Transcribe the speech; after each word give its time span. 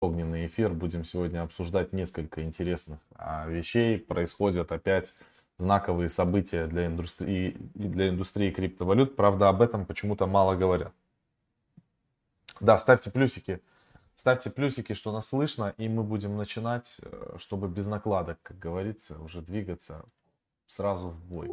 огненный 0.00 0.46
эфир. 0.46 0.72
Будем 0.72 1.04
сегодня 1.04 1.42
обсуждать 1.42 1.92
несколько 1.92 2.42
интересных 2.42 3.00
а, 3.14 3.46
вещей. 3.46 3.98
Происходят 3.98 4.72
опять 4.72 5.14
знаковые 5.58 6.08
события 6.08 6.66
для 6.66 6.86
индустрии, 6.86 7.56
для 7.74 8.08
индустрии 8.08 8.50
криптовалют. 8.50 9.16
Правда, 9.16 9.48
об 9.48 9.60
этом 9.60 9.86
почему-то 9.86 10.26
мало 10.26 10.54
говорят. 10.54 10.92
Да, 12.60 12.78
ставьте 12.78 13.10
плюсики. 13.10 13.60
Ставьте 14.14 14.50
плюсики, 14.50 14.94
что 14.94 15.12
нас 15.12 15.28
слышно, 15.28 15.74
и 15.76 15.88
мы 15.88 16.02
будем 16.02 16.36
начинать, 16.36 17.00
э, 17.02 17.36
чтобы 17.38 17.68
без 17.68 17.86
накладок, 17.86 18.40
как 18.42 18.58
говорится, 18.58 19.16
уже 19.20 19.42
двигаться 19.42 20.04
сразу 20.66 21.10
в 21.10 21.24
бой. 21.24 21.48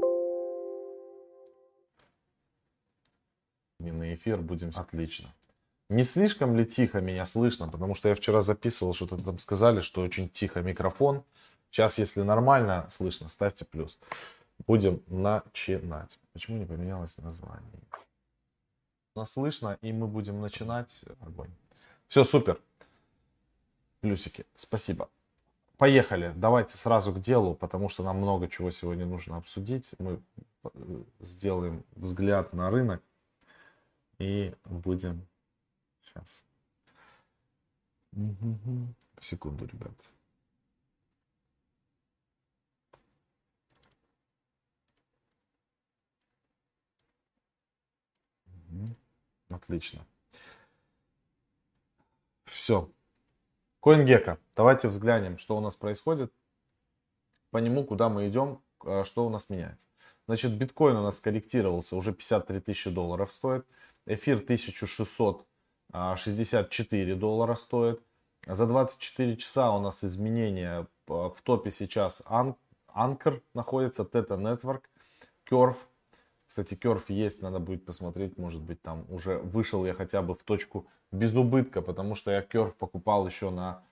Огненный 3.79 4.15
эфир 4.15 4.41
будем... 4.41 4.71
Отлично. 4.73 5.31
Не 5.89 6.03
слишком 6.03 6.55
ли 6.55 6.65
тихо 6.65 6.99
меня 6.99 7.25
слышно? 7.25 7.69
Потому 7.69 7.93
что 7.93 8.09
я 8.09 8.15
вчера 8.15 8.41
записывал, 8.41 8.93
что-то 8.93 9.17
там 9.17 9.37
сказали, 9.37 9.81
что 9.81 10.01
очень 10.01 10.29
тихо 10.29 10.61
микрофон. 10.61 11.23
Сейчас, 11.69 11.99
если 11.99 12.21
нормально 12.21 12.87
слышно, 12.89 13.27
ставьте 13.27 13.65
плюс. 13.65 13.99
Будем 14.65 15.03
начинать. 15.07 16.19
Почему 16.33 16.57
не 16.57 16.65
поменялось 16.65 17.17
название? 17.17 17.83
Нас 19.15 19.33
слышно, 19.33 19.77
и 19.81 19.93
мы 19.93 20.07
будем 20.07 20.41
начинать. 20.41 21.05
Огонь. 21.19 21.51
Все, 22.07 22.23
супер. 22.23 22.59
Плюсики. 24.01 24.45
Спасибо. 24.55 25.09
Поехали. 25.77 26.33
Давайте 26.35 26.77
сразу 26.77 27.13
к 27.13 27.19
делу, 27.19 27.53
потому 27.53 27.89
что 27.89 28.03
нам 28.03 28.17
много 28.17 28.47
чего 28.47 28.71
сегодня 28.71 29.05
нужно 29.05 29.37
обсудить. 29.37 29.91
Мы 29.99 30.21
э, 30.63 30.69
сделаем 31.19 31.83
взгляд 31.95 32.53
на 32.53 32.69
рынок 32.69 33.03
и 34.17 34.55
будем 34.63 35.27
Сейчас. 36.15 36.43
Секунду, 39.21 39.65
ребят. 39.65 39.93
Отлично. 49.49 50.05
Все. 52.45 52.89
CoinGecko. 53.81 54.37
Давайте 54.55 54.87
взглянем, 54.87 55.37
что 55.37 55.57
у 55.57 55.59
нас 55.59 55.75
происходит. 55.75 56.31
По 57.51 57.57
нему, 57.59 57.85
куда 57.85 58.09
мы 58.09 58.27
идем, 58.27 58.61
а, 58.79 59.03
что 59.03 59.25
у 59.25 59.29
нас 59.29 59.49
меняется. 59.49 59.87
Значит, 60.27 60.57
биткоин 60.57 60.97
у 60.97 61.03
нас 61.03 61.19
корректировался, 61.19 61.95
уже 61.95 62.11
53 62.11 62.59
тысячи 62.59 62.89
долларов 62.89 63.31
стоит. 63.31 63.65
Эфир 64.05 64.37
1600 64.37 65.45
64 66.15 67.13
а, 67.13 67.15
доллара 67.15 67.55
стоит. 67.55 68.01
За 68.47 68.67
24 68.67 69.37
часа 69.37 69.71
у 69.71 69.79
нас 69.79 70.03
изменения 70.03 70.87
в 71.07 71.35
топе 71.43 71.71
сейчас 71.71 72.21
Anchor 72.95 73.41
находится, 73.53 74.03
Theta 74.03 74.37
Network, 74.37 74.83
Curve. 75.49 75.77
Кстати, 76.47 76.75
Curve 76.75 77.05
есть, 77.09 77.41
надо 77.41 77.59
будет 77.59 77.85
посмотреть, 77.85 78.37
может 78.37 78.61
быть 78.61 78.81
там 78.81 79.05
уже 79.09 79.39
вышел 79.39 79.85
я 79.85 79.93
хотя 79.93 80.21
бы 80.21 80.35
в 80.35 80.43
точку 80.43 80.87
без 81.11 81.35
убытка, 81.35 81.81
потому 81.81 82.15
что 82.15 82.31
я 82.31 82.41
Curve 82.41 82.75
покупал 82.77 83.25
еще 83.25 83.49
на 83.49 83.83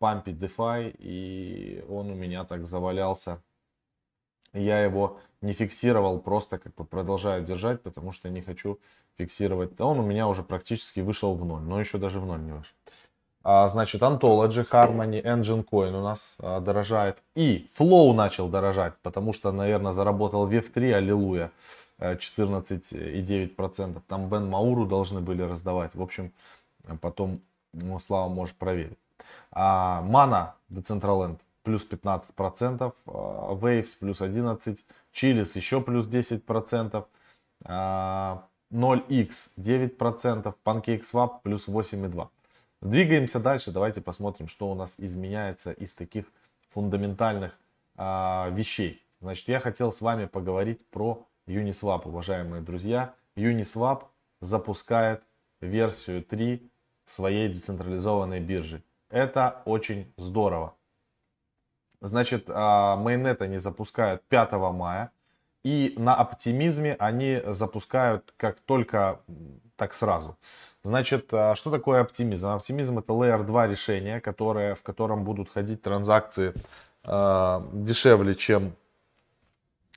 пампе 0.00 0.32
DeFi, 0.32 0.94
и 0.98 1.84
он 1.88 2.10
у 2.10 2.14
меня 2.14 2.44
так 2.44 2.66
завалялся 2.66 3.42
я 4.56 4.80
его 4.80 5.18
не 5.42 5.52
фиксировал, 5.52 6.18
просто 6.18 6.58
как 6.58 6.74
бы 6.74 6.84
продолжаю 6.84 7.44
держать, 7.44 7.82
потому 7.82 8.12
что 8.12 8.28
не 8.28 8.42
хочу 8.42 8.78
фиксировать. 9.18 9.80
Он 9.80 10.00
у 10.00 10.02
меня 10.02 10.28
уже 10.28 10.42
практически 10.42 11.00
вышел 11.00 11.34
в 11.34 11.44
ноль, 11.44 11.62
но 11.62 11.80
еще 11.80 11.98
даже 11.98 12.20
в 12.20 12.26
ноль 12.26 12.42
не 12.42 12.52
вышел. 12.52 12.74
А, 13.48 13.68
значит, 13.68 14.02
Ontology, 14.02 14.68
Harmony, 14.68 15.22
Engine 15.22 15.64
Coin 15.64 15.96
у 15.96 16.02
нас 16.02 16.34
а, 16.40 16.58
дорожает. 16.60 17.22
И 17.36 17.70
Flow 17.78 18.12
начал 18.12 18.48
дорожать, 18.48 18.94
потому 19.02 19.32
что, 19.32 19.52
наверное, 19.52 19.92
заработал 19.92 20.50
VF3, 20.50 20.94
аллилуйя, 20.94 21.52
14,9%. 22.00 24.02
Там 24.08 24.28
Бен 24.28 24.50
Мауру 24.50 24.86
должны 24.86 25.20
были 25.20 25.42
раздавать. 25.42 25.94
В 25.94 26.02
общем, 26.02 26.32
потом, 27.00 27.40
ну, 27.72 28.00
Слава, 28.00 28.28
можешь 28.28 28.56
проверить. 28.56 28.98
А, 29.52 30.02
Mana, 30.04 30.54
Decentraland, 30.68 31.38
плюс 31.66 31.84
15%, 31.84 32.94
а, 33.06 33.54
Waves 33.54 33.98
плюс 33.98 34.22
11%, 34.22 34.84
Chilis 35.12 35.56
еще 35.56 35.80
плюс 35.80 36.06
10%, 36.06 36.40
0x 36.44 37.08
а, 37.64 38.48
9%, 38.70 40.54
PancakeSwap 40.64 41.40
плюс 41.42 41.66
8,2%. 41.66 42.28
Двигаемся 42.82 43.40
дальше, 43.40 43.72
давайте 43.72 44.00
посмотрим, 44.00 44.46
что 44.46 44.70
у 44.70 44.76
нас 44.76 44.94
изменяется 44.98 45.72
из 45.72 45.92
таких 45.94 46.26
фундаментальных 46.68 47.58
а, 47.96 48.48
вещей. 48.50 49.02
Значит, 49.20 49.48
я 49.48 49.58
хотел 49.58 49.90
с 49.90 50.00
вами 50.00 50.26
поговорить 50.26 50.86
про 50.90 51.26
Uniswap, 51.48 52.02
уважаемые 52.04 52.62
друзья. 52.62 53.12
Uniswap 53.34 54.04
запускает 54.40 55.24
версию 55.60 56.22
3 56.22 56.70
своей 57.06 57.48
децентрализованной 57.48 58.38
биржи. 58.38 58.84
Это 59.10 59.62
очень 59.64 60.12
здорово. 60.16 60.76
Значит, 62.06 62.48
майонет 62.48 63.42
они 63.42 63.58
запускают 63.58 64.22
5 64.28 64.52
мая. 64.72 65.10
И 65.64 65.94
на 65.96 66.14
оптимизме 66.14 66.94
они 66.98 67.42
запускают 67.46 68.32
как 68.36 68.60
только 68.60 69.20
так 69.76 69.94
сразу. 69.94 70.36
Значит, 70.84 71.30
а, 71.32 71.56
что 71.56 71.72
такое 71.72 72.00
оптимизм? 72.00 72.46
Оптимизм 72.48 73.00
это 73.00 73.12
Layer 73.12 73.42
2 73.42 73.66
решение, 73.66 74.20
которое, 74.20 74.76
в 74.76 74.82
котором 74.82 75.24
будут 75.24 75.50
ходить 75.50 75.82
транзакции 75.82 76.54
э, 77.02 77.60
дешевле, 77.72 78.36
чем 78.36 78.76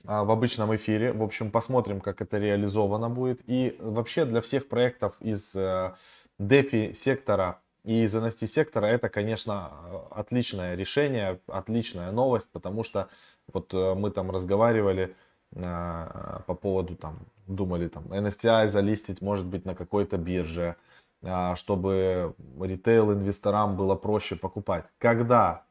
в 0.02 0.30
обычном 0.32 0.74
эфире. 0.74 1.12
В 1.12 1.22
общем, 1.22 1.52
посмотрим, 1.52 2.00
как 2.00 2.20
это 2.20 2.38
реализовано 2.38 3.08
будет. 3.08 3.40
И 3.46 3.76
вообще 3.78 4.24
для 4.24 4.40
всех 4.40 4.68
проектов 4.68 5.14
из 5.20 5.54
э, 5.54 5.94
DeFi 6.40 6.94
сектора 6.94 7.60
и 7.90 8.04
из 8.04 8.14
NFT 8.14 8.46
сектора 8.46 8.86
это, 8.86 9.08
конечно, 9.08 9.72
отличное 10.12 10.76
решение, 10.76 11.40
отличная 11.48 12.12
новость, 12.12 12.48
потому 12.52 12.84
что 12.84 13.08
вот 13.52 13.74
э, 13.74 13.94
мы 13.94 14.12
там 14.12 14.30
разговаривали 14.30 15.16
э, 15.50 16.40
по 16.46 16.54
поводу, 16.54 16.94
там, 16.94 17.18
думали, 17.48 17.88
там, 17.88 18.04
NFTI 18.04 18.68
залистить, 18.68 19.20
может 19.20 19.44
быть, 19.44 19.64
на 19.64 19.74
какой-то 19.74 20.18
бирже, 20.18 20.76
э, 21.22 21.56
чтобы 21.56 22.36
ритейл-инвесторам 22.60 23.76
было 23.76 23.96
проще 23.96 24.36
покупать. 24.36 24.84
Когда 24.98 25.64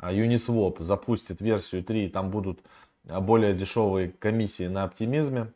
Uniswap 0.00 0.82
запустит 0.82 1.42
версию 1.42 1.84
3, 1.84 2.08
там 2.08 2.30
будут 2.30 2.60
более 3.04 3.52
дешевые 3.52 4.08
комиссии 4.08 4.68
на 4.68 4.84
оптимизме, 4.84 5.52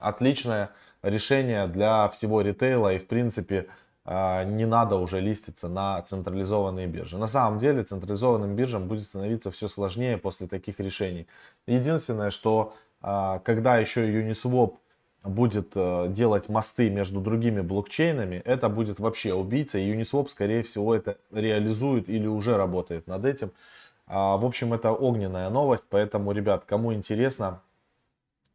отличное 0.00 0.70
решение 1.02 1.68
для 1.68 2.08
всего 2.08 2.40
ритейла 2.40 2.92
и, 2.94 2.98
в 2.98 3.06
принципе, 3.06 3.68
не 4.10 4.66
надо 4.66 4.96
уже 4.96 5.20
листиться 5.20 5.68
на 5.68 6.02
централизованные 6.02 6.88
биржи. 6.88 7.16
На 7.16 7.28
самом 7.28 7.58
деле 7.58 7.84
централизованным 7.84 8.56
биржам 8.56 8.88
будет 8.88 9.04
становиться 9.04 9.52
все 9.52 9.68
сложнее 9.68 10.18
после 10.18 10.48
таких 10.48 10.80
решений. 10.80 11.28
Единственное, 11.68 12.30
что 12.30 12.74
а, 13.02 13.38
когда 13.40 13.78
еще 13.78 14.08
Uniswap 14.08 14.76
будет 15.22 15.72
э, 15.74 16.06
делать 16.08 16.48
мосты 16.48 16.88
между 16.88 17.20
другими 17.20 17.60
блокчейнами, 17.60 18.36
это 18.44 18.68
будет 18.68 18.98
вообще 19.00 19.34
убийца. 19.34 19.78
И 19.78 19.94
Uniswap, 19.94 20.28
скорее 20.28 20.62
всего, 20.62 20.94
это 20.94 21.18
реализует 21.30 22.08
или 22.08 22.26
уже 22.26 22.56
работает 22.56 23.06
над 23.06 23.24
этим. 23.24 23.52
А, 24.06 24.36
в 24.36 24.44
общем, 24.44 24.72
это 24.72 24.92
огненная 24.92 25.50
новость, 25.50 25.86
поэтому, 25.90 26.32
ребят, 26.32 26.64
кому 26.66 26.92
интересно, 26.94 27.60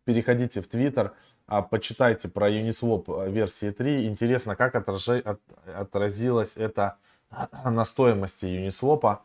переходите 0.06 0.62
в 0.62 0.68
Twitter, 0.68 1.12
а, 1.48 1.62
почитайте 1.62 2.28
про 2.28 2.50
Uniswap 2.50 3.06
э, 3.08 3.32
версии 3.32 3.72
3. 3.72 4.08
Интересно, 4.08 4.56
как 4.56 4.76
отражи, 4.76 5.20
от, 5.20 5.40
отразилось 5.66 6.58
это 6.58 6.98
на 7.66 7.86
стоимости 7.86 8.46
Uniswap. 8.46 9.20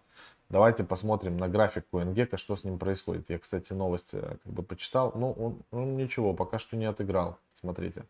Давайте 0.51 0.85
посмотрим 0.85 1.39
на 1.39 1.49
график 1.49 1.87
CoinGecko, 1.93 2.37
что 2.37 2.57
с 2.57 2.65
ним 2.65 2.79
происходит. 2.79 3.31
Я, 3.31 3.39
кстати, 3.39 3.73
новость 3.73 4.11
э, 4.13 4.37
как 4.43 4.53
бы 4.53 4.63
почитал. 4.63 5.13
Ну, 5.15 5.33
он, 5.33 5.63
он 5.71 5.97
ничего, 5.97 6.35
пока 6.35 6.59
что 6.59 6.77
не 6.77 6.87
отыграл. 6.87 7.39
Смотрите. 7.55 8.05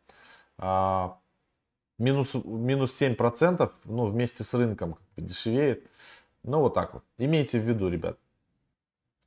А, 0.58 1.18
минус, 1.98 2.34
минус 2.34 3.00
7%, 3.00 3.70
ну, 3.84 4.06
вместе 4.06 4.42
с 4.42 4.54
рынком 4.54 4.94
как 4.94 5.02
бы 5.16 5.22
дешевеет. 5.22 5.86
Ну, 6.42 6.60
вот 6.60 6.74
так 6.74 6.94
вот. 6.94 7.04
Имейте 7.18 7.60
в 7.60 7.64
виду, 7.64 7.88
ребят. 7.88 8.18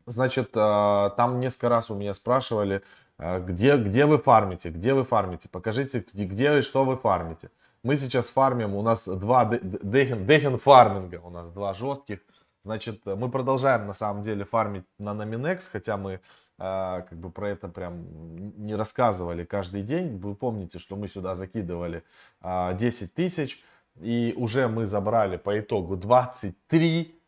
Значит, 0.07 0.49
а, 0.55 1.11
там 1.11 1.39
несколько 1.39 1.69
раз 1.69 1.89
у 1.89 1.95
меня 1.95 2.13
спрашивали, 2.13 2.81
где, 3.19 3.77
где 3.77 4.05
вы 4.05 4.17
фармите, 4.17 4.69
где 4.69 4.93
вы 4.93 5.03
фармите, 5.03 5.49
покажите, 5.49 5.99
где, 5.99 6.25
где 6.25 6.59
и 6.59 6.61
что 6.61 6.83
вы 6.85 6.97
фармите. 6.97 7.51
Мы 7.83 7.95
сейчас 7.95 8.29
фармим, 8.29 8.75
у 8.75 8.81
нас 8.81 9.07
два 9.07 9.45
дехен, 9.45 10.25
дехен 10.25 10.57
фарминга, 10.57 11.21
у 11.23 11.29
нас 11.29 11.51
два 11.51 11.73
жестких. 11.73 12.19
Значит, 12.63 13.05
мы 13.05 13.29
продолжаем 13.29 13.87
на 13.87 13.93
самом 13.93 14.21
деле 14.21 14.45
фармить 14.45 14.85
на 14.97 15.09
Nominex, 15.09 15.63
хотя 15.69 15.97
мы 15.97 16.21
а, 16.57 17.01
как 17.01 17.17
бы 17.17 17.29
про 17.29 17.49
это 17.49 17.67
прям 17.67 18.65
не 18.65 18.75
рассказывали 18.75 19.43
каждый 19.43 19.81
день. 19.81 20.17
Вы 20.17 20.33
помните, 20.35 20.79
что 20.79 20.95
мы 20.95 21.07
сюда 21.07 21.35
закидывали 21.35 22.03
10 22.41 23.13
тысяч, 23.13 23.63
И 23.99 24.33
уже 24.37 24.67
мы 24.67 24.85
забрали 24.85 25.37
по 25.37 25.59
итогу 25.59 25.97
23 25.97 27.19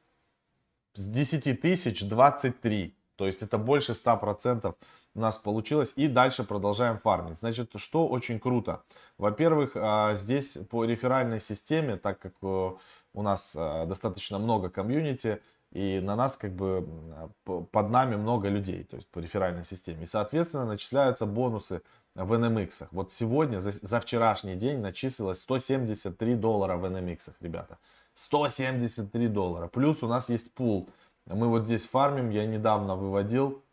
с 0.93 1.07
10 1.07 1.61
тысяч 1.61 2.07
23. 2.07 2.95
То 3.15 3.25
есть 3.25 3.41
это 3.41 3.57
больше 3.57 3.93
100% 3.93 4.75
у 5.15 5.19
нас 5.19 5.37
получилось. 5.37 5.93
И 5.95 6.07
дальше 6.07 6.43
продолжаем 6.43 6.97
фармить. 6.97 7.37
Значит, 7.37 7.71
что 7.75 8.07
очень 8.07 8.39
круто. 8.39 8.83
Во-первых, 9.17 9.71
а, 9.75 10.13
здесь 10.15 10.57
по 10.69 10.85
реферальной 10.85 11.39
системе, 11.39 11.97
так 11.97 12.19
как 12.19 12.33
э, 12.41 12.71
у 13.13 13.21
нас 13.21 13.55
а, 13.57 13.85
достаточно 13.85 14.37
много 14.39 14.69
комьюнити, 14.69 15.41
и 15.71 15.99
на 15.99 16.15
нас 16.15 16.37
как 16.37 16.53
бы 16.53 16.87
под 17.43 17.89
нами 17.89 18.15
много 18.15 18.47
людей, 18.47 18.85
то 18.85 18.95
есть 18.95 19.09
по 19.09 19.19
реферальной 19.19 19.65
системе. 19.65 20.03
И, 20.03 20.05
соответственно, 20.05 20.65
начисляются 20.65 21.25
бонусы 21.25 21.81
в 22.15 22.31
NMX. 22.31 22.87
Вот 22.91 23.11
сегодня, 23.11 23.59
за, 23.59 23.71
за 23.71 23.99
вчерашний 23.99 24.55
день 24.55 24.79
начислилось 24.79 25.41
173 25.41 26.35
доллара 26.35 26.77
в 26.77 26.85
NMX, 26.85 27.33
ребята. 27.41 27.77
173 28.13 29.27
доллара. 29.27 29.67
Плюс 29.67 30.01
у 30.01 30.07
нас 30.07 30.29
есть 30.29 30.53
пул. 30.53 30.89
Мы 31.27 31.47
вот 31.47 31.65
здесь 31.65 31.85
фармим, 31.87 32.29
я 32.29 32.45
недавно 32.45 32.95
выводил 32.95 33.63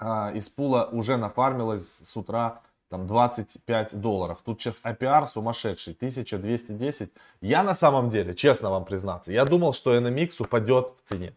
а, 0.00 0.32
из 0.34 0.48
пула 0.48 0.88
уже 0.92 1.16
нафармилось 1.16 1.98
с 2.02 2.16
утра 2.16 2.62
там 2.88 3.06
25 3.06 4.00
долларов. 4.00 4.38
Тут 4.44 4.60
сейчас 4.60 4.80
APR 4.84 5.26
сумасшедший, 5.26 5.94
1210. 5.94 7.10
Я 7.40 7.62
на 7.62 7.74
самом 7.74 8.08
деле, 8.08 8.34
честно 8.34 8.70
вам 8.70 8.84
признаться, 8.84 9.32
я 9.32 9.44
думал, 9.44 9.72
что 9.72 9.96
NMX 9.96 10.36
упадет 10.40 10.92
в 11.02 11.08
цене. 11.08 11.34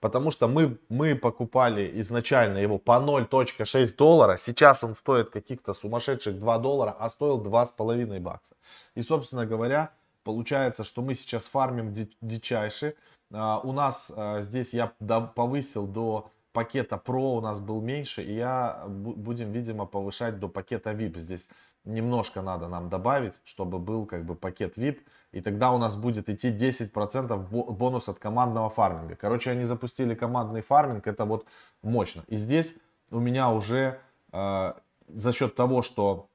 Потому 0.00 0.30
что 0.30 0.46
мы, 0.46 0.78
мы 0.88 1.16
покупали 1.16 2.00
изначально 2.00 2.58
его 2.58 2.78
по 2.78 2.92
0.6 2.92 3.96
доллара. 3.96 4.36
Сейчас 4.36 4.84
он 4.84 4.94
стоит 4.94 5.30
каких-то 5.30 5.72
сумасшедших 5.72 6.38
2 6.38 6.58
доллара, 6.58 6.96
а 6.98 7.08
стоил 7.08 7.42
2,5 7.42 8.20
бакса. 8.20 8.54
И, 8.94 9.02
собственно 9.02 9.44
говоря, 9.44 9.90
получается, 10.22 10.84
что 10.84 11.02
мы 11.02 11.14
сейчас 11.14 11.48
фармим 11.48 11.92
дичайше. 12.20 12.94
Uh, 13.30 13.60
у 13.62 13.72
нас 13.72 14.10
uh, 14.14 14.40
здесь 14.40 14.72
я 14.72 14.86
повысил 15.34 15.86
до 15.86 16.30
пакета 16.52 17.00
Pro 17.04 17.36
у 17.36 17.40
нас 17.40 17.60
был 17.60 17.80
меньше, 17.80 18.22
и 18.22 18.34
я 18.34 18.84
будем, 18.88 19.52
видимо, 19.52 19.86
повышать 19.86 20.40
до 20.40 20.48
пакета 20.48 20.92
VIP. 20.92 21.18
Здесь 21.18 21.48
немножко 21.84 22.42
надо 22.42 22.68
нам 22.68 22.88
добавить, 22.88 23.40
чтобы 23.44 23.78
был 23.78 24.06
как 24.06 24.24
бы 24.24 24.34
пакет 24.34 24.76
VIP, 24.76 24.98
и 25.32 25.40
тогда 25.40 25.70
у 25.72 25.78
нас 25.78 25.94
будет 25.94 26.28
идти 26.28 26.50
10% 26.50 27.36
бонус 27.72 28.08
от 28.08 28.18
командного 28.18 28.70
фарминга. 28.70 29.14
Короче, 29.14 29.50
они 29.50 29.64
запустили 29.64 30.14
командный 30.14 30.62
фарминг, 30.62 31.06
это 31.06 31.24
вот 31.24 31.46
мощно. 31.82 32.24
И 32.26 32.36
здесь 32.36 32.74
у 33.10 33.20
меня 33.20 33.50
уже 33.50 34.00
э, 34.32 34.72
за 35.08 35.32
счет 35.32 35.54
того, 35.54 35.82
что 35.82 36.28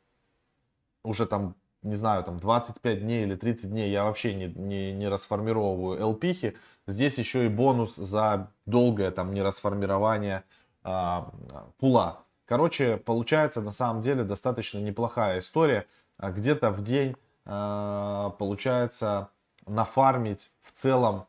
уже 1.04 1.26
там 1.26 1.56
не 1.84 1.96
знаю, 1.96 2.24
там 2.24 2.40
25 2.40 3.02
дней 3.02 3.24
или 3.24 3.36
30 3.36 3.70
дней 3.70 3.92
я 3.92 4.06
вообще 4.06 4.34
не, 4.34 4.48
не, 4.48 4.94
не 4.94 5.08
расформировываю 5.08 6.10
ЛПхи. 6.10 6.56
Здесь 6.88 7.18
еще 7.18 7.46
и 7.46 7.50
бонус 7.50 7.96
за 7.96 8.52
долгое 8.66 9.12
там 9.12 9.34
нерасформирование 9.34 10.44
а, 10.84 11.32
пула. 11.78 12.24
Короче, 12.46 12.98
получается 12.98 13.62
на 13.62 13.72
самом 13.72 14.02
деле 14.02 14.24
достаточно 14.24 14.80
неплохая 14.80 15.40
история. 15.40 15.88
А 16.18 16.32
где-то 16.32 16.72
в 16.72 16.82
день 16.82 17.16
а, 17.46 18.32
получается 18.32 19.30
нафармить 19.66 20.52
в 20.62 20.72
целом 20.72 21.26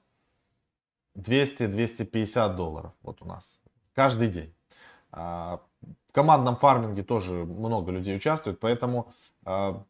200-250 1.17 2.57
долларов. 2.57 2.93
Вот 3.03 3.23
у 3.23 3.25
нас. 3.27 3.61
Каждый 3.95 4.29
день. 4.29 4.55
А, 5.13 5.61
в 6.09 6.13
командном 6.13 6.57
фарминге 6.57 7.03
тоже 7.03 7.33
много 7.45 7.93
людей 7.93 8.17
участвует, 8.17 8.59
поэтому 8.61 9.13
а, 9.45 9.85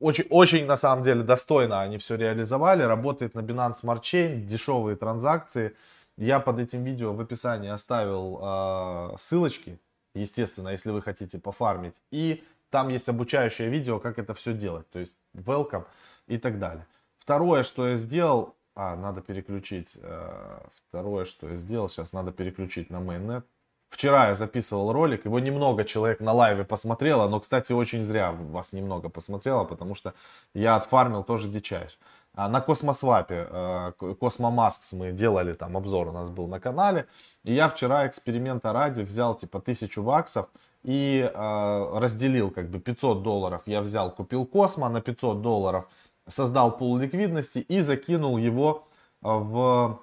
очень, 0.00 0.24
очень 0.30 0.66
на 0.66 0.76
самом 0.76 1.02
деле 1.02 1.22
достойно 1.22 1.82
они 1.82 1.98
все 1.98 2.16
реализовали. 2.16 2.82
Работает 2.82 3.34
на 3.34 3.40
Binance 3.40 3.82
Smart 3.82 4.00
Chain, 4.00 4.40
дешевые 4.40 4.96
транзакции. 4.96 5.76
Я 6.16 6.40
под 6.40 6.58
этим 6.58 6.84
видео 6.84 7.12
в 7.12 7.20
описании 7.20 7.70
оставил 7.70 8.40
э, 8.42 9.16
ссылочки, 9.18 9.78
естественно, 10.14 10.70
если 10.70 10.90
вы 10.90 11.02
хотите 11.02 11.38
пофармить. 11.38 11.96
И 12.10 12.42
там 12.70 12.88
есть 12.88 13.08
обучающее 13.08 13.68
видео, 13.68 13.98
как 13.98 14.18
это 14.18 14.34
все 14.34 14.52
делать. 14.52 14.88
То 14.90 14.98
есть 14.98 15.14
welcome 15.34 15.84
и 16.26 16.38
так 16.38 16.58
далее. 16.58 16.86
Второе, 17.18 17.62
что 17.62 17.86
я 17.88 17.96
сделал, 17.96 18.54
а, 18.74 18.96
надо 18.96 19.20
переключить. 19.20 19.98
Э, 20.00 20.60
второе, 20.88 21.24
что 21.24 21.48
я 21.48 21.56
сделал, 21.56 21.88
сейчас 21.88 22.12
надо 22.12 22.32
переключить 22.32 22.90
на 22.90 22.96
mainnet. 22.96 23.44
Вчера 23.90 24.28
я 24.28 24.34
записывал 24.34 24.92
ролик, 24.92 25.24
его 25.24 25.40
немного 25.40 25.84
человек 25.84 26.20
на 26.20 26.32
лайве 26.32 26.64
посмотрело, 26.64 27.28
но, 27.28 27.40
кстати, 27.40 27.72
очень 27.72 28.02
зря 28.02 28.30
вас 28.30 28.72
немного 28.72 29.08
посмотрело, 29.08 29.64
потому 29.64 29.94
что 29.96 30.14
я 30.54 30.76
отфармил 30.76 31.24
тоже 31.24 31.48
дичайше. 31.48 31.96
А 32.34 32.48
на 32.48 32.60
Космосвапе, 32.60 33.48
э, 33.50 33.92
CosmoMasks 34.20 34.92
мы 34.92 35.10
делали, 35.10 35.54
там 35.54 35.76
обзор 35.76 36.08
у 36.08 36.12
нас 36.12 36.28
был 36.28 36.46
на 36.46 36.60
канале, 36.60 37.06
и 37.44 37.52
я 37.52 37.68
вчера 37.68 38.06
эксперимента 38.06 38.72
ради 38.72 39.02
взял 39.02 39.34
типа 39.34 39.60
тысячу 39.60 40.04
баксов 40.04 40.46
и 40.84 41.28
э, 41.28 41.98
разделил 41.98 42.52
как 42.52 42.70
бы 42.70 42.78
500 42.78 43.22
долларов 43.24 43.62
я 43.66 43.80
взял, 43.80 44.12
купил 44.12 44.46
Космо 44.46 44.88
на 44.88 45.00
500 45.00 45.42
долларов, 45.42 45.84
создал 46.28 46.78
пул 46.78 46.96
ликвидности 46.96 47.58
и 47.58 47.80
закинул 47.80 48.38
его 48.38 48.86
в 49.20 50.00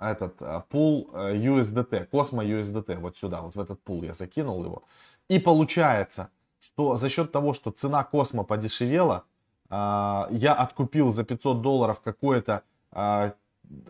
этот 0.00 0.40
э, 0.40 0.62
пул 0.68 1.10
USDT, 1.12 2.08
Cosmo 2.10 2.44
USDT, 2.44 2.98
вот 2.98 3.16
сюда, 3.16 3.40
вот 3.40 3.56
в 3.56 3.60
этот 3.60 3.82
пул 3.82 4.02
я 4.02 4.12
закинул 4.12 4.64
его. 4.64 4.82
И 5.28 5.38
получается, 5.38 6.30
что 6.60 6.96
за 6.96 7.08
счет 7.08 7.32
того, 7.32 7.54
что 7.54 7.70
цена 7.70 8.04
Космо 8.04 8.44
подешевела, 8.44 9.24
э, 9.70 9.74
я 10.30 10.54
откупил 10.54 11.12
за 11.12 11.24
500 11.24 11.62
долларов 11.62 12.00
какое-то 12.00 12.62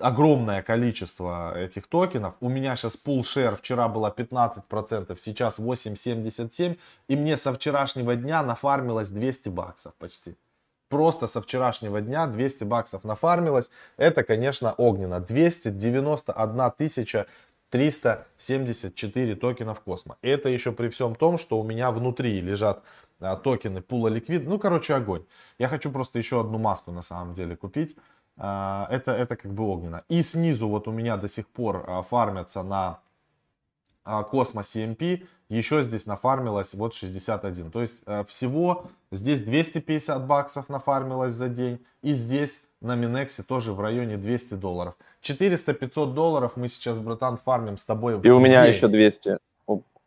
огромное 0.00 0.62
количество 0.62 1.56
этих 1.56 1.87
токенов. 1.87 2.34
У 2.40 2.49
меня 2.49 2.75
сейчас 2.75 2.96
пул 2.96 3.20
share 3.20 3.56
вчера 3.56 3.88
было 3.88 4.12
15%, 4.16 5.16
сейчас 5.19 5.61
8,77. 5.61 6.78
И 7.06 7.16
мне 7.16 7.37
со 7.37 7.52
вчерашнего 7.52 8.16
дня 8.16 8.43
нафармилось 8.43 9.11
200 9.11 9.50
баксов 9.50 9.94
почти 9.94 10.37
просто 10.88 11.26
со 11.26 11.40
вчерашнего 11.40 12.00
дня 12.00 12.26
200 12.26 12.64
баксов 12.64 13.05
нафармилось. 13.05 13.70
Это, 13.96 14.23
конечно, 14.23 14.75
огненно. 14.76 15.20
291 15.20 16.70
тысяча 16.76 17.26
374 17.70 19.37
токенов 19.37 19.81
Космо. 19.81 20.17
Это 20.23 20.49
еще 20.49 20.73
при 20.73 20.88
всем 20.88 21.14
том, 21.14 21.38
что 21.38 21.61
у 21.61 21.64
меня 21.64 21.90
внутри 21.90 22.40
лежат 22.40 22.82
а, 23.20 23.37
токены 23.37 23.82
пула 23.82 24.08
ликвид. 24.08 24.46
Ну, 24.46 24.58
короче, 24.58 24.94
огонь. 24.94 25.25
Я 25.58 25.69
хочу 25.69 25.90
просто 25.90 26.19
еще 26.19 26.40
одну 26.40 26.58
маску 26.58 26.93
на 26.93 27.02
самом 27.02 27.35
деле 27.35 27.56
купить. 27.56 27.96
А, 28.37 28.87
это, 28.90 29.12
это 29.12 29.37
как 29.37 29.52
бы 29.52 29.64
огненно. 29.64 30.05
И 30.08 30.23
снизу 30.23 30.69
вот 30.69 30.88
у 30.88 30.92
меня 30.92 31.16
до 31.16 31.28
сих 31.28 31.47
пор 31.49 31.85
а, 31.87 32.02
фармятся 32.02 32.62
на 32.62 33.00
Космо 34.04 34.62
CMP 34.62 35.26
еще 35.49 35.83
здесь 35.83 36.07
нафармилось 36.07 36.75
вот 36.75 36.95
61. 36.95 37.71
То 37.71 37.81
есть 37.81 38.02
э, 38.07 38.25
всего 38.26 38.87
здесь 39.11 39.40
250 39.40 40.26
баксов 40.26 40.69
нафармилось 40.69 41.33
за 41.33 41.49
день. 41.49 41.78
И 42.02 42.12
здесь 42.12 42.61
на 42.81 42.95
Минексе 42.95 43.43
тоже 43.43 43.73
в 43.73 43.81
районе 43.81 44.17
200 44.17 44.55
долларов. 44.55 44.95
400-500 45.23 46.12
долларов 46.12 46.52
мы 46.57 46.69
сейчас, 46.69 46.99
братан, 46.99 47.37
фармим 47.37 47.76
с 47.76 47.85
тобой. 47.85 48.21
И 48.23 48.28
у 48.28 48.38
меня 48.38 48.64
день. 48.64 48.75
еще 48.75 48.88
200. 48.88 49.38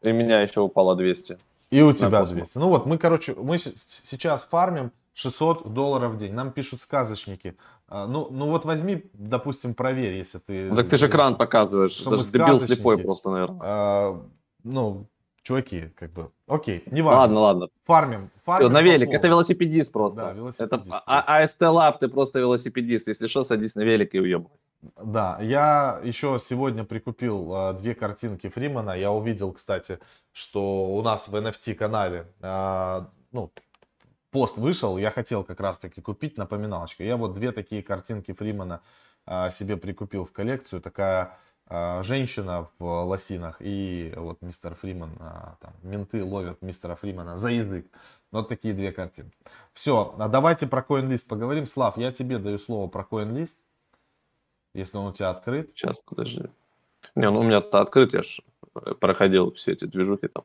И 0.02 0.10
у 0.10 0.14
меня 0.14 0.42
еще 0.42 0.62
упало 0.62 0.96
200. 0.96 1.38
И 1.70 1.82
у 1.82 1.94
тебя 1.94 2.24
200. 2.24 2.58
Ну 2.58 2.70
вот, 2.70 2.86
мы, 2.86 2.98
короче, 2.98 3.34
мы 3.34 3.58
сейчас 3.58 4.46
фармим 4.46 4.92
600 5.14 5.74
долларов 5.74 6.14
в 6.14 6.18
день. 6.18 6.34
Нам 6.34 6.52
пишут 6.52 6.82
сказочники. 6.82 7.56
А, 7.88 8.08
ну, 8.08 8.30
ну 8.32 8.48
вот 8.48 8.66
возьми, 8.66 9.04
допустим, 9.14 9.74
проверь, 9.74 10.16
если 10.16 10.40
ты... 10.40 10.70
Ну, 10.70 10.76
так 10.76 10.90
ты 10.90 10.98
же 10.98 11.08
экран 11.08 11.36
показываешь. 11.36 11.92
Что 11.92 12.12
Даже 12.12 12.32
дебил 12.32 12.60
слепой 12.60 12.98
просто, 12.98 13.30
наверное. 13.30 13.60
А, 13.62 14.26
ну, 14.64 15.08
чуваки, 15.44 15.90
как 15.96 16.12
бы, 16.12 16.32
окей, 16.48 16.84
не 16.86 17.02
важно. 17.02 17.20
Ладно, 17.20 17.40
ладно. 17.40 17.68
Фармим. 17.86 18.30
фармим 18.44 18.70
Все, 18.70 18.74
на 18.74 18.82
велик, 18.82 19.10
это 19.10 19.28
велосипедист 19.28 19.92
просто. 19.92 20.22
Да, 20.22 20.32
велосипедист. 20.34 20.88
Это 20.88 21.04
а, 21.06 21.38
АСТ 21.40 21.62
Лаб, 21.62 22.00
ты 22.00 22.08
просто 22.08 22.40
велосипедист. 22.40 23.08
Если 23.08 23.28
что, 23.28 23.44
садись 23.44 23.76
на 23.76 23.82
велик 23.82 24.14
и 24.16 24.20
уебай. 24.20 24.52
Да, 25.04 25.38
я 25.42 26.00
еще 26.04 26.40
сегодня 26.40 26.84
прикупил 26.84 27.54
э, 27.54 27.74
две 27.74 27.94
картинки 27.94 28.50
Фримана. 28.50 28.92
Я 28.92 29.12
увидел, 29.12 29.52
кстати, 29.52 30.00
что 30.32 30.88
у 30.96 31.02
нас 31.04 31.28
в 31.28 31.36
NFT 31.36 31.76
канале, 31.76 32.26
э, 32.42 33.06
ну, 33.32 33.52
пост 34.32 34.58
вышел, 34.58 34.98
я 34.98 35.12
хотел 35.12 35.44
как 35.44 35.60
раз 35.60 35.78
таки 35.78 36.02
купить 36.02 36.38
напоминалочку. 36.38 37.04
Я 37.04 37.16
вот 37.18 37.34
две 37.34 37.52
такие 37.52 37.84
картинки 37.84 38.34
Фримана 38.34 38.82
э, 39.28 39.52
себе 39.52 39.78
прикупил 39.78 40.26
в 40.26 40.32
коллекцию. 40.32 40.82
Такая 40.82 41.38
женщина 42.04 42.68
в 42.80 43.04
лосинах 43.06 43.58
и 43.60 44.14
вот 44.18 44.42
мистер 44.42 44.76
Фриман, 44.76 45.12
э, 45.20 45.56
там, 45.62 45.74
менты 45.84 46.24
ловят 46.24 46.62
мистера 46.62 46.96
Фримана 46.96 47.38
за 47.38 47.50
язык. 47.50 47.86
Вот 48.32 48.50
такие 48.50 48.74
две 48.74 48.92
картинки. 48.92 49.38
Все, 49.74 50.14
а 50.18 50.28
давайте 50.28 50.68
про 50.68 50.82
CoinList 50.82 51.28
поговорим. 51.28 51.66
Слав, 51.66 51.98
я 51.98 52.12
тебе 52.12 52.40
даю 52.40 52.58
слово 52.58 52.88
про 52.88 53.08
CoinList, 53.10 53.56
если 54.74 54.98
он 54.98 55.08
у 55.08 55.14
тебя 55.14 55.30
открыт. 55.30 55.72
Сейчас, 55.74 56.00
подожди. 56.00 56.44
Не, 57.16 57.30
ну 57.30 57.40
у 57.40 57.44
меня-то 57.44 57.80
открыт, 57.80 58.14
я 58.14 58.24
же 58.24 58.44
проходил 59.00 59.54
все 59.54 59.72
эти 59.72 59.86
движухи 59.86 60.28
там. 60.28 60.44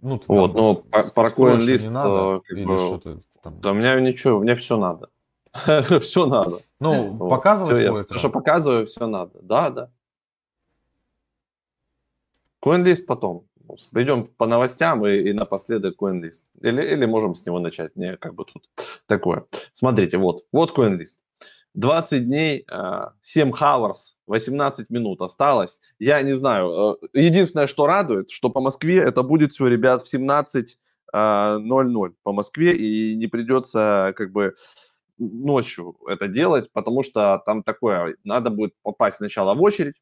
Ну, 0.00 0.20
вот, 0.28 0.54
но 0.54 0.74
про 0.74 1.28
CoinList, 1.28 1.88
э, 1.88 2.40
как 2.46 2.64
бы, 2.64 3.22
там... 3.42 3.60
да 3.60 3.70
у 3.70 3.74
меня 3.74 3.98
ничего, 4.00 4.40
меня 4.40 4.56
все 4.56 4.76
надо. 4.76 5.08
Все 6.00 6.24
надо. 6.26 6.62
Ну, 6.80 7.28
показывать 7.28 7.84
все, 7.84 8.14
я, 8.14 8.18
что 8.18 8.30
показываю, 8.30 8.86
все 8.86 9.06
надо. 9.06 9.38
Да, 9.42 9.68
да. 9.68 9.90
CoinList 12.64 13.04
потом. 13.06 13.46
Пойдем 13.90 14.26
по 14.26 14.46
новостям 14.46 15.06
и, 15.06 15.18
и 15.18 15.32
напоследок 15.32 15.96
CoinList. 16.00 16.40
Или, 16.60 16.82
или 16.84 17.06
можем 17.06 17.34
с 17.34 17.46
него 17.46 17.58
начать. 17.58 17.96
Не, 17.96 18.16
как 18.16 18.34
бы 18.34 18.44
тут 18.44 18.68
такое. 19.06 19.46
Смотрите, 19.72 20.18
вот. 20.18 20.44
Вот 20.52 20.76
CoinList. 20.76 21.16
20 21.74 22.26
дней, 22.26 22.66
7 23.22 23.48
э, 23.48 23.52
hours, 23.52 24.16
18 24.26 24.90
минут 24.90 25.22
осталось. 25.22 25.80
Я 25.98 26.20
не 26.22 26.34
знаю. 26.34 26.98
Э, 27.02 27.06
единственное, 27.14 27.66
что 27.66 27.86
радует, 27.86 28.30
что 28.30 28.50
по 28.50 28.60
Москве 28.60 28.98
это 28.98 29.22
будет 29.22 29.52
все, 29.52 29.68
ребят, 29.68 30.02
в 30.02 30.14
17.00 30.14 30.74
э, 31.14 32.12
по 32.22 32.32
Москве, 32.32 32.76
и 32.76 33.16
не 33.16 33.26
придется 33.26 34.12
как 34.16 34.32
бы 34.32 34.54
ночью 35.18 35.96
это 36.08 36.28
делать, 36.28 36.70
потому 36.72 37.02
что 37.02 37.42
там 37.46 37.62
такое, 37.62 38.16
надо 38.24 38.50
будет 38.50 38.74
попасть 38.82 39.18
сначала 39.18 39.54
в 39.54 39.62
очередь, 39.62 39.94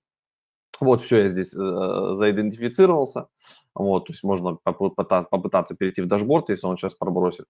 вот, 0.81 1.03
все, 1.03 1.23
я 1.23 1.29
здесь 1.29 1.55
э, 1.55 2.13
заидентифицировался. 2.13 3.27
Вот, 3.75 4.07
то 4.07 4.13
есть 4.13 4.25
можно 4.25 4.57
попытаться, 4.65 5.77
перейти 5.77 6.03
в 6.03 6.07
дашборд, 6.07 6.49
если 6.49 6.67
он 6.67 6.77
сейчас 6.77 6.95
пробросит. 6.95 7.47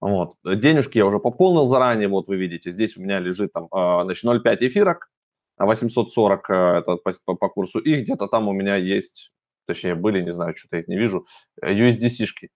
Вот. 0.00 0.34
Денежки 0.44 0.98
я 0.98 1.06
уже 1.06 1.18
пополнил 1.18 1.64
заранее, 1.64 2.08
вот 2.08 2.28
вы 2.28 2.36
видите, 2.36 2.70
здесь 2.70 2.96
у 2.96 3.02
меня 3.02 3.20
лежит 3.20 3.52
там, 3.52 3.66
э, 3.66 4.04
значит, 4.04 4.24
0,5 4.24 4.66
эфирок, 4.66 5.10
840 5.58 6.50
э, 6.50 6.54
это 6.54 6.96
по, 6.96 7.34
по, 7.34 7.48
курсу, 7.48 7.78
и 7.78 8.00
где-то 8.02 8.26
там 8.26 8.48
у 8.48 8.52
меня 8.52 8.76
есть, 8.76 9.32
точнее 9.66 9.94
были, 9.94 10.22
не 10.22 10.32
знаю, 10.32 10.54
что-то 10.56 10.78
их 10.78 10.88
не 10.88 10.98
вижу, 10.98 11.24
USDC-шки. 11.62 12.48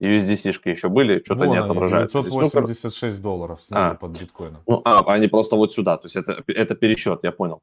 USDC-шки 0.00 0.70
еще 0.70 0.88
были, 0.88 1.22
что-то 1.24 1.46
не 1.46 1.56
отображается. 1.56 2.22
986 2.22 3.20
долларов 3.20 3.62
снизу 3.62 3.80
а, 3.80 3.94
под 3.94 4.20
биткоином. 4.20 4.62
Ну, 4.66 4.80
а, 4.84 5.02
они 5.12 5.28
просто 5.28 5.56
вот 5.56 5.72
сюда, 5.72 5.96
то 5.96 6.06
есть 6.06 6.16
это, 6.16 6.42
это 6.46 6.74
пересчет, 6.74 7.20
я 7.22 7.32
понял. 7.32 7.62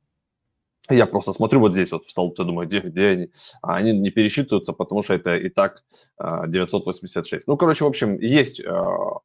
Я 0.89 1.07
просто 1.07 1.33
смотрю 1.33 1.59
вот 1.61 1.73
здесь 1.73 1.91
вот 1.91 2.05
в 2.05 2.11
столбце, 2.11 2.43
думаю, 2.43 2.67
где, 2.67 2.79
где 2.79 3.07
они? 3.07 3.29
А 3.61 3.75
они 3.75 3.97
не 3.97 4.11
пересчитываются, 4.11 4.71
потому 4.73 5.01
что 5.01 5.13
это 5.13 5.35
и 5.35 5.49
так 5.49 5.83
986. 6.19 7.47
А, 7.47 7.51
ну, 7.51 7.57
короче, 7.57 7.85
в 7.85 7.87
общем, 7.87 8.19
есть, 8.19 8.61
а, 8.63 9.19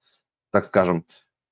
так 0.51 0.65
скажем, 0.65 1.05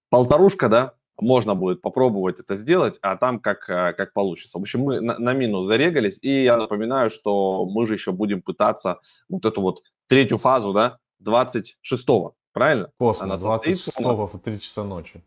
полторушка, 0.08 0.68
да, 0.68 0.94
можно 1.20 1.54
будет 1.54 1.82
попробовать 1.82 2.40
это 2.40 2.56
сделать, 2.56 2.98
а 3.02 3.16
там 3.16 3.38
как, 3.38 3.68
а, 3.68 3.92
как 3.92 4.14
получится. 4.14 4.58
В 4.58 4.62
общем, 4.62 4.80
мы 4.80 5.00
на, 5.00 5.18
на 5.18 5.34
минус 5.34 5.66
зарегались, 5.66 6.18
и 6.22 6.44
я 6.44 6.56
напоминаю, 6.56 7.10
что 7.10 7.66
мы 7.66 7.86
же 7.86 7.94
еще 7.94 8.12
будем 8.12 8.40
пытаться 8.40 9.00
вот 9.28 9.44
эту 9.44 9.60
вот 9.60 9.82
третью 10.06 10.38
фазу, 10.38 10.72
да, 10.72 10.98
26-го, 11.22 12.34
правильно? 12.52 12.90
Космос, 12.98 13.44
26-го 13.44 14.26
в 14.26 14.38
3 14.38 14.60
часа 14.60 14.84
ночи. 14.84 15.22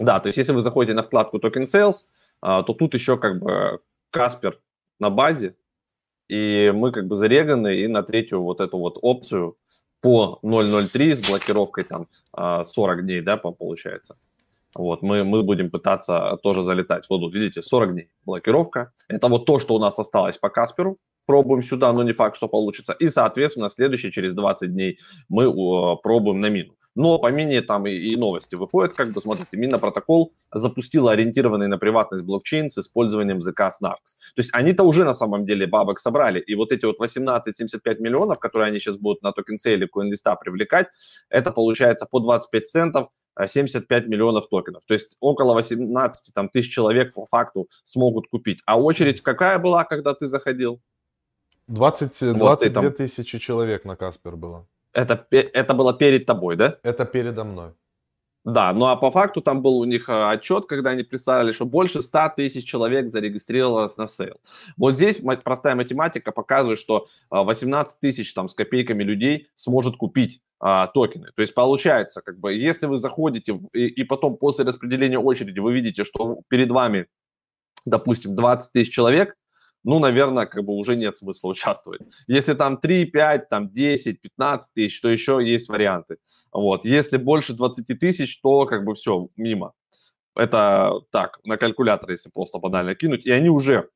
Да, 0.00 0.18
то 0.18 0.28
есть 0.28 0.38
если 0.38 0.52
вы 0.52 0.60
заходите 0.60 0.94
на 0.94 1.02
вкладку 1.02 1.38
Token 1.38 1.64
Sales, 1.64 2.06
то 2.40 2.62
тут 2.62 2.94
еще 2.94 3.18
как 3.18 3.40
бы 3.40 3.80
Каспер 4.10 4.60
на 4.98 5.10
базе, 5.10 5.56
и 6.28 6.72
мы 6.74 6.92
как 6.92 7.06
бы 7.06 7.16
зареганы 7.16 7.76
и 7.76 7.86
на 7.88 8.02
третью 8.02 8.42
вот 8.42 8.60
эту 8.60 8.78
вот 8.78 8.98
опцию 9.02 9.56
по 10.00 10.38
0.03 10.42 11.16
с 11.16 11.28
блокировкой 11.28 11.84
там 11.84 12.06
40 12.32 12.98
а, 12.98 13.02
дней, 13.02 13.20
да, 13.20 13.36
получается. 13.36 14.16
Вот, 14.74 15.02
мы, 15.02 15.24
мы 15.24 15.42
будем 15.42 15.70
пытаться 15.70 16.38
тоже 16.42 16.62
залетать. 16.62 17.04
Вот 17.10 17.18
тут, 17.18 17.34
видите, 17.34 17.60
40 17.60 17.92
дней 17.92 18.10
блокировка. 18.24 18.92
Это 19.08 19.26
вот 19.28 19.44
то, 19.44 19.58
что 19.58 19.74
у 19.74 19.78
нас 19.78 19.98
осталось 19.98 20.38
по 20.38 20.48
Касперу. 20.48 20.98
Пробуем 21.26 21.62
сюда, 21.62 21.92
но 21.92 22.02
не 22.02 22.12
факт, 22.12 22.36
что 22.36 22.48
получится. 22.48 22.92
И, 22.92 23.08
соответственно, 23.08 23.68
следующие 23.68 24.12
через 24.12 24.32
20 24.32 24.72
дней 24.72 24.98
мы 25.28 25.52
пробуем 25.98 26.40
на 26.40 26.48
мину. 26.48 26.74
Но 26.94 27.18
по 27.18 27.30
мини 27.30 27.60
там 27.60 27.86
и, 27.86 27.92
и 27.92 28.16
новости 28.16 28.56
выходят, 28.56 28.94
как 28.94 29.12
бы, 29.12 29.20
смотрите, 29.20 29.56
Минопротокол 29.56 30.32
запустил 30.52 31.08
ориентированный 31.08 31.68
на 31.68 31.78
приватность 31.78 32.24
блокчейн 32.24 32.68
с 32.68 32.78
использованием 32.78 33.38
ZK 33.38 33.70
Snarks. 33.80 34.16
То 34.34 34.38
есть 34.38 34.50
они-то 34.52 34.82
уже 34.82 35.04
на 35.04 35.14
самом 35.14 35.46
деле 35.46 35.66
бабок 35.66 35.98
собрали, 36.00 36.40
и 36.40 36.54
вот 36.54 36.72
эти 36.72 36.84
вот 36.84 37.00
18-75 37.00 38.00
миллионов, 38.00 38.38
которые 38.40 38.68
они 38.68 38.80
сейчас 38.80 38.96
будут 38.96 39.22
на 39.22 39.32
токен 39.32 39.56
сейле 39.56 39.86
CoinList 39.86 40.36
привлекать, 40.40 40.88
это 41.28 41.52
получается 41.52 42.06
по 42.10 42.20
25 42.20 42.66
центов 42.66 43.08
75 43.46 44.08
миллионов 44.08 44.48
токенов. 44.48 44.84
То 44.86 44.94
есть 44.94 45.16
около 45.20 45.54
18 45.54 46.34
там, 46.34 46.48
тысяч 46.48 46.72
человек 46.72 47.14
по 47.14 47.26
факту 47.26 47.68
смогут 47.84 48.28
купить. 48.28 48.60
А 48.66 48.80
очередь 48.80 49.22
какая 49.22 49.58
была, 49.58 49.84
когда 49.84 50.14
ты 50.14 50.26
заходил? 50.26 50.80
20, 51.68 52.36
22 52.36 52.82
вот 52.82 52.96
тысячи 52.96 53.38
человек 53.38 53.84
на 53.84 53.96
Каспер 53.96 54.36
было. 54.36 54.66
Это, 54.92 55.26
это 55.30 55.74
было 55.74 55.92
перед 55.92 56.26
тобой, 56.26 56.56
да? 56.56 56.78
Это 56.82 57.04
передо 57.04 57.44
мной. 57.44 57.72
Да, 58.44 58.72
ну 58.72 58.86
а 58.86 58.96
по 58.96 59.10
факту 59.10 59.42
там 59.42 59.60
был 59.60 59.78
у 59.78 59.84
них 59.84 60.08
а, 60.08 60.30
отчет, 60.30 60.64
когда 60.64 60.90
они 60.90 61.02
представили, 61.02 61.52
что 61.52 61.66
больше 61.66 62.00
100 62.00 62.32
тысяч 62.36 62.64
человек 62.64 63.08
зарегистрировалось 63.08 63.98
на 63.98 64.08
сейл. 64.08 64.40
Вот 64.78 64.94
здесь 64.94 65.20
простая 65.44 65.74
математика 65.74 66.32
показывает, 66.32 66.78
что 66.78 67.06
18 67.30 67.94
а, 67.94 68.00
тысяч 68.00 68.32
там 68.32 68.48
с 68.48 68.54
копейками 68.54 69.02
людей 69.02 69.48
сможет 69.56 69.96
купить 69.96 70.40
а, 70.58 70.86
токены. 70.86 71.32
То 71.34 71.42
есть 71.42 71.52
получается, 71.52 72.22
как 72.22 72.40
бы, 72.40 72.54
если 72.54 72.86
вы 72.86 72.96
заходите 72.96 73.52
в, 73.52 73.66
и, 73.74 73.88
и 73.88 74.04
потом 74.04 74.38
после 74.38 74.64
распределения 74.64 75.18
очереди 75.18 75.58
вы 75.58 75.74
видите, 75.74 76.04
что 76.04 76.40
перед 76.48 76.70
вами, 76.70 77.08
допустим, 77.84 78.34
20 78.34 78.72
тысяч 78.72 78.90
человек, 78.90 79.36
ну, 79.84 79.98
наверное, 79.98 80.46
как 80.46 80.64
бы 80.64 80.74
уже 80.74 80.96
нет 80.96 81.16
смысла 81.16 81.48
участвовать. 81.48 82.00
Если 82.26 82.54
там 82.54 82.78
3, 82.78 83.06
5, 83.06 83.48
там 83.48 83.70
10, 83.70 84.20
15 84.20 84.74
тысяч, 84.74 85.00
то 85.00 85.08
еще 85.08 85.40
есть 85.42 85.68
варианты. 85.68 86.18
Вот. 86.52 86.84
Если 86.84 87.16
больше 87.16 87.54
20 87.54 87.98
тысяч, 87.98 88.40
то 88.40 88.66
как 88.66 88.84
бы 88.84 88.94
все, 88.94 89.28
мимо. 89.36 89.72
Это 90.36 90.92
так, 91.10 91.40
на 91.44 91.56
калькулятор, 91.56 92.10
если 92.10 92.30
просто 92.30 92.58
банально 92.58 92.94
кинуть. 92.94 93.26
И 93.26 93.30
они 93.30 93.48
уже 93.48 93.88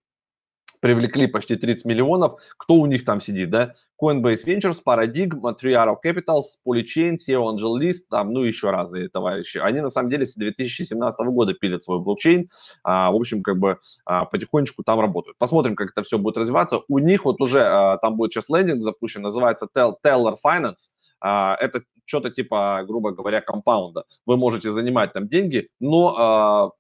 привлекли 0.85 1.27
почти 1.27 1.57
30 1.57 1.87
миллионов. 1.87 2.35
Кто 2.59 2.75
у 2.75 2.85
них 2.85 3.07
там 3.07 3.19
сидит, 3.19 3.49
да? 3.49 3.73
Coinbase 3.99 4.45
Ventures, 4.45 4.83
Paradigm, 4.87 5.31
Triaro 5.59 5.97
Capitals, 6.05 6.59
Polychain, 6.63 7.15
SEO 7.15 7.55
Angel 7.55 7.81
List, 7.81 8.01
там, 8.11 8.35
ну, 8.35 8.43
еще 8.43 8.69
разные 8.69 9.09
товарищи. 9.09 9.57
Они, 9.57 9.81
на 9.81 9.89
самом 9.89 10.11
деле, 10.11 10.27
с 10.27 10.35
2017 10.35 11.27
года 11.29 11.55
пилят 11.55 11.83
свой 11.83 12.01
блокчейн. 12.01 12.51
А, 12.83 13.11
в 13.11 13.15
общем, 13.15 13.43
как 13.43 13.59
бы 13.59 13.79
а, 14.05 14.27
потихонечку 14.27 14.83
там 14.83 15.01
работают. 15.01 15.39
Посмотрим, 15.39 15.75
как 15.75 15.93
это 15.93 16.03
все 16.03 16.19
будет 16.19 16.37
развиваться. 16.37 16.81
У 16.89 16.99
них 16.99 17.25
вот 17.25 17.41
уже 17.41 17.63
а, 17.63 17.97
там 17.97 18.17
будет 18.17 18.35
сейчас 18.35 18.51
лендинг 18.51 18.83
запущен, 18.83 19.23
называется 19.23 19.67
Teller 19.75 20.37
Finance. 20.47 20.91
А, 21.19 21.57
это 21.59 21.81
что-то 22.05 22.29
типа, 22.29 22.85
грубо 22.87 23.13
говоря, 23.13 23.41
компаунда. 23.41 24.05
Вы 24.27 24.37
можете 24.37 24.71
занимать 24.71 25.15
там 25.15 25.29
деньги, 25.29 25.71
но 25.81 26.15
а, 26.19 26.71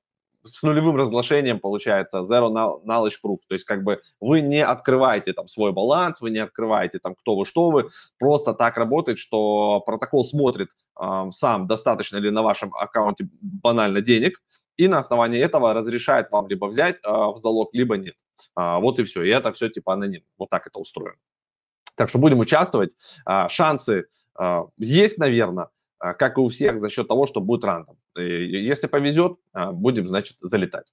с 0.45 0.63
нулевым 0.63 0.97
разглашением 0.97 1.59
получается 1.59 2.21
zero 2.21 2.51
knowledge 2.85 3.15
proof, 3.25 3.39
то 3.49 3.55
есть 3.55 3.65
как 3.65 3.83
бы 3.83 4.01
вы 4.21 4.41
не 4.41 4.65
открываете 4.65 5.33
там 5.33 5.49
свой 5.49 5.73
баланс, 5.73 6.21
вы 6.21 6.31
не 6.31 6.39
открываете 6.39 6.99
там 6.99 7.15
кто 7.15 7.37
вы, 7.37 7.47
что 7.47 7.71
вы, 7.71 7.91
просто 8.19 8.55
так 8.55 8.77
работает, 8.77 9.19
что 9.19 9.81
протокол 9.81 10.25
смотрит 10.25 10.69
э, 11.01 11.31
сам, 11.33 11.67
достаточно 11.67 12.19
ли 12.19 12.31
на 12.31 12.43
вашем 12.43 12.75
аккаунте 12.75 13.29
банально 13.41 14.01
денег, 14.01 14.43
и 14.77 14.89
на 14.89 14.99
основании 14.99 15.41
этого 15.41 15.73
разрешает 15.73 16.31
вам 16.31 16.49
либо 16.49 16.67
взять 16.67 16.97
э, 16.97 17.11
в 17.11 17.39
залог, 17.43 17.71
либо 17.73 17.97
нет. 17.97 18.17
А, 18.55 18.79
вот 18.79 18.99
и 18.99 19.05
все, 19.05 19.23
и 19.23 19.29
это 19.29 19.53
все 19.53 19.69
типа 19.69 19.95
анонимно, 19.95 20.27
вот 20.39 20.51
так 20.51 20.67
это 20.67 20.79
устроено. 20.79 21.19
Так 21.97 22.09
что 22.09 22.19
будем 22.19 22.41
участвовать, 22.41 22.91
а, 23.25 23.49
шансы 23.49 24.07
а, 24.35 24.67
есть, 24.79 25.19
наверное, 25.19 25.69
а, 25.99 26.15
как 26.15 26.39
и 26.39 26.41
у 26.41 26.49
всех, 26.49 26.79
за 26.79 26.91
счет 26.91 27.09
того, 27.09 27.27
что 27.27 27.41
будет 27.41 27.65
рандом. 27.65 27.99
Если 28.17 28.87
повезет, 28.87 29.39
а, 29.53 29.73
будем, 29.73 30.07
значит, 30.09 30.37
залетать. 30.41 30.87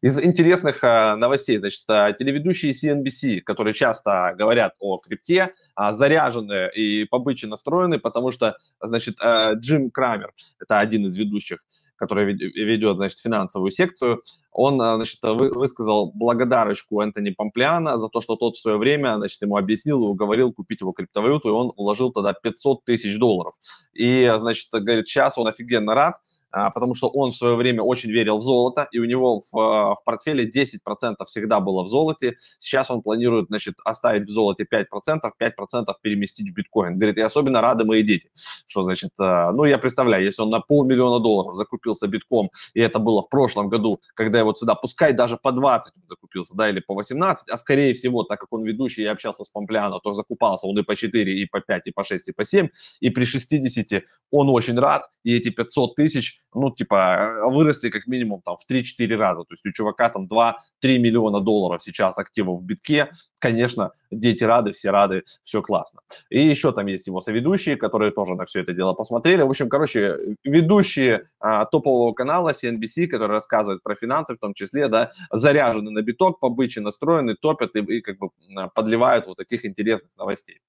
Из 0.00 0.20
интересных 0.20 0.82
а, 0.82 1.16
новостей, 1.16 1.58
значит, 1.58 1.84
телеведущие 1.86 2.72
CNBC, 2.72 3.40
которые 3.40 3.74
часто 3.74 4.34
говорят 4.36 4.74
о 4.78 4.98
крипте, 4.98 5.54
заряжены 5.90 6.70
и 6.74 7.04
побыче 7.04 7.46
настроены, 7.46 7.98
потому 7.98 8.30
что, 8.30 8.56
значит, 8.80 9.16
Джим 9.54 9.90
Крамер, 9.90 10.32
это 10.60 10.78
один 10.78 11.06
из 11.06 11.16
ведущих, 11.16 11.58
который 11.98 12.32
ведет, 12.32 12.96
значит, 12.96 13.18
финансовую 13.18 13.70
секцию, 13.70 14.22
он, 14.52 14.80
а, 14.80 14.96
значит, 14.96 15.18
вы, 15.22 15.50
высказал 15.50 16.12
благодарочку 16.12 17.00
Энтони 17.00 17.30
Помпляна 17.30 17.98
за 17.98 18.08
то, 18.08 18.20
что 18.20 18.36
тот 18.36 18.56
в 18.56 18.60
свое 18.60 18.78
время, 18.78 19.16
значит, 19.16 19.42
ему 19.42 19.56
объяснил 19.56 20.02
и 20.02 20.06
уговорил 20.06 20.52
купить 20.52 20.80
его 20.80 20.92
криптовалюту, 20.92 21.48
и 21.48 21.52
он 21.52 21.72
уложил 21.76 22.12
тогда 22.12 22.32
500 22.32 22.84
тысяч 22.84 23.18
долларов. 23.18 23.54
И, 23.94 24.32
значит, 24.38 24.68
говорит, 24.72 25.06
сейчас 25.06 25.38
он 25.38 25.48
офигенно 25.48 25.94
рад, 25.94 26.14
а, 26.14 26.20
потому 26.50 26.94
что 26.94 27.08
он 27.08 27.30
в 27.30 27.36
свое 27.36 27.56
время 27.56 27.82
очень 27.82 28.10
верил 28.10 28.38
в 28.38 28.42
золото, 28.42 28.88
и 28.92 28.98
у 28.98 29.04
него 29.04 29.40
в, 29.40 29.58
а, 29.58 29.94
в 29.94 30.04
портфеле 30.04 30.48
10% 30.48 31.24
всегда 31.26 31.60
было 31.60 31.82
в 31.82 31.88
золоте. 31.88 32.36
Сейчас 32.58 32.90
он 32.90 33.02
планирует, 33.02 33.46
значит, 33.48 33.74
оставить 33.84 34.28
в 34.28 34.30
золоте 34.30 34.64
5%, 34.64 35.32
5% 35.38 35.94
переместить 36.02 36.50
в 36.50 36.54
биткоин. 36.54 36.98
Говорит, 36.98 37.18
и 37.18 37.20
особенно 37.20 37.60
рады 37.60 37.84
мои 37.84 38.02
дети. 38.02 38.30
Что 38.66 38.82
значит, 38.82 39.10
а, 39.18 39.52
ну, 39.52 39.64
я 39.64 39.78
представляю, 39.78 40.24
если 40.24 40.42
он 40.42 40.50
на 40.50 40.60
полмиллиона 40.60 41.20
долларов 41.20 41.54
закупился 41.54 42.06
битком, 42.06 42.50
и 42.74 42.80
это 42.80 42.98
было 42.98 43.22
в 43.22 43.28
прошлом 43.28 43.68
году, 43.68 44.00
когда 44.14 44.38
его 44.38 44.54
сюда, 44.54 44.74
пускай 44.74 45.12
даже 45.12 45.36
по 45.36 45.52
20 45.52 45.92
он 45.96 46.02
закупился, 46.06 46.54
да, 46.54 46.70
или 46.70 46.80
по 46.80 46.94
18, 46.94 47.48
а 47.50 47.58
скорее 47.58 47.92
всего, 47.94 48.22
так 48.22 48.40
как 48.40 48.52
он 48.52 48.64
ведущий, 48.64 49.02
я 49.02 49.12
общался 49.12 49.44
с 49.44 49.50
Помпляно, 49.50 50.00
то 50.00 50.14
закупался 50.14 50.66
он 50.66 50.78
и 50.78 50.82
по 50.82 50.96
4, 50.96 51.32
и 51.32 51.46
по 51.46 51.60
5, 51.60 51.86
и 51.88 51.90
по 51.90 52.04
6, 52.04 52.28
и 52.28 52.32
по 52.32 52.44
7, 52.44 52.68
и 53.00 53.10
при 53.10 53.24
60 53.24 54.02
он 54.30 54.48
очень 54.48 54.78
рад, 54.78 55.02
и 55.24 55.36
эти 55.36 55.50
500 55.50 55.94
тысяч 55.94 56.38
ну, 56.54 56.70
типа, 56.70 57.42
выросли 57.46 57.90
как 57.90 58.06
минимум 58.06 58.42
там 58.42 58.56
в 58.56 58.70
3-4 58.70 59.16
раза. 59.16 59.42
То 59.42 59.52
есть 59.52 59.66
у 59.66 59.72
чувака 59.72 60.08
там 60.08 60.26
2-3 60.26 60.54
миллиона 60.98 61.40
долларов 61.40 61.82
сейчас 61.82 62.18
активов 62.18 62.60
в 62.60 62.64
битке. 62.64 63.10
Конечно, 63.38 63.92
дети 64.10 64.44
рады, 64.44 64.72
все 64.72 64.90
рады, 64.90 65.24
все 65.42 65.62
классно. 65.62 66.00
И 66.30 66.40
еще 66.40 66.72
там 66.72 66.86
есть 66.86 67.06
его 67.06 67.20
соведущие, 67.20 67.76
которые 67.76 68.10
тоже 68.12 68.34
на 68.34 68.44
все 68.44 68.60
это 68.60 68.72
дело 68.72 68.94
посмотрели. 68.94 69.42
В 69.42 69.50
общем, 69.50 69.68
короче, 69.68 70.36
ведущие 70.44 71.24
а, 71.40 71.66
топового 71.66 72.12
канала 72.12 72.52
CNBC, 72.52 73.06
которые 73.06 73.34
рассказывают 73.34 73.82
про 73.82 73.94
финансы 73.94 74.34
в 74.34 74.38
том 74.38 74.54
числе, 74.54 74.88
да, 74.88 75.12
заряжены 75.30 75.90
на 75.90 76.02
биток, 76.02 76.40
по 76.40 76.48
бычьи 76.48 76.82
настроены, 76.82 77.34
топят 77.34 77.76
и, 77.76 77.80
и 77.80 78.00
как 78.00 78.18
бы 78.18 78.30
подливают 78.74 79.26
вот 79.26 79.36
таких 79.36 79.64
интересных 79.64 80.10
новостей. 80.16 80.60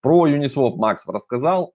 Про 0.00 0.28
Uniswap 0.28 0.76
Макс 0.76 1.06
рассказал. 1.06 1.74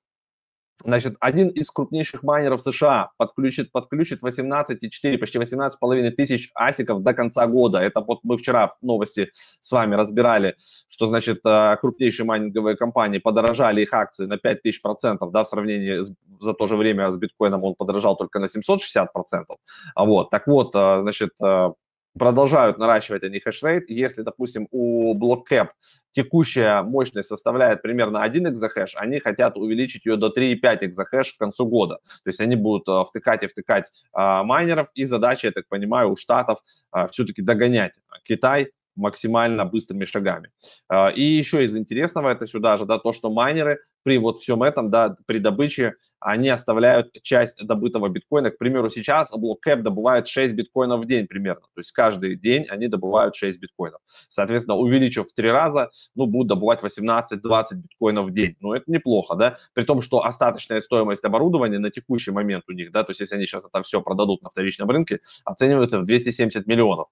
Значит, 0.84 1.15
один 1.20 1.48
из 1.50 1.70
крупнейших 1.70 2.24
майнеров 2.24 2.62
США 2.62 3.12
подключит, 3.18 3.72
подключит 3.72 4.24
18,4, 4.24 5.18
почти 5.18 5.38
18,5 5.38 6.12
тысяч 6.12 6.50
асиков 6.56 7.03
до 7.03 7.13
конца 7.13 7.48
года. 7.48 7.77
Это 7.77 8.01
вот 8.01 8.20
мы 8.24 8.38
вчера 8.38 8.74
новости 8.82 9.30
с 9.34 9.72
вами 9.72 9.96
разбирали, 9.96 10.56
что, 10.89 11.06
значит, 11.06 11.39
э, 11.46 11.77
крупнейшие 11.80 12.25
майнинговые 12.25 12.75
компании 12.75 13.20
подорожали 13.20 13.82
их 13.82 13.94
акции 13.94 14.25
на 14.25 14.38
5 14.38 14.62
тысяч 14.62 14.82
процентов, 14.82 15.32
да, 15.32 15.44
в 15.44 15.48
сравнении 15.48 16.01
с, 16.01 16.12
за 16.42 16.53
то 16.53 16.68
же 16.68 16.75
время 16.75 17.12
с 17.12 17.18
биткоином 17.18 17.63
он 17.63 17.75
подорожал 17.75 18.18
только 18.18 18.39
на 18.39 18.50
760 18.50 19.13
процентов. 19.13 19.58
Вот, 19.96 20.32
так 20.32 20.48
вот, 20.48 20.75
э, 20.75 21.00
значит, 21.01 21.32
э, 21.42 21.72
продолжают 22.17 22.77
наращивать 22.77 23.24
они 23.24 23.39
хешрейт. 23.39 23.89
Если, 23.89 24.22
допустим, 24.22 24.67
у 24.72 25.15
BlockCap 25.15 25.70
текущая 26.12 26.84
мощность 26.84 27.27
составляет 27.27 27.82
примерно 27.82 28.22
1 28.24 28.50
экзахэш, 28.50 28.96
они 28.96 29.20
хотят 29.20 29.58
увеличить 29.58 30.05
ее 30.05 30.15
до 30.15 30.27
3,5 30.27 30.86
экзахэш 30.86 31.34
к 31.34 31.38
концу 31.38 31.67
года. 31.67 32.00
То 32.24 32.29
есть 32.29 32.39
они 32.39 32.55
будут 32.55 32.88
э, 32.88 33.03
втыкать 33.10 33.43
и 33.43 33.48
втыкать 33.48 33.89
а, 34.13 34.43
майнеров, 34.43 34.89
и 34.93 35.05
задача, 35.05 35.48
я 35.48 35.51
так 35.51 35.67
понимаю, 35.67 36.12
у 36.12 36.15
штатов 36.15 36.60
а, 36.91 37.08
все-таки 37.08 37.41
догонять 37.41 37.93
Китай 38.24 38.70
максимально 38.96 39.65
быстрыми 39.65 40.05
шагами. 40.05 40.50
А, 40.88 41.10
и 41.10 41.22
еще 41.22 41.63
из 41.63 41.75
интересного 41.75 42.29
это 42.29 42.48
сюда 42.48 42.77
же, 42.77 42.86
да, 42.86 43.00
то, 43.00 43.12
что 43.12 43.32
майнеры 43.32 43.79
при 44.03 44.17
вот 44.17 44.39
всем 44.39 44.63
этом, 44.63 44.89
да, 44.89 45.15
при 45.25 45.39
добыче, 45.39 45.96
они 46.24 46.50
оставляют 46.50 47.12
часть 47.22 47.65
добытого 47.65 48.10
биткоина. 48.10 48.51
К 48.51 48.58
примеру, 48.58 48.89
сейчас 48.89 49.34
BlockCap 49.36 49.82
добывает 49.82 50.27
6 50.27 50.56
биткоинов 50.56 51.01
в 51.01 51.06
день 51.06 51.27
примерно. 51.27 51.62
То 51.74 51.80
есть 51.80 51.92
каждый 51.92 52.36
день 52.36 52.65
они 52.70 52.88
добывают 52.88 53.36
6 53.36 53.60
биткоинов. 53.60 54.01
Соответственно, 54.30 54.77
увеличив 54.77 55.27
в 55.27 55.34
3 55.34 55.51
раза, 55.51 55.92
ну, 56.15 56.25
будут 56.25 56.48
добывать 56.48 56.82
18-20 56.82 57.75
биткоинов 57.75 58.27
в 58.27 58.32
день. 58.32 58.56
Ну, 58.62 58.74
это 58.74 58.86
неплохо, 58.88 59.36
да, 59.36 59.58
при 59.74 59.84
том, 59.84 60.01
что 60.01 60.24
остаточная 60.24 60.82
стоимость 60.82 61.25
оборудования 61.25 61.80
на 61.80 61.92
текущий 61.92 62.32
момент 62.32 62.63
у 62.68 62.72
них, 62.72 62.92
да, 62.92 63.03
то 63.03 63.12
есть 63.12 63.20
если 63.20 63.36
они 63.36 63.46
сейчас 63.46 63.65
это 63.65 63.82
все 63.84 64.01
продадут 64.01 64.42
на 64.44 64.50
вторичном 64.50 64.89
рынке, 64.89 65.20
оценивается 65.46 66.00
в 66.00 66.06
270 66.06 66.68
миллионов. 66.68 67.08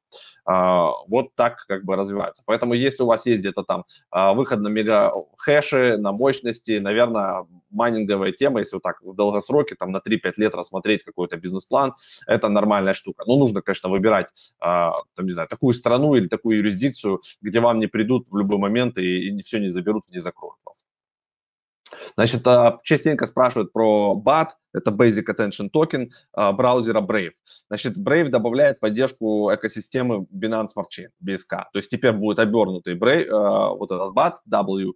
А, 0.46 0.92
вот 1.08 1.36
так 1.36 1.66
как 1.68 1.84
бы 1.84 1.96
развивается. 1.96 2.44
Поэтому 2.46 2.74
если 2.74 3.04
у 3.04 3.08
вас 3.08 3.26
есть 3.26 3.42
где-то 3.42 3.64
там 3.64 3.86
а, 4.10 4.34
выход 4.34 4.60
на 4.60 4.70
мега 4.70 5.14
хэши, 5.38 5.98
на 5.98 6.12
мощности, 6.12 6.80
наверное, 6.80 7.46
майнинговая 7.72 8.32
тема, 8.32 8.60
если 8.60 8.76
вот 8.76 8.84
так 8.84 9.02
в 9.02 9.16
долгосроке, 9.16 9.76
там 9.76 9.92
на 9.92 9.98
3-5 9.98 10.34
лет 10.38 10.56
рассмотреть 10.56 11.04
какой-то 11.04 11.38
бизнес-план, 11.38 11.94
это 12.28 12.50
нормальная 12.50 12.94
штука. 12.94 13.24
Но 13.28 13.38
нужно, 13.38 13.62
конечно, 13.62 13.90
выбирать, 13.90 14.28
а, 14.60 14.94
там, 15.16 15.26
не 15.26 15.32
знаю, 15.32 15.48
такую 15.48 15.74
страну 15.74 16.16
или 16.16 16.28
такую 16.28 16.58
юрисдикцию, 16.58 17.22
где 17.42 17.60
вам 17.60 17.80
не 17.80 17.88
придут 17.88 18.28
в 18.30 18.38
любой 18.38 18.58
момент 18.58 18.98
и, 18.98 19.30
и 19.30 19.42
все 19.44 19.60
не 19.60 19.70
заберут, 19.70 20.04
не 20.10 20.20
закроют 20.20 20.60
вас. 20.66 20.86
Значит, 22.16 22.46
а, 22.48 22.80
частенько 22.84 23.28
спрашивают 23.28 23.72
про 23.72 24.22
BAT, 24.24 24.50
это 24.74 24.92
Basic 24.92 25.26
Attention 25.26 25.70
Token 25.74 26.10
а, 26.34 26.52
браузера 26.52 27.02
Brave. 27.02 27.32
Значит, 27.68 27.98
Brave 27.98 28.30
добавляет 28.30 28.80
поддержку 28.80 29.52
экосистемы 29.54 30.26
Binance 30.34 30.70
Smart 30.76 30.88
Chain, 30.90 31.10
BSK. 31.24 31.64
То 31.72 31.78
есть 31.78 31.90
теперь 31.90 32.14
будет 32.14 32.40
обернутый 32.40 32.96
Brave, 32.96 33.28
вот 33.76 33.92
этот 33.92 34.14
BAT, 34.14 34.36
W, 34.50 34.92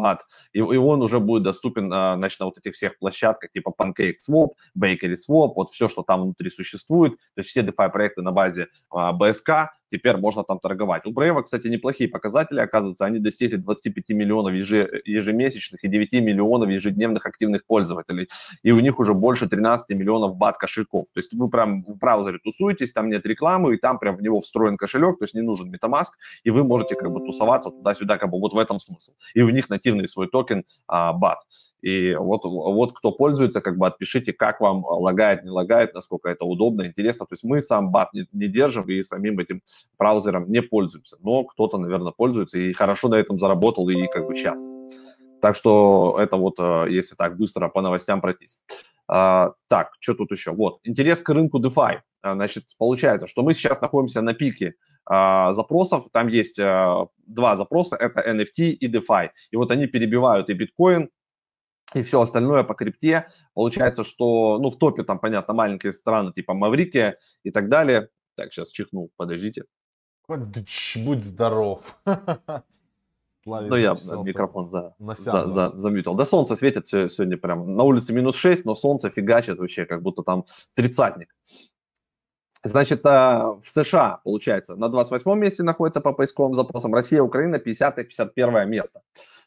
бат, 0.00 0.24
и, 0.52 0.58
и 0.58 0.62
он 0.62 1.02
уже 1.02 1.20
будет 1.20 1.42
доступен, 1.42 1.92
а, 1.92 2.14
значит, 2.16 2.40
на 2.40 2.46
вот 2.46 2.58
этих 2.58 2.74
всех 2.74 2.98
площадках 2.98 3.50
типа 3.50 3.72
PancakeSwap, 3.78 4.50
BakerySwap, 4.78 5.52
вот 5.56 5.70
все, 5.70 5.88
что 5.88 6.02
там 6.02 6.22
внутри 6.22 6.50
существует, 6.50 7.12
то 7.12 7.38
есть 7.38 7.50
все 7.50 7.62
DeFi 7.62 7.90
проекты 7.90 8.22
на 8.22 8.32
базе 8.32 8.68
BSK, 8.92 9.48
а, 9.48 9.68
теперь 9.90 10.16
можно 10.16 10.44
там 10.44 10.58
торговать. 10.58 11.06
У 11.06 11.12
Brave, 11.12 11.42
кстати, 11.42 11.68
неплохие 11.68 12.08
показатели, 12.08 12.60
оказывается, 12.60 13.04
они 13.04 13.18
достигли 13.18 13.56
25 13.56 14.08
миллионов 14.10 14.54
ежемесячных 14.54 15.84
и 15.84 15.88
9 15.88 16.12
миллионов 16.12 16.68
ежедневных 16.70 17.26
активных 17.26 17.64
пользователей, 17.66 18.28
и 18.62 18.72
у 18.72 18.80
них 18.80 18.98
уже 18.98 19.14
больше 19.14 19.48
13 19.48 19.96
миллионов 19.96 20.36
бат 20.36 20.58
кошельков. 20.58 21.06
То 21.12 21.20
есть 21.20 21.32
вы 21.34 21.48
прям 21.48 21.84
в 21.84 21.98
браузере 21.98 22.38
тусуетесь, 22.38 22.92
там 22.92 23.08
нет 23.08 23.26
рекламы, 23.26 23.74
и 23.74 23.78
там 23.78 23.98
прям 23.98 24.16
в 24.16 24.22
него 24.22 24.40
встроен 24.40 24.76
кошелек, 24.76 25.18
то 25.18 25.24
есть 25.24 25.34
не 25.34 25.42
нужен 25.42 25.74
MetaMask, 25.74 26.12
и 26.44 26.50
вы 26.50 26.64
можете 26.64 26.94
как 26.94 27.10
бы 27.10 27.20
тусоваться 27.20 27.70
туда-сюда, 27.70 28.18
как 28.18 28.30
бы 28.30 28.38
вот 28.38 28.52
в 28.52 28.58
этом 28.58 28.78
смысл. 28.80 29.12
И 29.34 29.42
у 29.42 29.50
них 29.50 29.68
нативный 29.68 30.08
свой 30.08 30.28
токен 30.28 30.64
а. 30.88 31.14
И 31.82 32.14
вот, 32.14 32.44
вот 32.44 32.92
кто 32.92 33.12
пользуется, 33.12 33.60
как 33.60 33.78
бы 33.78 33.86
отпишите, 33.86 34.32
как 34.32 34.60
вам 34.60 34.84
лагает, 34.84 35.44
не 35.44 35.50
лагает, 35.50 35.94
насколько 35.94 36.28
это 36.28 36.44
удобно, 36.44 36.86
интересно. 36.86 37.26
То 37.26 37.34
есть 37.34 37.44
мы 37.44 37.62
сам 37.62 37.90
бат 37.90 38.12
не, 38.12 38.26
не 38.32 38.48
держим 38.48 38.88
и 38.88 39.02
самим 39.02 39.38
этим 39.38 39.62
браузером 39.98 40.50
не 40.50 40.62
пользуемся. 40.62 41.16
Но 41.20 41.44
кто-то, 41.44 41.78
наверное, 41.78 42.12
пользуется 42.12 42.58
и 42.58 42.72
хорошо 42.72 43.08
на 43.08 43.16
этом 43.16 43.38
заработал 43.38 43.88
и 43.88 44.06
как 44.08 44.26
бы 44.26 44.34
сейчас. 44.34 44.66
Так 45.40 45.56
что 45.56 46.16
это 46.20 46.36
вот, 46.36 46.54
э, 46.58 46.86
если 46.90 47.14
так 47.14 47.36
быстро 47.36 47.68
по 47.68 47.80
новостям 47.80 48.20
пройтись. 48.20 48.62
Uh, 49.10 49.54
так, 49.66 49.90
что 49.98 50.14
тут 50.14 50.30
еще? 50.30 50.52
Вот, 50.52 50.78
интерес 50.84 51.20
к 51.20 51.28
рынку 51.30 51.58
DeFi. 51.58 51.98
Uh, 52.24 52.34
значит, 52.34 52.66
получается, 52.78 53.26
что 53.26 53.42
мы 53.42 53.54
сейчас 53.54 53.80
находимся 53.80 54.22
на 54.22 54.34
пике 54.34 54.74
uh, 55.10 55.52
запросов. 55.52 56.06
Там 56.12 56.28
есть 56.28 56.58
два 56.58 57.56
запроса, 57.56 57.96
это 57.96 58.20
NFT 58.20 58.70
и 58.70 58.88
DeFi. 58.88 59.30
И 59.50 59.56
вот 59.56 59.72
они 59.72 59.88
перебивают 59.88 60.48
и 60.48 60.52
биткоин, 60.52 61.10
и 61.94 62.02
все 62.02 62.20
остальное 62.20 62.62
по 62.62 62.74
крипте. 62.74 63.26
Получается, 63.54 64.04
что, 64.04 64.58
ну, 64.58 64.70
в 64.70 64.78
топе 64.78 65.02
там, 65.02 65.18
понятно, 65.18 65.54
маленькие 65.54 65.92
страны 65.92 66.32
типа 66.32 66.54
Маврикия 66.54 67.16
и 67.42 67.50
так 67.50 67.68
далее. 67.68 68.10
Так, 68.36 68.52
сейчас 68.52 68.70
чихнул, 68.70 69.10
подождите. 69.16 69.64
Будь 70.28 71.24
здоров. 71.24 71.98
ну, 73.44 73.76
я 73.76 73.96
микрофон 74.24 74.68
за, 74.68 74.94
за, 74.98 75.50
за, 75.50 75.72
замьютил. 75.76 76.14
Да 76.14 76.24
солнце 76.24 76.56
светит 76.56 76.86
сегодня 76.86 77.36
прям. 77.36 77.74
На 77.76 77.82
улице 77.82 78.12
минус 78.12 78.36
6, 78.36 78.64
но 78.64 78.74
солнце 78.74 79.10
фигачит 79.10 79.58
вообще, 79.58 79.86
как 79.86 80.02
будто 80.02 80.22
там 80.22 80.44
тридцатник. 80.74 81.34
Значит, 82.62 83.04
а, 83.06 83.54
в 83.62 83.70
США, 83.70 84.20
получается, 84.22 84.76
на 84.76 84.90
28 84.90 85.34
месте 85.38 85.62
находится 85.62 86.00
по 86.00 86.12
поисковым 86.12 86.54
запросам. 86.54 86.94
Россия, 86.94 87.22
Украина 87.22 87.56
50-51 87.56 88.66
место. 88.66 89.00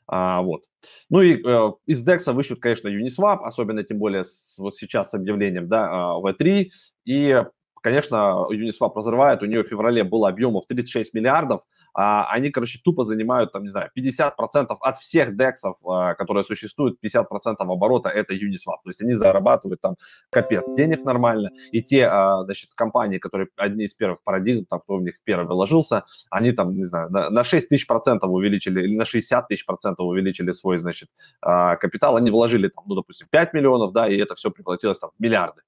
А, 0.07 0.41
вот. 0.41 0.63
Ну 1.09 1.21
и 1.21 1.35
э, 1.35 1.71
из 1.85 2.07
DEX 2.07 2.31
выщут, 2.33 2.59
конечно, 2.59 2.87
Uniswap, 2.87 3.39
особенно 3.43 3.83
тем 3.83 3.99
более 3.99 4.23
с, 4.23 4.57
вот 4.57 4.75
сейчас 4.75 5.11
с 5.11 5.13
объявлением 5.13 5.67
да, 5.67 6.17
V3. 6.23 6.65
А, 6.65 6.69
и 7.05 7.45
конечно, 7.83 8.47
Uniswap 8.49 8.93
разрывает, 8.95 9.43
у 9.43 9.45
нее 9.45 9.63
в 9.63 9.67
феврале 9.67 10.03
было 10.03 10.29
объемов 10.29 10.65
36 10.67 11.13
миллиардов, 11.13 11.61
а 11.93 12.25
они, 12.31 12.49
короче, 12.49 12.79
тупо 12.83 13.03
занимают, 13.03 13.51
там, 13.51 13.63
не 13.63 13.69
знаю, 13.69 13.91
50% 13.95 14.77
от 14.79 14.97
всех 14.97 15.35
дексов, 15.35 15.77
а, 15.85 16.15
которые 16.15 16.43
существуют, 16.43 16.97
50% 17.03 17.55
оборота 17.59 18.09
это 18.09 18.33
Uniswap, 18.33 18.79
то 18.83 18.89
есть 18.89 19.01
они 19.01 19.13
зарабатывают 19.13 19.81
там 19.81 19.95
капец 20.31 20.63
денег 20.75 21.03
нормально, 21.03 21.51
и 21.71 21.83
те, 21.83 22.05
а, 22.05 22.43
значит, 22.45 22.71
компании, 22.73 23.19
которые 23.19 23.49
одни 23.57 23.85
из 23.85 23.93
первых 23.93 24.23
парадигм, 24.23 24.65
там, 24.65 24.79
кто 24.79 24.95
в 24.95 25.01
них 25.01 25.15
первый 25.23 25.45
вложился, 25.45 26.05
они 26.31 26.51
там, 26.53 26.75
не 26.75 26.85
знаю, 26.85 27.11
на, 27.11 27.29
на 27.29 27.43
6 27.43 27.69
тысяч 27.69 27.85
процентов 27.85 28.31
увеличили, 28.31 28.81
или 28.81 28.95
на 28.95 29.05
60 29.05 29.47
тысяч 29.49 29.65
процентов 29.65 30.07
увеличили 30.07 30.51
свой, 30.51 30.77
значит, 30.77 31.09
а, 31.41 31.75
капитал, 31.75 32.15
они 32.15 32.31
вложили, 32.31 32.69
там, 32.69 32.85
ну, 32.87 32.95
допустим, 32.95 33.27
5 33.29 33.53
миллионов, 33.53 33.91
да, 33.91 34.07
и 34.07 34.17
это 34.17 34.35
все 34.35 34.49
превратилось 34.49 34.99
там 34.99 35.11
в 35.17 35.21
миллиарды. 35.21 35.61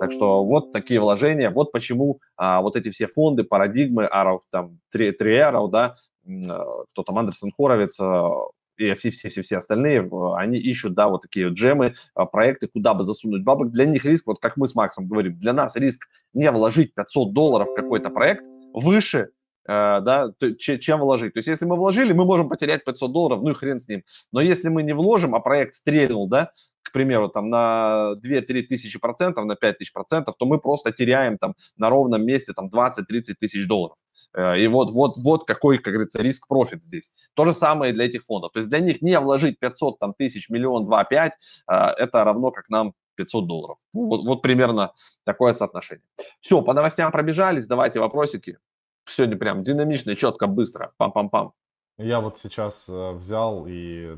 Так 0.00 0.12
что 0.12 0.44
вот 0.44 0.72
такие 0.72 1.00
вложения, 1.00 1.50
вот 1.56 1.72
почему 1.72 2.20
а, 2.36 2.60
вот 2.60 2.76
эти 2.76 2.90
все 2.90 3.06
фонды, 3.06 3.42
парадигмы, 3.42 4.06
Аров, 4.06 4.42
там, 4.50 4.78
три, 4.90 5.10
три 5.10 5.36
Arrow, 5.36 5.68
да, 5.68 5.96
а, 6.26 6.84
кто 6.90 7.02
там, 7.02 7.18
Андерсон 7.18 7.50
Хоровиц, 7.50 7.98
а, 8.00 8.30
и 8.76 8.94
все-все-все 8.94 9.56
остальные, 9.56 10.08
они 10.36 10.58
ищут, 10.58 10.94
да, 10.94 11.08
вот 11.08 11.22
такие 11.22 11.48
джемы, 11.48 11.94
а, 12.14 12.26
проекты, 12.26 12.68
куда 12.68 12.94
бы 12.94 13.04
засунуть 13.04 13.42
бабок. 13.42 13.70
Для 13.70 13.86
них 13.86 14.04
риск, 14.04 14.26
вот 14.26 14.38
как 14.38 14.56
мы 14.56 14.68
с 14.68 14.74
Максом 14.74 15.06
говорим, 15.06 15.38
для 15.38 15.52
нас 15.52 15.76
риск 15.76 16.06
не 16.34 16.50
вложить 16.50 16.94
500 16.94 17.32
долларов 17.32 17.68
в 17.70 17.74
какой-то 17.74 18.10
проект 18.10 18.44
выше, 18.74 19.30
да, 19.66 20.32
чем 20.58 21.00
вложить. 21.00 21.34
То 21.34 21.38
есть, 21.38 21.48
если 21.48 21.64
мы 21.64 21.76
вложили, 21.76 22.12
мы 22.12 22.24
можем 22.24 22.48
потерять 22.48 22.84
500 22.84 23.12
долларов, 23.12 23.42
ну 23.42 23.50
и 23.50 23.54
хрен 23.54 23.80
с 23.80 23.88
ним. 23.88 24.02
Но 24.32 24.40
если 24.40 24.68
мы 24.68 24.82
не 24.82 24.92
вложим, 24.92 25.34
а 25.34 25.40
проект 25.40 25.74
стрельнул, 25.74 26.28
да, 26.28 26.52
к 26.86 26.92
примеру, 26.92 27.28
там 27.28 27.50
на 27.50 28.14
2-3 28.22 28.62
тысячи 28.62 28.98
процентов, 28.98 29.44
на 29.44 29.56
5 29.56 29.78
тысяч 29.78 29.92
процентов, 29.92 30.36
то 30.38 30.46
мы 30.46 30.60
просто 30.60 30.92
теряем 30.92 31.36
там 31.36 31.54
на 31.76 31.90
ровном 31.90 32.24
месте 32.24 32.52
там 32.52 32.68
20-30 32.68 33.34
тысяч 33.40 33.66
долларов. 33.66 33.96
Э, 34.34 34.58
и 34.58 34.68
вот, 34.68 34.90
вот, 34.92 35.16
вот 35.16 35.44
какой, 35.44 35.78
как 35.78 35.94
говорится, 35.94 36.22
риск-профит 36.22 36.82
здесь. 36.82 37.12
То 37.34 37.44
же 37.44 37.52
самое 37.52 37.92
для 37.92 38.06
этих 38.06 38.22
фондов. 38.24 38.52
То 38.52 38.58
есть 38.58 38.68
для 38.68 38.78
них 38.78 39.02
не 39.02 39.18
вложить 39.18 39.58
500 39.58 39.98
там, 39.98 40.14
тысяч, 40.14 40.48
миллион, 40.48 40.86
2, 40.86 41.04
5, 41.04 41.32
э, 41.32 41.74
это 41.74 42.24
равно 42.24 42.52
как 42.52 42.68
нам 42.68 42.92
500 43.16 43.46
долларов. 43.46 43.78
Вот, 43.92 44.24
вот 44.24 44.42
примерно 44.42 44.92
такое 45.24 45.54
соотношение. 45.54 46.04
Все, 46.40 46.62
по 46.62 46.72
новостям 46.72 47.10
пробежались, 47.10 47.66
давайте 47.66 47.98
вопросики. 47.98 48.58
Сегодня 49.06 49.36
прям 49.36 49.62
динамично, 49.62 50.16
четко, 50.16 50.46
быстро, 50.46 50.92
пам-пам-пам. 50.98 51.52
Я 51.96 52.20
вот 52.20 52.38
сейчас 52.38 52.88
э, 52.88 53.12
взял 53.12 53.66
и 53.66 54.16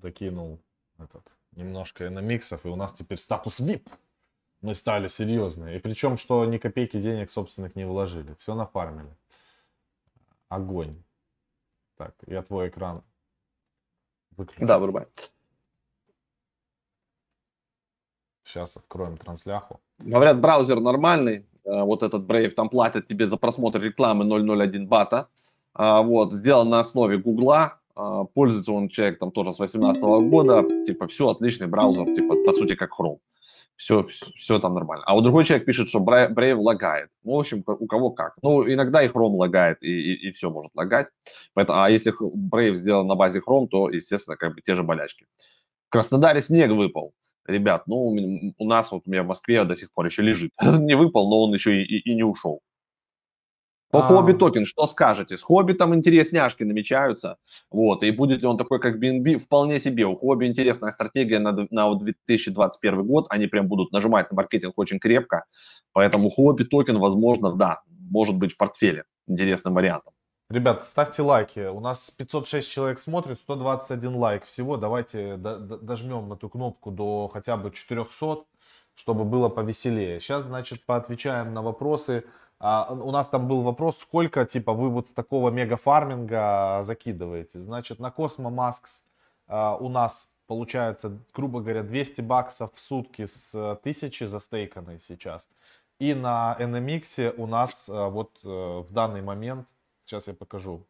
докинул 0.00 0.62
этот, 0.98 1.26
немножко 1.52 2.06
иномиксов, 2.06 2.64
и 2.64 2.68
у 2.68 2.76
нас 2.76 2.92
теперь 2.92 3.18
статус 3.18 3.60
VIP. 3.60 3.86
Мы 4.62 4.74
стали 4.74 5.08
серьезные. 5.08 5.76
И 5.76 5.80
причем, 5.80 6.16
что 6.16 6.44
ни 6.44 6.58
копейки 6.58 7.00
денег 7.00 7.30
собственных 7.30 7.76
не 7.76 7.86
вложили. 7.86 8.34
Все 8.38 8.54
нафармили. 8.54 9.16
Огонь. 10.48 11.02
Так, 11.96 12.14
я 12.26 12.42
твой 12.42 12.68
экран 12.68 13.02
выключу. 14.36 14.66
Да, 14.66 14.78
вырубай. 14.78 15.06
Сейчас 18.44 18.76
откроем 18.76 19.16
трансляху. 19.16 19.80
Говорят, 19.98 20.40
браузер 20.40 20.80
нормальный. 20.80 21.46
Э, 21.64 21.82
вот 21.82 22.02
этот 22.02 22.22
Brave, 22.22 22.50
там 22.50 22.68
платят 22.68 23.06
тебе 23.06 23.26
за 23.26 23.36
просмотр 23.36 23.80
рекламы 23.80 24.24
001 24.24 24.86
бата. 24.86 25.28
А, 25.74 26.02
вот, 26.02 26.32
сделан 26.32 26.68
на 26.68 26.80
основе 26.80 27.18
Гугла. 27.18 27.78
А, 27.94 28.24
пользуется 28.24 28.72
он 28.72 28.88
человек 28.88 29.18
там 29.18 29.30
тоже 29.30 29.52
с 29.52 29.56
2018 29.56 30.02
года. 30.28 30.64
Типа, 30.86 31.06
все, 31.06 31.28
отличный 31.28 31.66
браузер, 31.66 32.06
типа, 32.14 32.36
по 32.44 32.52
сути, 32.52 32.74
как 32.74 32.90
Chrome. 32.98 33.18
Все, 33.76 34.02
все 34.04 34.58
там 34.58 34.74
нормально. 34.74 35.04
А 35.06 35.14
вот 35.14 35.22
другой 35.22 35.44
человек 35.44 35.64
пишет, 35.64 35.88
что 35.88 36.00
Brave 36.00 36.56
лагает. 36.56 37.08
Ну, 37.24 37.36
в 37.36 37.38
общем, 37.38 37.64
у 37.66 37.86
кого 37.86 38.10
как. 38.10 38.34
Ну, 38.42 38.70
иногда 38.70 39.02
и 39.02 39.08
Chrome 39.08 39.36
лагает, 39.36 39.82
и, 39.82 39.88
и, 39.90 40.28
и 40.28 40.32
все 40.32 40.50
может 40.50 40.70
лагать. 40.74 41.06
Поэтому, 41.54 41.80
а 41.80 41.88
если 41.88 42.12
Brave 42.20 42.74
сделан 42.74 43.06
на 43.06 43.14
базе 43.14 43.40
Chrome, 43.40 43.68
то, 43.68 43.88
естественно, 43.88 44.36
как 44.36 44.54
бы 44.54 44.60
те 44.60 44.74
же 44.74 44.82
болячки. 44.82 45.26
В 45.88 45.90
Краснодаре 45.90 46.42
снег 46.42 46.70
выпал 46.72 47.14
ребят, 47.50 47.82
ну, 47.86 48.16
у 48.58 48.64
нас, 48.66 48.92
вот 48.92 49.02
у 49.06 49.10
меня 49.10 49.22
в 49.22 49.26
Москве 49.26 49.64
до 49.64 49.76
сих 49.76 49.92
пор 49.92 50.06
еще 50.06 50.22
лежит. 50.22 50.52
не 50.62 50.94
выпал, 50.94 51.28
но 51.28 51.42
он 51.42 51.52
еще 51.52 51.82
и, 51.82 51.84
и, 51.84 52.10
и 52.10 52.14
не 52.14 52.22
ушел. 52.22 52.60
По 53.90 53.98
а... 53.98 54.02
хобби 54.02 54.32
токен, 54.32 54.66
что 54.66 54.86
скажете? 54.86 55.36
С 55.36 55.42
хобби 55.42 55.72
там 55.72 55.94
интересняшки 55.94 56.62
намечаются. 56.62 57.36
Вот. 57.70 58.02
И 58.02 58.10
будет 58.12 58.42
ли 58.42 58.46
он 58.46 58.56
такой, 58.56 58.78
как 58.78 59.02
BNB? 59.02 59.38
Вполне 59.38 59.80
себе. 59.80 60.06
У 60.06 60.16
хобби 60.16 60.46
интересная 60.46 60.92
стратегия 60.92 61.40
на, 61.40 61.66
на 61.70 61.94
2021 61.94 63.04
год. 63.04 63.26
Они 63.30 63.46
прям 63.46 63.66
будут 63.66 63.92
нажимать 63.92 64.30
на 64.30 64.36
маркетинг 64.36 64.74
очень 64.78 65.00
крепко. 65.00 65.44
Поэтому 65.92 66.30
хобби 66.30 66.64
токен, 66.64 66.98
возможно, 66.98 67.52
да, 67.52 67.80
может 67.88 68.36
быть 68.36 68.52
в 68.52 68.56
портфеле 68.56 69.04
интересным 69.26 69.74
вариантом. 69.74 70.12
Ребят, 70.50 70.84
ставьте 70.84 71.22
лайки. 71.22 71.68
У 71.68 71.78
нас 71.78 72.10
506 72.10 72.68
человек 72.68 72.98
смотрит, 72.98 73.38
121 73.38 74.16
лайк 74.16 74.44
всего. 74.44 74.76
Давайте 74.76 75.36
дожмем 75.36 76.32
эту 76.32 76.48
кнопку 76.48 76.90
до 76.90 77.30
хотя 77.32 77.56
бы 77.56 77.70
400, 77.70 78.46
чтобы 78.96 79.24
было 79.24 79.48
повеселее. 79.48 80.18
Сейчас, 80.18 80.42
значит, 80.42 80.84
поотвечаем 80.84 81.54
на 81.54 81.62
вопросы. 81.62 82.24
А, 82.58 82.88
у 82.92 83.12
нас 83.12 83.28
там 83.28 83.46
был 83.46 83.62
вопрос, 83.62 83.98
сколько, 83.98 84.44
типа, 84.44 84.72
вы 84.72 84.90
вот 84.90 85.06
с 85.06 85.12
такого 85.12 85.50
мегафарминга 85.50 86.80
закидываете. 86.82 87.60
Значит, 87.60 88.00
на 88.00 88.08
Masks 88.08 89.04
а, 89.46 89.76
у 89.76 89.88
нас 89.88 90.32
получается, 90.48 91.16
грубо 91.32 91.60
говоря, 91.60 91.84
200 91.84 92.22
баксов 92.22 92.74
в 92.74 92.80
сутки 92.80 93.24
с 93.24 93.54
1000 93.54 94.26
застейканной 94.26 94.98
сейчас. 94.98 95.48
И 96.00 96.12
на 96.12 96.56
NMX 96.58 97.36
у 97.36 97.46
нас 97.46 97.88
а, 97.88 98.08
вот 98.08 98.32
э, 98.42 98.48
в 98.48 98.92
данный 98.92 99.22
момент 99.22 99.68
Сейчас 100.10 100.26
я 100.26 100.34
покажу. 100.34 100.88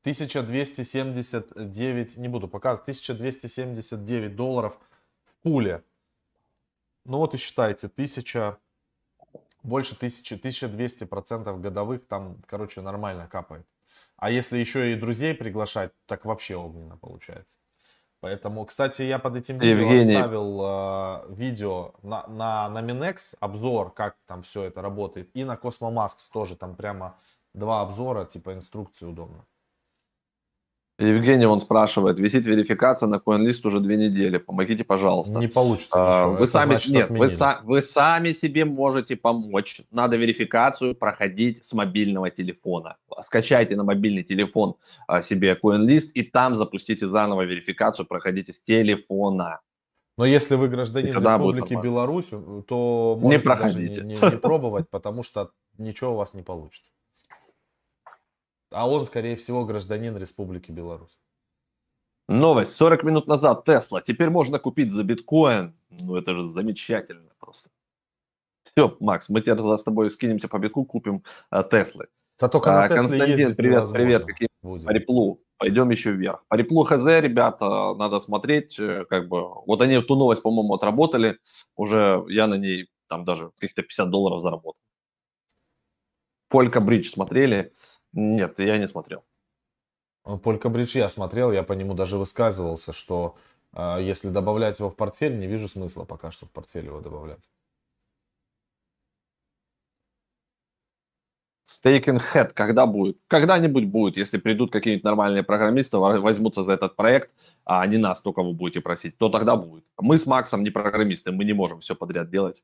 1279, 0.00 2.16
не 2.16 2.28
буду 2.28 2.48
показывать, 2.48 2.84
1279 2.84 4.34
долларов 4.34 4.80
в 5.24 5.34
пуле. 5.42 5.84
Ну 7.04 7.18
вот 7.18 7.34
и 7.34 7.36
считайте, 7.36 7.88
1000, 7.88 8.56
больше 9.62 9.96
1000, 9.96 10.36
1200 10.36 11.04
процентов 11.04 11.60
годовых, 11.60 12.06
там, 12.06 12.38
короче, 12.46 12.80
нормально 12.80 13.28
капает. 13.28 13.66
А 14.16 14.30
если 14.30 14.56
еще 14.56 14.90
и 14.90 14.96
друзей 14.96 15.34
приглашать, 15.34 15.92
так 16.06 16.24
вообще 16.24 16.56
огненно 16.56 16.96
получается. 16.96 17.58
Поэтому, 18.20 18.64
кстати, 18.64 19.02
я 19.02 19.18
под 19.18 19.36
этим 19.36 19.58
видео 19.58 19.82
Евгений. 19.82 20.14
оставил 20.14 20.62
э, 20.64 21.26
видео 21.34 21.92
на, 22.02 22.26
на, 22.28 22.70
на 22.70 22.80
Minex, 22.80 23.36
обзор, 23.40 23.92
как 23.92 24.16
там 24.26 24.40
все 24.40 24.64
это 24.64 24.80
работает. 24.80 25.28
И 25.34 25.44
на 25.44 25.56
Cosmomasks 25.56 26.30
тоже 26.32 26.56
там 26.56 26.74
прямо 26.74 27.18
два 27.58 27.82
обзора, 27.82 28.24
типа 28.24 28.54
инструкции 28.54 29.06
удобно. 29.06 29.44
Евгений 31.00 31.46
он 31.46 31.60
спрашивает, 31.60 32.18
висит 32.18 32.44
верификация 32.44 33.06
на 33.06 33.22
CoinList 33.24 33.60
уже 33.64 33.78
две 33.78 33.96
недели, 33.96 34.38
помогите, 34.38 34.82
пожалуйста. 34.82 35.38
Не 35.38 35.46
получится. 35.46 35.90
А, 35.94 36.26
вы 36.26 36.44
сами, 36.48 36.70
значит, 36.70 36.90
нет, 36.90 37.10
вы, 37.10 37.28
са, 37.28 37.60
вы 37.62 37.82
сами 37.82 38.32
себе 38.32 38.64
можете 38.64 39.16
помочь. 39.16 39.82
Надо 39.92 40.16
верификацию 40.16 40.96
проходить 40.96 41.64
с 41.64 41.72
мобильного 41.72 42.30
телефона. 42.30 42.96
Скачайте 43.20 43.76
на 43.76 43.84
мобильный 43.84 44.24
телефон 44.24 44.74
а, 45.06 45.22
себе 45.22 45.56
CoinList 45.62 46.08
и 46.14 46.24
там 46.24 46.56
запустите 46.56 47.06
заново 47.06 47.42
верификацию, 47.42 48.04
проходите 48.04 48.52
с 48.52 48.60
телефона. 48.60 49.60
Но 50.16 50.26
если 50.26 50.56
вы 50.56 50.66
гражданин 50.66 51.14
Республики 51.14 51.74
Беларусь, 51.80 52.30
то 52.66 53.16
можете 53.20 53.38
не 53.38 53.44
проходите. 53.44 54.00
не, 54.00 54.14
не, 54.16 54.20
не 54.20 54.36
пробовать, 54.36 54.90
потому 54.90 55.22
что 55.22 55.52
ничего 55.78 56.14
у 56.14 56.16
вас 56.16 56.34
не 56.34 56.42
получится. 56.42 56.90
А 58.70 58.88
он, 58.88 59.04
скорее 59.04 59.36
всего, 59.36 59.64
гражданин 59.64 60.16
Республики 60.16 60.70
Беларусь. 60.70 61.18
Новость. 62.28 62.74
40 62.74 63.04
минут 63.04 63.26
назад 63.26 63.64
Тесла. 63.64 64.02
Теперь 64.02 64.28
можно 64.28 64.58
купить 64.58 64.92
за 64.92 65.02
биткоин. 65.02 65.74
Ну, 65.88 66.16
это 66.16 66.34
же 66.34 66.42
замечательно 66.42 67.30
просто. 67.38 67.70
Все, 68.64 68.94
Макс, 69.00 69.30
мы 69.30 69.40
теперь 69.40 69.58
с 69.58 69.84
тобой 69.84 70.10
скинемся 70.10 70.48
по 70.48 70.58
битку, 70.58 70.84
купим 70.84 71.22
э, 71.50 71.64
Теслы. 71.70 72.08
Да 72.38 72.48
только 72.48 72.84
а, 72.84 72.88
Константин, 72.88 73.56
привет, 73.56 73.90
привет. 73.90 74.24
Какие 74.26 74.48
будет. 74.62 74.84
по 74.84 74.90
реплу? 74.90 75.40
Пойдем 75.56 75.90
еще 75.90 76.12
вверх. 76.12 76.44
По 76.48 76.54
реплу 76.54 76.84
ХЗ, 76.84 77.20
ребята, 77.20 77.94
надо 77.94 78.18
смотреть, 78.18 78.78
э, 78.78 79.06
как 79.08 79.28
бы, 79.28 79.48
вот 79.64 79.80
они 79.80 79.94
эту 79.94 80.14
новость, 80.14 80.42
по-моему, 80.42 80.74
отработали, 80.74 81.38
уже 81.76 82.24
я 82.28 82.46
на 82.46 82.54
ней 82.54 82.90
там 83.08 83.24
даже 83.24 83.50
каких-то 83.58 83.82
50 83.82 84.10
долларов 84.10 84.40
заработал. 84.40 84.78
Полька 86.48 86.80
Бридж 86.80 87.08
смотрели, 87.08 87.72
нет, 88.12 88.58
я 88.58 88.78
не 88.78 88.88
смотрел. 88.88 89.24
Полька 90.42 90.68
Бридж 90.68 90.96
я 90.96 91.08
смотрел, 91.08 91.52
я 91.52 91.62
по 91.62 91.72
нему 91.72 91.94
даже 91.94 92.18
высказывался, 92.18 92.92
что 92.92 93.36
э, 93.72 93.98
если 94.02 94.28
добавлять 94.28 94.78
его 94.78 94.90
в 94.90 94.96
портфель, 94.96 95.38
не 95.38 95.46
вижу 95.46 95.68
смысла 95.68 96.04
пока 96.04 96.30
что 96.30 96.46
в 96.46 96.50
портфель 96.50 96.86
его 96.86 97.00
добавлять. 97.00 97.48
Стейкинг 101.64 102.22
Head 102.34 102.52
когда 102.54 102.86
будет? 102.86 103.18
Когда-нибудь 103.28 103.84
будет, 103.86 104.16
если 104.16 104.38
придут 104.38 104.72
какие-нибудь 104.72 105.04
нормальные 105.04 105.42
программисты, 105.42 105.98
возьмутся 105.98 106.62
за 106.62 106.72
этот 106.72 106.96
проект, 106.96 107.34
а 107.64 107.86
не 107.86 107.98
нас 107.98 108.20
только 108.22 108.42
вы 108.42 108.54
будете 108.54 108.80
просить, 108.80 109.18
то 109.18 109.28
тогда 109.28 109.54
будет. 109.54 109.84
Мы 109.98 110.16
с 110.18 110.26
Максом 110.26 110.62
не 110.62 110.70
программисты, 110.70 111.30
мы 111.30 111.44
не 111.44 111.52
можем 111.52 111.80
все 111.80 111.94
подряд 111.94 112.30
делать. 112.30 112.62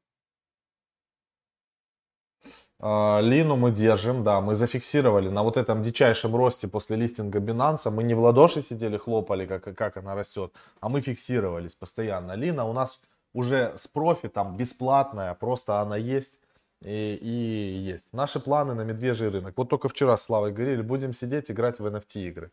А, 2.86 3.20
Лину 3.22 3.56
мы 3.56 3.70
держим, 3.70 4.22
да, 4.22 4.42
мы 4.42 4.54
зафиксировали 4.54 5.30
на 5.30 5.42
вот 5.42 5.56
этом 5.56 5.80
дичайшем 5.80 6.36
росте 6.36 6.68
после 6.68 6.96
листинга 6.96 7.38
Binance. 7.38 7.90
Мы 7.90 8.02
не 8.02 8.12
в 8.12 8.20
ладоши 8.20 8.60
сидели, 8.60 8.98
хлопали, 8.98 9.46
как, 9.46 9.74
как 9.74 9.96
она 9.96 10.14
растет, 10.14 10.52
а 10.80 10.90
мы 10.90 11.00
фиксировались 11.00 11.74
постоянно. 11.74 12.32
Лина 12.32 12.66
у 12.66 12.74
нас 12.74 13.00
уже 13.32 13.72
с 13.74 13.88
профитом, 13.88 14.58
бесплатная, 14.58 15.32
просто 15.32 15.80
она 15.80 15.96
есть 15.96 16.40
и, 16.84 17.18
и 17.22 17.78
есть. 17.78 18.12
Наши 18.12 18.38
планы 18.38 18.74
на 18.74 18.82
медвежий 18.82 19.30
рынок. 19.30 19.54
Вот 19.56 19.70
только 19.70 19.88
вчера 19.88 20.18
с 20.18 20.24
Славой 20.24 20.52
говорили, 20.52 20.82
будем 20.82 21.14
сидеть, 21.14 21.50
играть 21.50 21.78
в 21.80 21.86
NFT 21.86 22.28
игры 22.28 22.50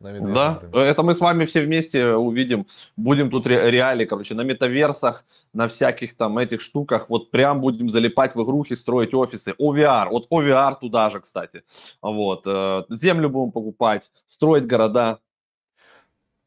да, 0.00 0.60
рынке. 0.60 0.78
это 0.78 1.02
мы 1.02 1.14
с 1.14 1.20
вами 1.20 1.44
все 1.44 1.60
вместе 1.60 2.14
увидим. 2.14 2.66
Будем 2.96 3.30
тут 3.30 3.46
ре- 3.46 3.70
реали, 3.70 4.04
короче, 4.04 4.34
на 4.34 4.42
метаверсах, 4.42 5.24
на 5.52 5.66
всяких 5.66 6.16
там 6.16 6.38
этих 6.38 6.60
штуках. 6.60 7.10
Вот 7.10 7.30
прям 7.32 7.60
будем 7.60 7.90
залипать 7.90 8.36
в 8.36 8.42
игрухи, 8.42 8.74
строить 8.74 9.12
офисы. 9.12 9.54
OVR, 9.58 10.08
вот 10.10 10.28
OVR 10.30 10.78
туда 10.80 11.10
же, 11.10 11.20
кстати. 11.20 11.64
Вот, 12.00 12.46
э, 12.46 12.84
землю 12.90 13.28
будем 13.28 13.50
покупать, 13.50 14.10
строить 14.24 14.66
города. 14.66 15.18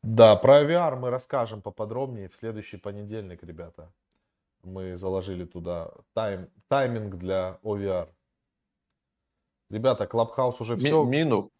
Да, 0.01 0.35
про 0.35 0.63
VR 0.63 0.95
мы 0.95 1.09
расскажем 1.09 1.61
поподробнее 1.61 2.29
в 2.29 2.35
следующий 2.35 2.77
понедельник, 2.77 3.43
ребята. 3.43 3.91
Мы 4.63 4.95
заложили 4.95 5.43
туда 5.43 5.91
тайм, 6.13 6.47
тайминг 6.69 7.15
для 7.15 7.59
OVR. 7.63 8.07
Ребята, 9.69 10.07
Clubhouse 10.07 10.61
уже 10.61 10.75
все. 10.75 11.03
Мину, 11.03 11.51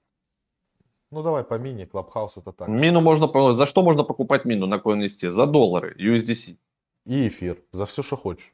ну 1.12 1.24
давай 1.24 1.44
по 1.44 1.58
мини, 1.58 1.86
Clubhouse 1.86 2.38
это 2.38 2.52
так. 2.52 2.68
Мину 2.68 3.02
можно, 3.02 3.54
за 3.54 3.66
что 3.66 3.84
можно 3.84 4.04
покупать 4.04 4.46
мину 4.46 4.66
на 4.66 4.76
CoinList? 4.76 5.30
За 5.30 5.46
доллары, 5.46 5.96
USDC. 6.00 6.58
И 7.06 7.28
эфир, 7.28 7.58
за 7.72 7.86
все, 7.86 8.04
что 8.04 8.18
хочешь. 8.18 8.54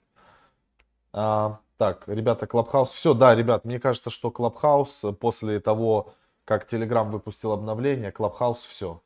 А, 1.14 1.60
так, 1.78 2.04
ребята, 2.08 2.48
Clubhouse, 2.48 2.92
все, 2.92 3.14
да, 3.14 3.36
ребят, 3.36 3.66
мне 3.66 3.80
кажется, 3.80 4.10
что 4.10 4.32
Clubhouse 4.32 5.06
после 5.20 5.60
того, 5.60 6.14
как 6.46 6.72
Telegram 6.72 7.10
выпустил 7.10 7.52
обновление, 7.52 8.12
Clubhouse 8.12 8.64
все. 8.64 9.02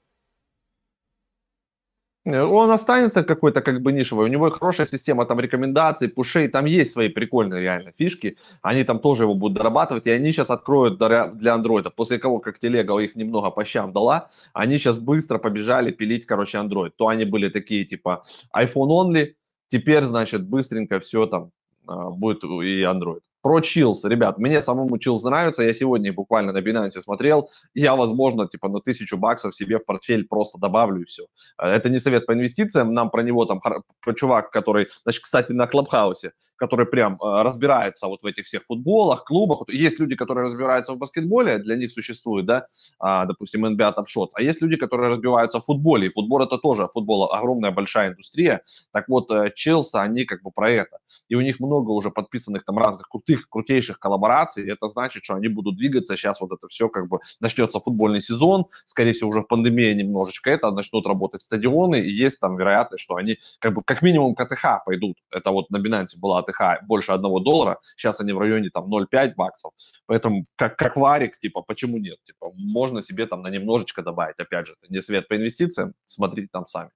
Он 2.26 2.70
останется 2.70 3.24
какой-то 3.24 3.62
как 3.62 3.82
бы 3.82 3.92
нишевый. 3.92 4.26
У 4.26 4.30
него 4.30 4.52
хорошая 4.52 4.86
система 4.86 5.26
там 5.26 5.40
рекомендаций, 5.40 6.08
пушей. 6.08 6.48
Там 6.48 6.66
есть 6.66 6.92
свои 6.92 7.10
прикольные 7.10 7.62
реально 7.62 7.94
фишки. 7.98 8.38
Они 8.62 8.84
там 8.84 9.00
тоже 9.00 9.24
его 9.24 9.34
будут 9.34 9.58
дорабатывать. 9.58 10.06
И 10.06 10.12
они 10.12 10.32
сейчас 10.32 10.52
откроют 10.52 11.00
для 11.00 11.54
андроида. 11.56 11.90
После 11.90 12.20
того, 12.20 12.40
как 12.40 12.60
телега 12.60 12.96
их 13.00 13.16
немного 13.16 13.50
по 13.50 13.66
щам 13.66 13.92
дала, 13.92 14.30
они 14.54 14.78
сейчас 14.78 15.00
быстро 15.00 15.40
побежали 15.40 15.92
пилить, 15.92 16.28
короче, 16.28 16.60
андроид. 16.60 16.96
То 16.96 17.08
они 17.08 17.26
были 17.26 17.50
такие 17.50 17.86
типа 17.86 18.24
iPhone 18.56 18.90
only. 18.90 19.34
Теперь, 19.68 20.04
значит, 20.04 20.44
быстренько 20.48 21.00
все 21.00 21.26
там 21.26 21.52
а, 21.88 22.12
будет 22.12 22.44
и 22.44 22.84
Android. 22.84 23.22
Про 23.42 23.60
Chills, 23.60 24.08
ребят, 24.08 24.38
мне 24.38 24.62
самому 24.62 24.98
Chills 24.98 25.24
нравится, 25.24 25.64
я 25.64 25.74
сегодня 25.74 26.14
буквально 26.14 26.52
на 26.52 26.60
Binance 26.60 27.02
смотрел, 27.02 27.50
я, 27.74 27.96
возможно, 27.96 28.48
типа 28.48 28.70
на 28.70 28.82
тысячу 28.82 29.18
баксов 29.18 29.56
себе 29.56 29.80
в 29.80 29.86
портфель 29.86 30.28
просто 30.28 30.60
добавлю 30.60 31.02
и 31.02 31.06
все. 31.06 31.26
Э, 31.58 31.70
это 31.70 31.90
не 31.90 32.00
совет 32.00 32.28
по 32.28 32.34
инвестициям, 32.34 32.94
нам 32.94 33.10
про 33.10 33.24
него 33.24 33.46
там, 33.46 33.60
про 33.60 34.14
чувак, 34.14 34.52
который, 34.52 34.88
значит, 35.04 35.24
кстати, 35.24 35.54
на 35.54 35.66
Клабхаусе, 35.66 36.34
который 36.56 36.86
прям 36.86 37.14
э, 37.16 37.42
разбирается 37.42 38.06
вот 38.06 38.22
в 38.22 38.26
этих 38.28 38.46
всех 38.46 38.62
футболах, 38.64 39.24
клубах. 39.24 39.64
Есть 39.70 40.00
люди, 40.00 40.16
которые 40.16 40.46
разбираются 40.46 40.94
в 40.94 40.98
баскетболе, 40.98 41.58
для 41.58 41.76
них 41.78 41.92
существует, 41.92 42.46
да, 42.46 42.68
а, 43.00 43.26
допустим, 43.26 43.66
NBA 43.66 43.96
Top 43.96 44.06
Shots, 44.06 44.32
а 44.36 44.44
есть 44.44 44.62
люди, 44.62 44.76
которые 44.76 45.10
разбираются 45.10 45.60
в 45.60 45.66
футболе, 45.66 46.08
и 46.08 46.12
футбол 46.12 46.44
это 46.44 46.60
тоже, 46.60 46.88
футбол 46.88 47.34
огромная 47.34 47.72
большая 47.72 48.10
индустрия, 48.10 48.62
так 48.92 49.08
вот, 49.08 49.32
Chills, 49.32 49.94
они 49.94 50.26
как 50.26 50.44
бы 50.44 50.52
про 50.52 50.70
это, 50.70 51.00
и 51.28 51.34
у 51.34 51.42
них 51.42 51.60
много 51.60 51.90
уже 51.90 52.12
подписанных 52.12 52.64
там 52.66 52.78
разных 52.78 53.10
крутых 53.10 53.31
крутых, 53.32 53.50
крутейших 53.50 54.00
коллабораций. 54.00 54.68
Это 54.70 54.88
значит, 54.88 55.24
что 55.24 55.36
они 55.36 55.48
будут 55.48 55.78
двигаться. 55.78 56.16
Сейчас 56.16 56.42
вот 56.42 56.52
это 56.52 56.68
все 56.68 56.90
как 56.90 57.08
бы 57.08 57.20
начнется 57.40 57.80
футбольный 57.80 58.22
сезон. 58.22 58.66
Скорее 58.86 59.14
всего, 59.14 59.30
уже 59.30 59.42
пандемия 59.44 59.94
немножечко 59.94 60.50
это, 60.50 60.72
начнут 60.72 61.06
работать 61.08 61.42
стадионы. 61.42 62.00
И 62.00 62.10
есть 62.10 62.40
там 62.40 62.58
вероятность, 62.58 63.04
что 63.04 63.16
они 63.16 63.38
как 63.60 63.74
бы 63.74 63.84
как 63.84 64.02
минимум 64.02 64.36
АТХ 64.38 64.84
пойдут. 64.86 65.18
Это 65.32 65.52
вот 65.52 65.70
на 65.70 65.78
Binance 65.78 66.18
была 66.20 66.40
АТХ 66.40 66.84
больше 66.88 67.12
одного 67.12 67.40
доллара. 67.40 67.80
Сейчас 67.96 68.22
они 68.22 68.34
в 68.34 68.40
районе 68.40 68.70
там 68.70 68.94
0,5 68.94 69.34
баксов. 69.36 69.72
Поэтому 70.06 70.46
как, 70.56 70.78
как 70.78 70.98
варик, 70.98 71.38
типа, 71.38 71.62
почему 71.62 71.98
нет? 71.98 72.18
Типа, 72.26 72.52
можно 72.56 73.02
себе 73.02 73.26
там 73.26 73.42
на 73.42 73.50
немножечко 73.50 74.02
добавить. 74.02 74.40
Опять 74.40 74.68
же, 74.68 74.76
не 74.90 75.02
свет 75.02 75.28
по 75.28 75.36
инвестициям. 75.36 75.94
Смотрите 76.06 76.50
там 76.52 76.68
сами. 76.68 76.90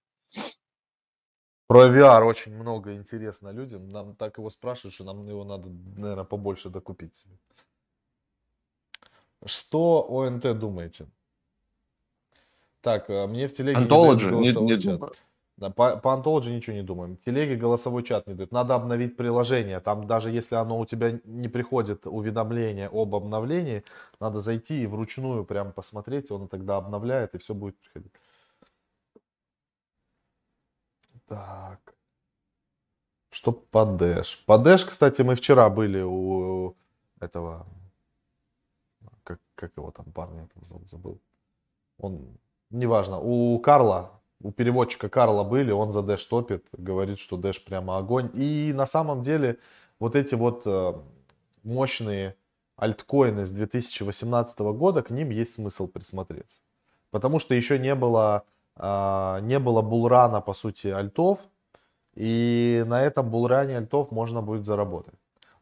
Про 1.68 1.88
VR 1.88 2.24
очень 2.24 2.56
много 2.56 2.94
интересно 2.94 3.50
людям. 3.50 3.90
Нам 3.90 4.16
так 4.16 4.38
его 4.38 4.50
спрашивают, 4.50 4.94
что 4.94 5.04
нам 5.04 5.26
его 5.26 5.44
надо, 5.44 5.70
наверное, 5.98 6.24
побольше 6.24 6.70
докупить 6.70 7.16
себе. 7.16 7.38
Что 9.46 10.06
ОНТ 10.10 10.58
думаете? 10.58 11.08
Так, 12.82 13.10
а, 13.10 13.28
мне 13.28 13.48
в 13.48 13.54
телеге 13.54 13.78
Антологи? 13.78 14.26
Не, 14.26 14.52
не 14.52 14.80
чат. 14.80 15.02
Да, 15.58 15.70
по, 15.70 15.96
по 15.98 16.14
Антологи 16.14 16.50
ничего 16.50 16.76
не 16.76 16.84
думаем. 16.84 17.18
Телеге 17.18 17.56
голосовой 17.56 18.04
чат 18.04 18.28
не 18.28 18.34
дают. 18.34 18.52
Надо 18.52 18.76
обновить 18.76 19.16
приложение. 19.16 19.80
Там 19.80 20.06
даже 20.06 20.30
если 20.30 20.56
оно 20.56 20.80
у 20.80 20.86
тебя 20.86 21.20
не 21.24 21.48
приходит 21.48 22.06
уведомление 22.06 22.90
об 22.92 23.16
обновлении, 23.16 23.84
надо 24.20 24.40
зайти 24.40 24.84
и 24.84 24.88
вручную 24.88 25.46
прям 25.46 25.72
посмотреть, 25.72 26.30
он 26.30 26.48
тогда 26.48 26.78
обновляет 26.78 27.34
и 27.36 27.38
все 27.38 27.54
будет 27.54 27.78
приходить. 27.80 28.12
Так. 31.28 31.96
Что 33.30 33.52
по 33.52 33.86
Дэш? 33.86 34.44
По 34.46 34.58
Дэш, 34.58 34.86
кстати, 34.86 35.22
мы 35.22 35.36
вчера 35.36 35.70
были 35.70 36.02
у 36.02 36.76
этого... 37.20 37.66
Как, 39.24 39.40
как 39.56 39.76
его 39.76 39.92
там 39.92 40.06
парня 40.12 40.48
зовут, 40.62 40.90
забыл. 40.90 41.20
Он, 41.98 42.38
неважно, 42.70 43.20
у 43.20 43.60
Карла, 43.60 44.22
у 44.42 44.52
переводчика 44.52 45.10
Карла 45.10 45.44
были, 45.44 45.72
он 45.72 45.92
за 45.92 46.02
Дэш 46.02 46.24
топит, 46.26 46.66
говорит, 46.72 47.20
что 47.20 47.38
Дэш 47.38 47.64
прямо 47.64 47.98
огонь. 47.98 48.30
И 48.34 48.72
на 48.74 48.86
самом 48.86 49.22
деле 49.22 49.60
вот 50.00 50.16
эти 50.16 50.36
вот 50.36 50.62
э, 50.66 50.94
мощные 51.64 52.36
альткоины 52.76 53.46
с 53.46 53.52
2018 53.52 54.60
года, 54.60 55.02
к 55.02 55.10
ним 55.10 55.30
есть 55.30 55.56
смысл 55.56 55.88
присмотреться. 55.88 56.60
Потому 57.10 57.40
что 57.40 57.56
еще 57.56 57.80
не 57.80 57.96
было 57.96 58.46
не 58.78 59.60
было 59.60 59.82
булрана, 59.82 60.42
по 60.42 60.54
сути, 60.54 60.88
альтов, 60.88 61.40
и 62.14 62.84
на 62.88 63.02
этом 63.02 63.30
булране 63.30 63.78
альтов 63.78 64.12
можно 64.12 64.42
будет 64.42 64.66
заработать. 64.66 65.16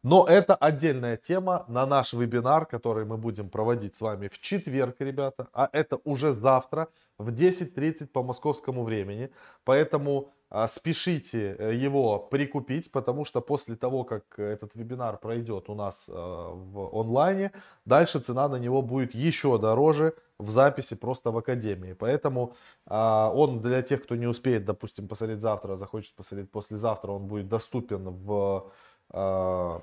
Но 0.04 0.26
это 0.26 0.54
отдельная 0.54 1.16
тема 1.16 1.64
на 1.66 1.86
наш 1.86 2.12
вебинар, 2.12 2.66
который 2.66 3.06
мы 3.06 3.16
будем 3.16 3.48
проводить 3.48 3.96
с 3.96 4.02
вами 4.02 4.28
в 4.28 4.38
четверг, 4.38 4.96
ребята. 4.98 5.48
А 5.54 5.70
это 5.72 5.98
уже 6.04 6.32
завтра 6.32 6.88
в 7.16 7.30
10.30 7.30 8.08
по 8.08 8.22
московскому 8.22 8.84
времени. 8.84 9.30
Поэтому 9.64 10.28
а, 10.43 10.43
спешите 10.68 11.56
э, 11.58 11.74
его 11.74 12.18
прикупить, 12.18 12.92
потому 12.92 13.24
что 13.24 13.40
после 13.40 13.74
того, 13.74 14.04
как 14.04 14.38
этот 14.38 14.76
вебинар 14.76 15.18
пройдет 15.18 15.68
у 15.68 15.74
нас 15.74 16.06
а, 16.08 16.52
в 16.54 17.00
онлайне, 17.00 17.50
дальше 17.84 18.20
цена 18.20 18.48
на 18.48 18.56
него 18.56 18.80
будет 18.80 19.16
еще 19.16 19.58
дороже 19.58 20.14
в 20.38 20.50
записи 20.50 20.94
просто 20.94 21.32
в 21.32 21.38
академии. 21.38 21.94
Поэтому 21.94 22.54
а, 22.86 23.32
он 23.34 23.62
для 23.62 23.82
тех, 23.82 24.04
кто 24.04 24.14
не 24.14 24.28
успеет, 24.28 24.64
допустим, 24.64 25.08
посмотреть 25.08 25.40
завтра, 25.40 25.76
захочет 25.76 26.14
посмотреть 26.14 26.50
послезавтра, 26.52 27.10
он 27.10 27.26
будет 27.26 27.48
доступен 27.48 28.10
в, 28.10 28.70
в, 29.10 29.82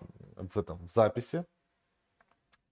этом, 0.56 0.86
в 0.86 0.90
записи. 0.90 1.46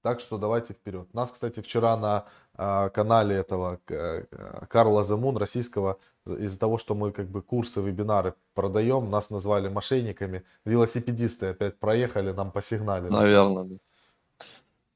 Так 0.01 0.21
что 0.21 0.37
давайте 0.37 0.73
вперед. 0.73 1.13
Нас, 1.13 1.31
кстати, 1.31 1.59
вчера 1.59 1.97
на 1.97 2.25
э, 2.57 2.89
канале 2.89 3.35
этого 3.35 3.79
э, 3.89 4.23
Карла 4.69 5.03
Замун, 5.03 5.35
российского, 5.35 5.99
из-за 6.25 6.57
того, 6.57 6.77
что 6.77 6.95
мы 6.95 7.11
как 7.11 7.27
бы 7.27 7.41
курсы, 7.41 7.81
вебинары 7.81 8.33
продаем, 8.53 9.09
нас 9.09 9.29
назвали 9.29 9.67
мошенниками. 9.67 10.43
Велосипедисты 10.63 11.47
опять 11.47 11.79
проехали, 11.79 12.31
нам 12.31 12.51
посигнали. 12.51 13.09
Наверное, 13.09 13.65
да. 13.65 13.75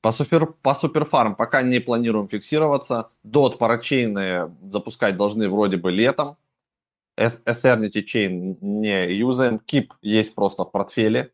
По, 0.02 0.12
супер, 0.12 0.48
по 0.48 0.74
суперфарм 0.74 1.36
пока 1.36 1.62
не 1.62 1.80
планируем 1.80 2.28
фиксироваться. 2.28 3.10
Дот 3.24 3.58
парачейны 3.58 4.56
запускать 4.70 5.18
должны 5.18 5.50
вроде 5.50 5.78
бы 5.78 5.92
летом. 5.92 6.38
SRNT 7.18 8.04
Chain 8.04 8.58
не 8.62 9.14
юзаем. 9.14 9.60
Кип 9.60 9.94
есть 10.02 10.36
просто 10.36 10.64
в 10.64 10.72
портфеле. 10.72 11.32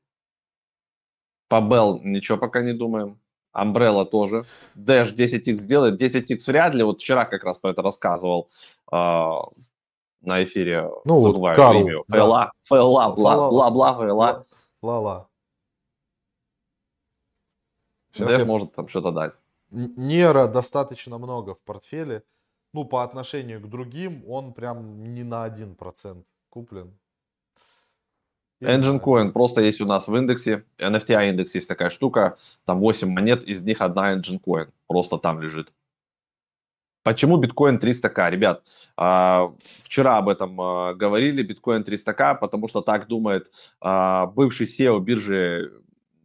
По 1.48 1.56
Bell 1.56 2.00
ничего 2.04 2.38
пока 2.38 2.62
не 2.62 2.74
думаем. 2.74 3.19
Umbrella 3.54 4.06
тоже. 4.06 4.46
Dash 4.76 5.16
10x 5.16 5.58
сделает. 5.58 6.02
10x 6.02 6.38
вряд 6.48 6.76
ли. 6.76 6.84
Вот 6.84 7.00
вчера 7.00 7.26
как 7.26 7.44
раз 7.44 7.58
про 7.58 7.72
это 7.72 7.82
рассказывал 7.82 8.48
э, 8.92 8.96
на 8.96 10.44
эфире. 10.44 10.90
Ну, 11.06 11.20
Забываю 11.22 11.58
вот 11.58 11.64
Карл, 11.64 11.82
имя. 11.82 12.04
Фэла. 12.08 12.52
Фэла. 12.64 13.10
Бла-бла. 13.16 13.94
Фэла. 13.94 14.46
Ла-ла. 14.82 15.28
Сейчас 18.14 18.38
я... 18.38 18.46
может 18.46 18.74
там 18.74 18.88
что-то 18.88 19.12
дать. 19.12 19.34
Нера 19.72 20.48
достаточно 20.48 21.18
много 21.18 21.54
в 21.54 21.62
портфеле. 21.62 22.24
Ну, 22.74 22.86
по 22.86 23.04
отношению 23.04 23.62
к 23.62 23.70
другим, 23.70 24.24
он 24.28 24.54
прям 24.54 25.14
не 25.14 25.24
на 25.24 25.48
1% 25.48 26.24
куплен. 26.50 26.98
Engine 28.62 29.02
Coin 29.02 29.32
просто 29.32 29.62
есть 29.62 29.82
у 29.82 29.86
нас 29.86 30.08
в 30.08 30.16
индексе. 30.16 30.66
NFTI 30.78 31.30
индекс 31.30 31.56
есть 31.56 31.68
такая 31.68 31.90
штука. 31.90 32.38
Там 32.66 32.80
8 32.80 33.10
монет, 33.10 33.44
из 33.44 33.64
них 33.64 33.82
одна 33.82 34.16
Engine 34.16 34.40
Coin. 34.46 34.70
Просто 34.88 35.18
там 35.18 35.42
лежит. 35.42 35.72
Почему 37.04 37.38
биткоин 37.38 37.78
300к? 37.78 38.30
Ребят, 38.30 38.64
а, 38.98 39.54
вчера 39.82 40.18
об 40.18 40.28
этом 40.28 40.60
а, 40.60 40.94
говорили, 40.94 41.42
биткоин 41.42 41.82
300к, 41.82 42.38
потому 42.40 42.68
что 42.68 42.82
так 42.82 43.08
думает 43.08 43.50
а, 43.80 44.26
бывший 44.28 44.68
SEO 44.68 45.00
биржи 45.00 45.72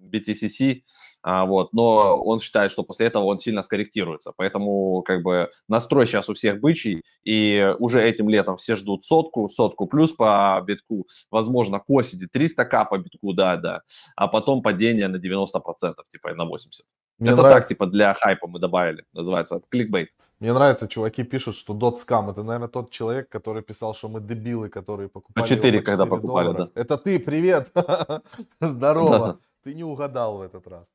BTCC, 0.01 0.83
а, 1.27 1.47
вот, 1.47 1.73
но 1.73 2.23
он 2.23 2.39
считает, 2.39 2.71
что 2.71 2.83
после 2.83 3.07
этого 3.07 3.25
он 3.25 3.39
сильно 3.39 3.63
скорректируется. 3.63 4.35
Поэтому 4.37 5.03
как 5.03 5.23
бы 5.23 5.49
настрой 5.69 6.07
сейчас 6.07 6.29
у 6.29 6.35
всех 6.35 6.61
бычий, 6.61 7.03
и 7.25 7.75
уже 7.79 8.03
этим 8.03 8.29
летом 8.29 8.57
все 8.57 8.77
ждут 8.77 9.05
сотку, 9.05 9.49
сотку 9.49 9.87
плюс 9.87 10.13
по 10.13 10.63
битку, 10.67 11.07
возможно, 11.31 11.81
к 11.81 11.89
осени 11.89 12.29
300к 12.29 12.89
по 12.91 12.99
битку, 12.99 13.33
да, 13.33 13.57
да, 13.57 13.81
а 14.17 14.29
потом 14.29 14.61
падение 14.61 15.09
на 15.09 15.17
90%, 15.17 15.95
типа 16.11 16.35
на 16.35 16.43
80%. 16.43 16.83
Мне 17.19 17.31
это 17.31 17.43
нравится. 17.43 17.61
так, 17.61 17.69
типа, 17.69 17.87
для 17.87 18.13
хайпа 18.13 18.47
мы 18.47 18.59
добавили, 18.59 19.05
называется, 19.15 19.63
кликбейт. 19.71 20.11
Мне 20.41 20.53
нравится, 20.53 20.89
чуваки 20.89 21.23
пишут, 21.23 21.55
что 21.55 21.73
дотскам 21.73 22.29
это, 22.29 22.43
наверное, 22.43 22.69
тот 22.69 22.91
человек, 22.91 23.31
который 23.31 23.63
писал, 23.63 23.95
что 23.95 24.09
мы 24.09 24.21
дебилы, 24.21 24.69
которые 24.69 25.09
покупали. 25.09 25.43
По 25.43 25.49
4, 25.49 25.81
когда 25.81 26.05
покупали, 26.05 26.49
доллара. 26.49 26.71
да. 26.75 26.81
Это 26.81 26.99
ты, 26.99 27.19
привет! 27.19 27.73
Здорово! 28.61 29.39
Ты 29.65 29.73
не 29.73 29.85
угадал 29.85 30.37
в 30.37 30.43
этот 30.43 30.67
раз. 30.67 30.87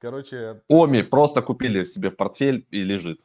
Короче... 0.00 0.62
Оми 0.68 1.02
просто 1.02 1.42
купили 1.42 1.84
себе 1.84 2.08
в 2.08 2.16
портфель 2.16 2.66
и 2.70 2.82
лежит. 2.82 3.20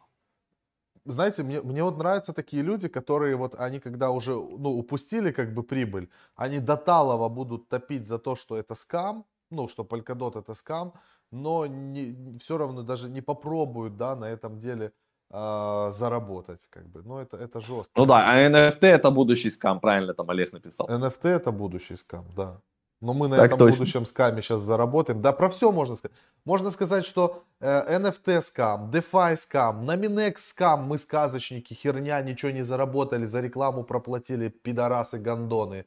Знаете, 1.05 1.43
мне, 1.43 1.61
мне 1.61 1.83
вот 1.83 1.97
нравятся 1.97 2.33
такие 2.33 2.63
люди, 2.63 2.87
которые 2.87 3.35
вот, 3.35 3.55
они 3.59 3.79
когда 3.79 4.09
уже, 4.09 4.31
ну, 4.33 4.71
упустили 4.71 5.31
как 5.31 5.53
бы 5.53 5.63
прибыль, 5.63 6.09
они 6.35 6.59
до 6.59 6.77
талого 6.77 7.29
будут 7.29 7.69
топить 7.69 8.07
за 8.07 8.17
то, 8.17 8.35
что 8.35 8.57
это 8.57 8.75
скам, 8.75 9.23
ну, 9.51 9.67
что 9.67 9.83
Polkadot 9.83 10.39
это 10.39 10.53
скам, 10.55 10.93
но 11.31 11.67
не, 11.67 12.37
все 12.39 12.57
равно 12.57 12.81
даже 12.81 13.09
не 13.09 13.21
попробуют, 13.21 13.97
да, 13.97 14.15
на 14.15 14.25
этом 14.25 14.59
деле 14.59 14.91
э, 15.29 15.91
заработать, 15.91 16.67
как 16.69 16.87
бы. 16.87 17.03
Ну, 17.03 17.19
это, 17.19 17.37
это 17.37 17.61
жестко. 17.61 17.91
Ну 17.95 18.05
да, 18.05 18.23
а 18.27 18.49
NFT 18.49 18.87
это 18.87 19.11
будущий 19.11 19.51
скам, 19.51 19.79
правильно 19.79 20.13
там 20.13 20.29
Олег 20.29 20.53
написал. 20.53 20.87
NFT 20.89 21.29
это 21.29 21.51
будущий 21.51 21.97
скам, 21.97 22.25
да. 22.35 22.59
Но 23.05 23.13
мы 23.13 23.27
на 23.27 23.35
Так 23.35 23.45
этом 23.47 23.59
точно. 23.59 23.77
будущем 23.77 24.05
скаме 24.05 24.41
сейчас 24.41 24.61
заработаем. 24.61 25.21
Да, 25.21 25.31
про 25.31 25.47
все 25.49 25.71
можно 25.71 25.95
сказать. 25.95 26.17
Можно 26.43 26.71
сказать, 26.71 27.05
что 27.05 27.43
э, 27.59 27.97
NFT 27.99 28.41
скам, 28.41 28.89
DeFi 28.89 29.35
скам, 29.35 29.87
Nominex 29.89 30.37
скам, 30.37 30.83
мы 30.83 30.97
сказочники, 30.97 31.73
херня, 31.75 32.21
ничего 32.21 32.51
не 32.51 32.63
заработали, 32.63 33.27
за 33.27 33.41
рекламу 33.41 33.83
проплатили, 33.83 34.49
пидорасы, 34.49 35.19
гондоны. 35.19 35.85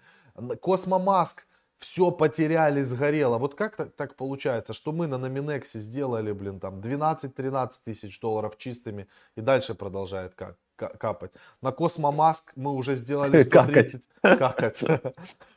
Космомаск, 0.62 1.42
все 1.76 2.10
потеряли, 2.10 2.82
сгорело. 2.82 3.38
Вот 3.38 3.54
как 3.54 3.76
так, 3.76 3.96
так 3.96 4.14
получается, 4.16 4.72
что 4.72 4.92
мы 4.92 5.06
на 5.08 5.16
Nominex 5.16 5.64
сделали, 5.74 6.32
блин, 6.32 6.60
там 6.60 6.80
12-13 6.80 7.70
тысяч 7.84 8.20
долларов 8.20 8.56
чистыми 8.58 9.08
и 9.36 9.40
дальше 9.40 9.74
продолжает 9.74 10.34
как, 10.34 10.50
ка- 10.50 10.56
капать. 10.78 11.32
На 11.62 11.72
Космомаск 11.72 12.52
мы 12.56 12.72
уже 12.72 12.94
сделали 12.94 13.44
Какать. 13.44 13.90
130... 13.90 14.08
Какать. 14.38 14.84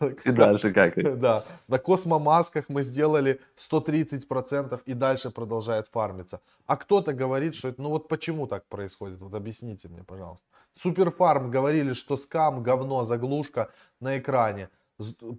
И 0.25 0.31
дальше 0.31 0.73
как? 0.73 0.95
Да, 1.21 1.43
на 1.69 1.77
космомасках 1.77 2.69
мы 2.69 2.83
сделали 2.83 3.39
130% 3.57 4.81
и 4.85 4.93
дальше 4.93 5.29
продолжает 5.29 5.87
фармиться. 5.87 6.41
А 6.65 6.77
кто-то 6.77 7.13
говорит, 7.13 7.55
что 7.55 7.69
это, 7.69 7.81
ну 7.81 7.89
вот 7.89 8.07
почему 8.07 8.47
так 8.47 8.65
происходит? 8.67 9.19
Вот 9.19 9.33
объясните 9.33 9.87
мне, 9.89 10.03
пожалуйста. 10.03 10.45
Суперфарм 10.75 11.51
говорили, 11.51 11.93
что 11.93 12.17
скам, 12.17 12.63
говно, 12.63 13.03
заглушка 13.03 13.69
на 13.99 14.17
экране. 14.17 14.69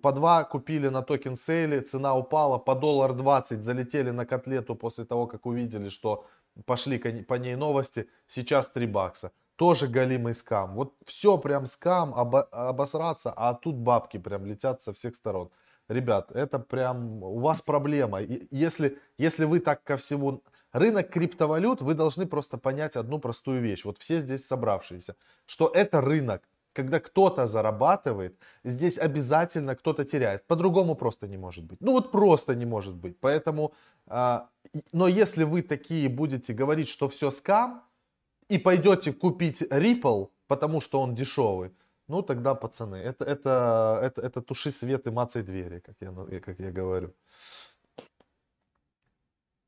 По 0.03 0.13
два 0.13 0.45
купили 0.45 0.89
на 0.89 1.03
токен 1.03 1.37
сейле, 1.37 1.81
цена 1.81 2.15
упала, 2.17 2.59
по 2.59 2.75
доллар 2.75 3.13
20 3.13 3.63
залетели 3.63 4.11
на 4.11 4.27
котлету 4.27 4.75
после 4.75 5.05
того, 5.05 5.27
как 5.27 5.47
увидели, 5.47 5.89
что 5.89 6.27
пошли 6.67 6.99
по 6.99 7.35
ней 7.35 7.57
новости, 7.57 8.09
сейчас 8.29 8.69
3 8.69 8.87
бакса. 8.87 9.31
Тоже 9.63 9.87
галимый 9.87 10.35
скам. 10.35 10.75
Вот 10.75 10.95
все 11.07 11.39
прям 11.39 11.67
скам, 11.67 12.13
обо- 12.15 12.49
обосраться, 12.51 13.33
а 13.37 13.55
тут 13.55 13.77
бабки 13.77 14.19
прям 14.19 14.45
летят 14.45 14.83
со 14.83 14.93
всех 14.93 15.15
сторон. 15.15 15.51
Ребят, 15.87 16.33
это 16.33 16.59
прям 16.59 17.23
у 17.23 17.39
вас 17.39 17.63
проблема. 17.63 18.21
Если, 18.51 18.99
если 19.19 19.45
вы 19.45 19.61
так 19.61 19.85
ко 19.85 19.97
всему... 19.97 20.43
Рынок 20.73 21.11
криптовалют, 21.11 21.81
вы 21.81 21.95
должны 21.95 22.27
просто 22.27 22.59
понять 22.59 22.97
одну 22.97 23.21
простую 23.21 23.61
вещь. 23.61 23.85
Вот 23.85 23.99
все 23.99 24.19
здесь 24.21 24.45
собравшиеся, 24.45 25.15
что 25.47 25.69
это 25.69 26.01
рынок. 26.01 26.43
Когда 26.73 26.99
кто-то 26.99 27.47
зарабатывает, 27.47 28.37
здесь 28.65 28.99
обязательно 28.99 29.77
кто-то 29.77 30.05
теряет. 30.05 30.45
По-другому 30.49 30.97
просто 30.97 31.29
не 31.29 31.37
может 31.37 31.65
быть. 31.65 31.81
Ну 31.81 31.93
вот 31.93 32.11
просто 32.11 32.57
не 32.57 32.67
может 32.67 32.97
быть. 32.97 33.17
Поэтому, 33.21 33.73
и- 34.75 34.83
но 34.93 35.07
если 35.07 35.45
вы 35.45 35.63
такие 35.63 36.09
будете 36.09 36.53
говорить, 36.53 36.89
что 36.89 37.09
все 37.09 37.31
скам, 37.31 37.85
и 38.53 38.59
пойдете 38.59 39.13
купить 39.13 39.63
Ripple, 39.63 40.29
потому 40.47 40.81
что 40.83 41.01
он 41.01 41.15
дешевый, 41.15 41.71
ну 42.09 42.23
тогда, 42.23 42.55
пацаны, 42.55 42.97
это, 42.97 43.25
это, 43.25 43.99
это, 44.03 44.21
это 44.21 44.43
туши 44.43 44.71
свет 44.71 45.07
и 45.07 45.11
мацай 45.11 45.43
двери, 45.43 45.81
как 45.81 45.97
я, 46.01 46.13
на- 46.13 46.41
как 46.41 46.61
я 46.61 46.71
говорю. 46.71 47.15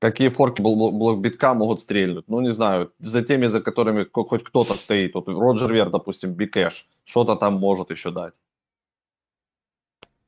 Какие 0.01 0.29
форки 0.29 0.61
бл- 0.61 0.77
бл- 0.77 0.91
блокбитка 0.91 1.55
могут 1.55 1.81
стрельнуть? 1.81 2.29
Ну, 2.29 2.41
не 2.41 2.53
знаю, 2.53 2.93
за 2.99 3.23
теми, 3.23 3.47
за 3.49 3.63
которыми 3.63 4.05
ко- 4.05 4.25
хоть 4.25 4.45
кто-то 4.45 4.75
стоит. 4.75 5.15
Вот 5.15 5.29
Роджер 5.29 5.73
Вер, 5.73 5.89
допустим, 5.91 6.35
Bcash, 6.35 6.87
что-то 7.05 7.37
там 7.37 7.55
может 7.55 7.91
еще 7.91 8.11
дать. 8.11 8.35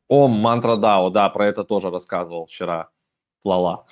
OM, 0.09 0.31
Mantra 0.31 0.77
DAO, 0.77 1.11
да, 1.11 1.29
про 1.29 1.47
это 1.47 1.63
тоже 1.65 1.91
рассказывал 1.91 2.47
вчера 2.47 2.89
Лала. 3.45 3.85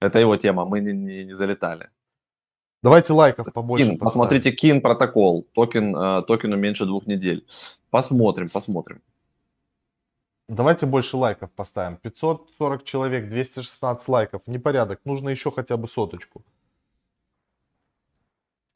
Это 0.00 0.20
его 0.20 0.36
тема, 0.36 0.64
мы 0.64 0.78
не, 0.80 0.92
не- 0.92 1.24
не 1.24 1.34
залетали. 1.34 1.90
Давайте 2.82 3.12
лайков 3.12 3.52
побольше 3.52 3.84
Kine, 3.84 3.98
поставим. 3.98 4.04
посмотрите 4.06 4.52
Kine 4.52 4.80
протокол, 4.80 5.46
токен, 5.52 5.96
э, 5.96 6.22
токену 6.22 6.56
меньше 6.56 6.86
двух 6.86 7.06
недель. 7.06 7.44
Посмотрим, 7.90 8.50
посмотрим. 8.50 9.02
Давайте 10.48 10.86
больше 10.86 11.16
лайков 11.16 11.50
поставим. 11.50 11.96
540 11.96 12.84
человек, 12.84 13.28
216 13.28 14.08
лайков. 14.08 14.42
Непорядок. 14.46 15.00
Нужно 15.04 15.28
еще 15.28 15.50
хотя 15.50 15.76
бы 15.76 15.88
соточку. 15.88 16.42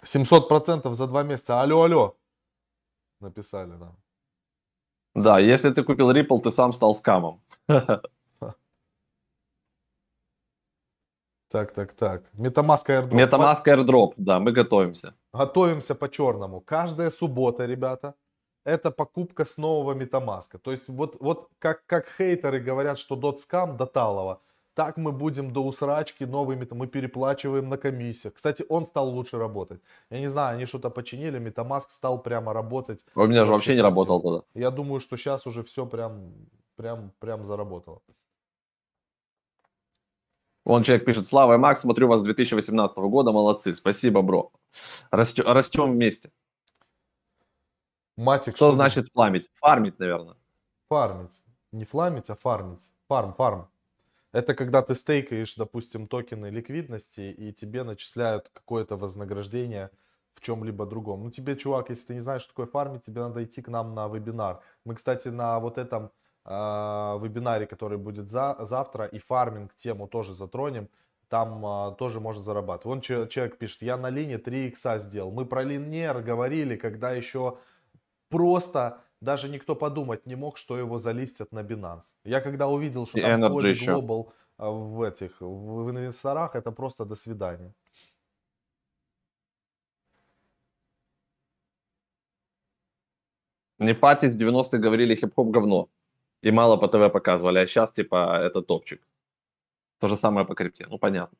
700% 0.02 0.92
за 0.92 1.06
два 1.06 1.22
месяца. 1.22 1.62
Алло, 1.62 1.82
алло. 1.82 2.16
Написали, 3.20 3.72
да. 3.78 3.92
Да, 5.14 5.38
если 5.38 5.70
ты 5.70 5.82
купил 5.84 6.10
Ripple, 6.10 6.40
ты 6.42 6.50
сам 6.50 6.72
стал 6.72 6.94
скамом. 6.94 7.40
Так, 11.52 11.72
так, 11.72 11.92
так. 11.92 12.22
Metamask 12.38 12.88
Airdrop. 12.88 13.12
Metamask 13.12 13.64
Airdrop, 13.66 14.14
да, 14.16 14.38
мы 14.40 14.52
готовимся. 14.52 15.14
Готовимся 15.34 15.94
по-черному. 15.94 16.60
Каждая 16.60 17.10
суббота, 17.10 17.66
ребята, 17.66 18.14
это 18.64 18.90
покупка 18.90 19.44
с 19.44 19.58
нового 19.58 19.94
Metamask. 19.94 20.58
То 20.62 20.70
есть 20.70 20.88
вот, 20.88 21.16
вот 21.20 21.48
как, 21.58 21.84
как 21.86 22.06
хейтеры 22.16 22.58
говорят, 22.58 22.98
что 22.98 23.16
дотскам 23.16 23.76
до 23.76 23.84
талого, 23.84 24.40
так 24.74 24.96
мы 24.96 25.12
будем 25.12 25.52
до 25.52 25.60
усрачки 25.60 26.24
новый 26.24 26.56
мета, 26.56 26.74
мы 26.74 26.86
переплачиваем 26.86 27.68
на 27.68 27.76
комиссиях. 27.76 28.32
Кстати, 28.32 28.64
он 28.70 28.86
стал 28.86 29.10
лучше 29.10 29.38
работать. 29.38 29.82
Я 30.10 30.20
не 30.20 30.28
знаю, 30.28 30.56
они 30.56 30.64
что-то 30.64 30.88
починили, 30.90 31.38
Metamask 31.38 31.90
стал 31.90 32.22
прямо 32.22 32.54
работать. 32.54 33.04
У 33.14 33.26
меня 33.26 33.44
же 33.44 33.52
вообще 33.52 33.74
не 33.74 33.80
красиво. 33.80 34.04
работал 34.06 34.22
тогда. 34.22 34.40
Я 34.54 34.70
думаю, 34.70 35.00
что 35.00 35.18
сейчас 35.18 35.46
уже 35.46 35.62
все 35.62 35.84
прям, 35.84 36.32
прям, 36.76 37.12
прям 37.18 37.44
заработало. 37.44 38.00
Вон 40.66 40.84
человек 40.84 41.04
пишет, 41.04 41.26
Слава 41.26 41.54
и 41.54 41.58
Макс, 41.58 41.80
смотрю 41.80 42.06
вас 42.08 42.20
с 42.20 42.24
2018 42.24 43.08
года, 43.08 43.32
молодцы, 43.32 43.74
спасибо, 43.74 44.22
бро. 44.22 44.52
Растё- 45.10 45.42
растем 45.52 45.90
вместе. 45.92 46.30
Матик, 48.16 48.56
Что 48.56 48.70
ты- 48.70 48.74
значит 48.76 49.08
фламить? 49.12 49.48
Фармить, 49.54 49.98
наверное. 49.98 50.36
Фармить. 50.88 51.42
Не 51.72 51.84
фламить, 51.84 52.30
а 52.30 52.36
фармить. 52.36 52.92
Фарм, 53.08 53.34
фарм. 53.34 53.68
Это 54.32 54.54
когда 54.54 54.82
ты 54.82 54.94
стейкаешь, 54.94 55.54
допустим, 55.56 56.08
токены 56.08 56.48
ликвидности, 56.50 57.22
и 57.32 57.52
тебе 57.52 57.84
начисляют 57.84 58.50
какое-то 58.52 58.96
вознаграждение 58.96 59.90
в 60.34 60.40
чем-либо 60.42 60.86
другом. 60.86 61.24
Ну, 61.24 61.30
тебе, 61.30 61.56
чувак, 61.56 61.90
если 61.90 62.08
ты 62.08 62.14
не 62.14 62.20
знаешь, 62.20 62.42
что 62.42 62.50
такое 62.52 62.66
фармить, 62.66 63.02
тебе 63.04 63.22
надо 63.22 63.44
идти 63.44 63.62
к 63.62 63.68
нам 63.68 63.94
на 63.94 64.08
вебинар. 64.08 64.60
Мы, 64.84 64.94
кстати, 64.96 65.28
на 65.28 65.60
вот 65.60 65.78
этом 65.78 66.12
а, 66.44 67.18
вебинаре, 67.18 67.66
который 67.66 67.98
будет 67.98 68.28
за, 68.28 68.56
завтра, 68.60 69.06
и 69.06 69.18
фарминг 69.18 69.74
тему 69.74 70.08
тоже 70.08 70.34
затронем. 70.34 70.88
Там 71.28 71.64
а, 71.64 71.90
тоже 71.92 72.20
можно 72.20 72.42
зарабатывать. 72.42 72.84
Вон 72.84 73.00
че- 73.00 73.28
человек 73.28 73.58
пишет, 73.58 73.82
я 73.82 73.96
на 73.96 74.10
линии 74.10 74.36
3 74.36 74.68
икса 74.68 74.98
сделал. 74.98 75.30
Мы 75.30 75.46
про 75.46 75.62
линер 75.62 76.20
говорили, 76.20 76.76
когда 76.76 77.12
еще 77.12 77.58
просто 78.28 79.00
даже 79.20 79.48
никто 79.48 79.76
подумать 79.76 80.26
не 80.26 80.34
мог, 80.34 80.56
что 80.56 80.76
его 80.76 80.98
залистят 80.98 81.52
на 81.52 81.60
Binance. 81.60 82.04
Я 82.24 82.40
когда 82.40 82.66
увидел, 82.66 83.06
что 83.06 83.18
И 83.18 83.22
там 83.22 83.40
Energy. 83.40 83.74
Global 83.86 84.32
а, 84.58 84.70
в 84.70 85.02
этих, 85.02 85.40
в, 85.40 85.84
в 85.84 85.90
инвесторах, 85.90 86.56
это 86.56 86.72
просто 86.72 87.04
до 87.04 87.14
свидания. 87.14 87.72
Не 93.78 93.94
пати 93.94 94.26
в 94.26 94.36
90-х 94.36 94.78
говорили 94.78 95.14
хип-хоп 95.14 95.50
говно. 95.50 95.88
И 96.42 96.50
мало 96.50 96.76
по 96.76 96.88
ТВ 96.88 97.12
показывали, 97.12 97.58
а 97.58 97.66
сейчас, 97.66 97.92
типа, 97.92 98.38
это 98.40 98.62
топчик. 98.62 99.00
То 100.00 100.08
же 100.08 100.16
самое 100.16 100.46
по 100.46 100.54
крипте, 100.54 100.86
ну 100.90 100.98
понятно. 100.98 101.38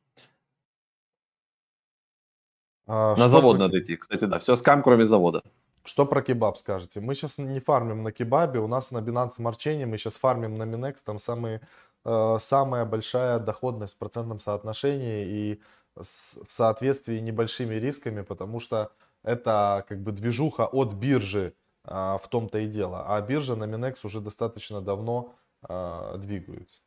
А, 2.87 3.15
На 3.15 3.29
завод 3.29 3.57
про- 3.57 3.59
надо 3.59 3.79
идти. 3.79 3.95
Кстати, 3.97 4.25
да, 4.25 4.39
все 4.39 4.55
скам, 4.55 4.81
кроме 4.81 5.05
завода. 5.05 5.41
Что 5.85 6.05
про 6.05 6.21
кебаб 6.21 6.57
скажете? 6.57 7.01
Мы 7.01 7.13
сейчас 7.15 7.37
не 7.37 7.59
фармим 7.59 8.03
на 8.03 8.11
кебабе, 8.13 8.59
у 8.59 8.67
нас 8.67 8.91
на 8.91 8.99
Binance 8.99 9.33
Smart 9.37 9.57
Chain 9.57 9.85
мы 9.85 9.97
сейчас 9.97 10.15
фармим 10.17 10.55
на 10.55 10.63
Minex, 10.63 10.95
там 11.05 11.19
самые, 11.19 11.59
э, 12.05 12.37
самая 12.39 12.85
большая 12.85 13.39
доходность 13.39 13.95
в 13.95 13.97
процентном 13.97 14.39
соотношении 14.39 15.25
и 15.25 15.61
с- 16.01 16.39
в 16.47 16.51
соответствии 16.51 17.19
небольшими 17.19 17.75
рисками, 17.75 18.21
потому 18.21 18.61
что 18.61 18.91
это 19.23 19.85
как 19.89 20.01
бы 20.01 20.13
движуха 20.13 20.65
от 20.65 20.93
биржи 20.93 21.53
а, 21.85 22.17
в 22.17 22.27
том-то 22.27 22.59
и 22.59 22.67
дело, 22.67 23.05
а 23.07 23.21
биржа 23.21 23.55
на 23.55 23.65
Minex 23.65 23.97
уже 24.03 24.21
достаточно 24.21 24.81
давно 24.81 25.35
а, 25.61 26.17
двигаются. 26.17 26.81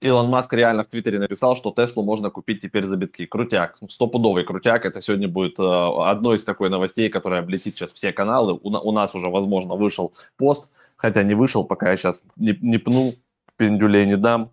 Илон 0.00 0.28
Маск 0.28 0.52
реально 0.52 0.84
в 0.84 0.88
Твиттере 0.88 1.18
написал, 1.18 1.56
что 1.56 1.72
Теслу 1.74 2.02
можно 2.02 2.28
купить 2.28 2.60
теперь 2.60 2.84
за 2.84 2.96
битки. 2.96 3.24
Крутяк, 3.24 3.78
стопудовый 3.88 4.44
крутяк. 4.44 4.84
Это 4.84 5.00
сегодня 5.00 5.28
будет 5.28 5.58
э, 5.58 5.62
одной 5.62 6.36
из 6.36 6.44
такой 6.44 6.68
новостей, 6.68 7.08
которая 7.08 7.40
облетит 7.40 7.76
сейчас 7.76 7.90
все 7.90 8.12
каналы. 8.12 8.52
У, 8.52 8.68
у 8.68 8.92
нас 8.92 9.14
уже, 9.14 9.30
возможно, 9.30 9.76
вышел 9.76 10.12
пост, 10.36 10.72
хотя 10.96 11.22
не 11.22 11.34
вышел, 11.34 11.64
пока 11.64 11.90
я 11.90 11.96
сейчас 11.96 12.24
не, 12.36 12.54
не 12.60 12.76
пну, 12.76 13.14
пендюлей 13.56 14.04
не 14.04 14.16
дам. 14.16 14.50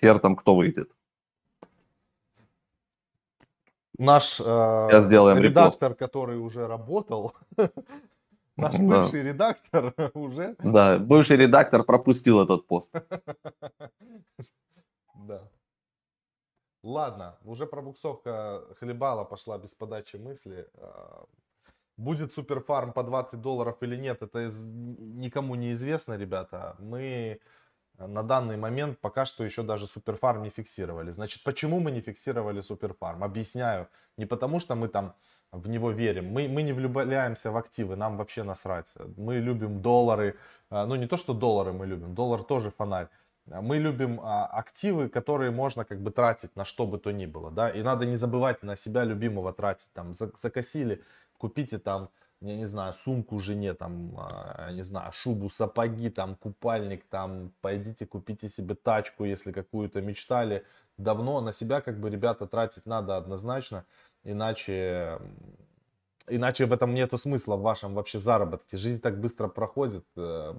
Хер 0.00 0.20
там 0.20 0.36
кто 0.36 0.54
выйдет. 0.54 0.92
Наш 3.98 4.40
э, 4.40 5.00
сделаем 5.00 5.38
репост. 5.38 5.80
редактор, 5.80 5.94
который 5.94 6.38
уже 6.38 6.66
работал, 6.66 7.32
наш 8.56 8.76
бывший 8.76 9.22
редактор 9.22 9.94
уже 10.14 10.56
Да, 10.58 10.98
бывший 10.98 11.36
редактор 11.36 11.84
пропустил 11.84 12.42
этот 12.42 12.66
пост. 12.66 12.94
Да. 15.26 15.48
ладно, 16.82 17.38
уже 17.44 17.66
пробуксовка 17.66 18.66
хлебала 18.78 19.24
пошла 19.24 19.56
без 19.56 19.74
подачи 19.74 20.16
мысли. 20.16 20.68
А, 20.74 21.24
будет 21.96 22.32
суперфарм 22.32 22.92
по 22.92 23.02
20 23.02 23.40
долларов 23.40 23.76
или 23.80 23.96
нет, 23.96 24.22
это 24.22 24.50
никому 24.98 25.54
не 25.54 25.70
известно, 25.70 26.14
ребята. 26.18 26.76
Мы 26.78 27.40
на 27.98 28.22
данный 28.22 28.56
момент 28.56 28.98
пока 28.98 29.24
что 29.24 29.44
еще 29.44 29.62
даже 29.62 29.86
суперфарм 29.86 30.42
не 30.42 30.50
фиксировали. 30.50 31.10
Значит, 31.10 31.42
почему 31.44 31.80
мы 31.80 31.90
не 31.90 32.00
фиксировали 32.00 32.60
суперфарм? 32.60 33.22
Объясняю. 33.22 33.88
Не 34.16 34.26
потому 34.26 34.60
что 34.60 34.74
мы 34.74 34.88
там 34.88 35.14
в 35.52 35.68
него 35.68 35.90
верим. 35.90 36.32
Мы, 36.32 36.48
мы 36.48 36.62
не 36.62 36.72
влюбляемся 36.72 37.50
в 37.50 37.56
активы, 37.56 37.96
нам 37.96 38.16
вообще 38.16 38.42
насрать. 38.42 38.92
Мы 39.16 39.36
любим 39.36 39.80
доллары. 39.80 40.36
А, 40.70 40.86
ну, 40.86 40.96
не 40.96 41.06
то, 41.06 41.16
что 41.16 41.34
доллары 41.34 41.72
мы 41.72 41.86
любим, 41.86 42.14
доллар 42.14 42.42
тоже 42.42 42.70
фонарь. 42.70 43.08
Мы 43.46 43.78
любим 43.78 44.20
а, 44.22 44.46
активы, 44.46 45.08
которые 45.08 45.50
можно 45.50 45.84
как 45.84 46.00
бы 46.00 46.10
тратить 46.10 46.56
на 46.56 46.64
что 46.64 46.86
бы 46.86 46.98
то 46.98 47.12
ни 47.12 47.26
было, 47.26 47.50
да, 47.50 47.68
и 47.68 47.82
надо 47.82 48.06
не 48.06 48.16
забывать 48.16 48.62
на 48.62 48.74
себя 48.74 49.04
любимого 49.04 49.52
тратить, 49.52 49.92
там, 49.92 50.14
закосили, 50.14 51.02
купите 51.36 51.78
там 51.78 52.08
я 52.44 52.56
не 52.56 52.66
знаю, 52.66 52.92
сумку 52.92 53.40
жене, 53.40 53.74
там, 53.74 54.14
а, 54.18 54.70
не 54.72 54.82
знаю, 54.82 55.12
шубу, 55.12 55.48
сапоги, 55.48 56.10
там, 56.10 56.36
купальник, 56.36 57.04
там, 57.08 57.52
пойдите 57.60 58.06
купите 58.06 58.48
себе 58.48 58.74
тачку, 58.74 59.24
если 59.24 59.50
какую-то 59.52 60.02
мечтали. 60.02 60.64
Давно 60.98 61.40
на 61.40 61.52
себя, 61.52 61.80
как 61.80 61.98
бы, 61.98 62.10
ребята, 62.10 62.46
тратить 62.46 62.86
надо 62.86 63.16
однозначно, 63.16 63.86
иначе, 64.24 65.18
иначе 66.28 66.66
в 66.66 66.72
этом 66.72 66.92
нету 66.94 67.16
смысла 67.18 67.56
в 67.56 67.62
вашем 67.62 67.94
вообще 67.94 68.18
заработке. 68.18 68.76
Жизнь 68.76 69.00
так 69.00 69.20
быстро 69.20 69.48
проходит, 69.48 70.04
э, 70.16 70.54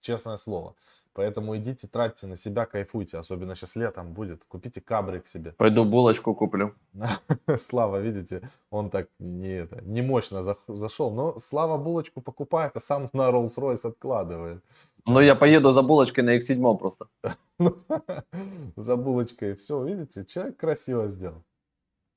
честное 0.00 0.36
слово. 0.36 0.74
Поэтому 1.14 1.56
идите, 1.56 1.86
тратьте 1.86 2.26
на 2.26 2.36
себя, 2.36 2.66
кайфуйте. 2.66 3.18
Особенно 3.18 3.54
сейчас 3.54 3.76
летом 3.76 4.12
будет. 4.12 4.44
Купите 4.44 4.80
кабрик 4.80 5.28
себе. 5.28 5.52
Пойду 5.52 5.84
булочку 5.84 6.34
куплю. 6.34 6.74
Слава, 7.58 8.00
видите, 8.00 8.50
он 8.70 8.90
так 8.90 9.08
не, 9.18 9.62
это, 9.62 9.80
не 9.82 10.02
мощно 10.02 10.56
зашел. 10.68 11.10
Но 11.10 11.38
Слава 11.38 11.78
булочку 11.78 12.20
покупает, 12.20 12.72
а 12.76 12.80
сам 12.80 13.08
на 13.12 13.30
Rolls-Royce 13.30 13.86
откладывает. 13.88 14.62
Ну, 15.06 15.20
я 15.20 15.34
поеду 15.34 15.70
за 15.70 15.82
булочкой 15.82 16.24
на 16.24 16.36
X7 16.36 16.78
просто. 16.78 17.06
За 18.76 18.96
булочкой. 18.96 19.54
Все, 19.54 19.84
видите, 19.84 20.24
человек 20.24 20.56
красиво 20.56 21.08
сделал. 21.08 21.44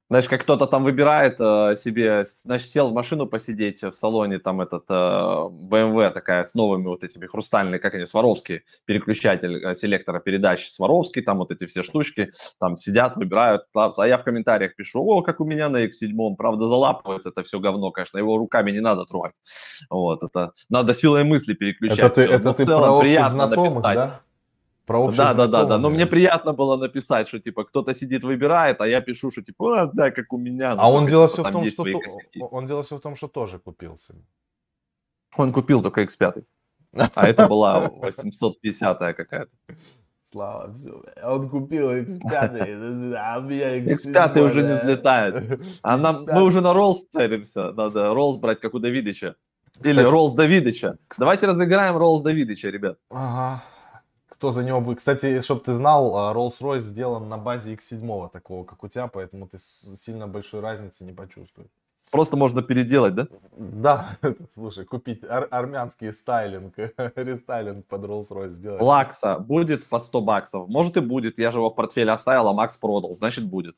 Знаешь, 0.09 0.29
как 0.29 0.41
кто-то 0.41 0.67
там 0.67 0.85
выбирает 0.85 1.35
э, 1.39 1.75
себе, 1.75 2.23
значит, 2.23 2.69
сел 2.69 2.89
в 2.89 2.93
машину 2.93 3.27
посидеть 3.27 3.83
в 3.83 3.91
салоне, 3.91 4.39
там 4.39 4.61
этот 4.61 4.85
э, 4.89 4.93
BMW 4.93 6.11
такая 6.11 6.45
с 6.45 6.55
новыми 6.55 6.85
вот 6.85 7.03
этими 7.03 7.25
хрустальными, 7.25 7.77
как 7.77 7.93
они, 7.93 8.05
Сваровский, 8.05 8.61
переключатель 8.85 9.61
э, 9.65 9.75
селектора 9.75 10.21
передач 10.21 10.69
Сваровский, 10.69 11.21
там 11.21 11.39
вот 11.39 11.51
эти 11.51 11.65
все 11.65 11.83
штучки, 11.83 12.29
там 12.57 12.77
сидят, 12.77 13.17
выбирают, 13.17 13.63
а 13.73 14.07
я 14.07 14.17
в 14.17 14.23
комментариях 14.23 14.77
пишу, 14.77 15.05
о, 15.05 15.21
как 15.21 15.41
у 15.41 15.45
меня 15.45 15.67
на 15.67 15.85
X7, 15.85 16.35
правда, 16.37 16.67
залапывается 16.67 17.29
это 17.29 17.43
все 17.43 17.59
говно, 17.59 17.91
конечно, 17.91 18.17
его 18.17 18.37
руками 18.37 18.71
не 18.71 18.79
надо 18.79 19.03
трогать, 19.03 19.35
вот, 19.89 20.23
это 20.23 20.53
надо 20.69 20.93
силой 20.93 21.25
мысли 21.25 21.53
переключать. 21.53 21.99
Это 21.99 22.15
ты, 22.15 22.21
это 22.21 22.43
Но 22.45 22.53
ты 22.53 22.63
в 22.63 22.65
целом 22.65 23.01
приятно 23.01 23.47
написать. 23.47 23.95
Да? 23.95 24.21
Про 24.87 25.11
да, 25.11 25.33
да, 25.33 25.47
да, 25.47 25.65
да. 25.65 25.77
Но 25.77 25.89
мне 25.89 26.05
приятно 26.05 26.53
было 26.53 26.77
написать, 26.77 27.27
что 27.27 27.39
типа 27.39 27.65
кто-то 27.65 27.93
сидит 27.93 28.23
выбирает, 28.23 28.79
а 28.79 28.87
я 28.87 29.01
пишу, 29.01 29.31
что 29.31 29.41
типа, 29.41 29.81
а, 29.81 29.85
да, 29.93 30.11
как 30.11 30.31
у 30.31 30.37
меня. 30.37 30.75
Ну, 30.75 30.81
а 30.81 30.89
он 30.89 31.07
дело 31.07 31.27
все 31.27 31.43
в 31.43 31.51
том, 31.51 31.65
что 31.65 31.85
он 32.51 32.65
дело 32.65 32.83
все 32.83 32.95
в 32.95 33.01
том, 33.01 33.15
что 33.17 33.27
тоже 33.27 33.59
купил 33.59 33.97
себе. 33.97 34.19
Он 35.35 35.51
купил 35.51 35.81
только 35.81 36.03
X5. 36.03 36.45
А 37.15 37.27
это 37.27 37.47
была 37.49 37.89
850 38.01 38.99
какая-то. 38.99 39.51
Слава, 40.23 40.73
все. 40.73 41.03
Он 41.21 41.49
купил 41.49 41.91
X5, 41.91 43.15
а 43.17 43.39
у 43.39 43.41
меня 43.41 43.79
X5. 43.79 44.13
X5 44.13 44.39
уже 44.39 44.63
не 44.63 44.73
взлетает. 44.73 45.59
А 45.81 45.97
нам, 45.97 46.25
мы 46.31 46.43
уже 46.43 46.61
на 46.61 46.73
Rolls 46.73 47.07
целимся. 47.09 47.73
Надо 47.73 48.13
Rolls 48.13 48.39
брать, 48.39 48.61
как 48.61 48.73
у 48.73 48.79
Давидыча. 48.79 49.35
Или 49.83 50.01
Rolls 50.01 50.33
Давидыча. 50.33 50.97
Давайте 51.17 51.45
разыграем 51.45 51.97
Rolls 51.97 52.23
Давидыча, 52.23 52.69
ребят. 52.69 52.97
Ага 53.09 53.63
кто 54.29 54.51
за 54.51 54.63
него 54.63 54.81
будет. 54.81 54.97
Кстати, 54.99 55.41
чтобы 55.41 55.61
ты 55.61 55.73
знал, 55.73 56.15
а, 56.15 56.33
Rolls-Royce 56.33 56.79
сделан 56.79 57.29
на 57.29 57.37
базе 57.37 57.73
X7 57.73 58.29
такого, 58.29 58.65
как 58.65 58.83
у 58.83 58.87
тебя, 58.87 59.07
поэтому 59.07 59.47
ты 59.47 59.57
сильно 59.59 60.27
большой 60.27 60.59
разницы 60.59 61.03
не 61.03 61.13
почувствуешь. 61.13 61.69
Просто 62.11 62.37
можно 62.37 62.61
переделать, 62.61 63.15
да? 63.15 63.27
Да, 63.57 64.07
слушай, 64.53 64.85
купить 64.85 65.23
ар- 65.25 65.47
армянский 65.51 66.13
стайлинг, 66.13 66.77
рестайлинг 67.15 67.85
под 67.85 68.05
Rolls-Royce 68.05 68.49
сделать. 68.49 68.81
Лакса 68.81 69.39
будет 69.39 69.85
по 69.85 69.99
100 69.99 70.21
баксов. 70.21 70.69
Может 70.69 70.95
и 70.97 71.01
будет, 71.01 71.37
я 71.37 71.51
же 71.51 71.57
его 71.57 71.69
в 71.69 71.75
портфеле 71.75 72.11
оставил, 72.11 72.47
а 72.47 72.53
Макс 72.53 72.77
продал, 72.77 73.13
значит 73.13 73.45
будет. 73.45 73.75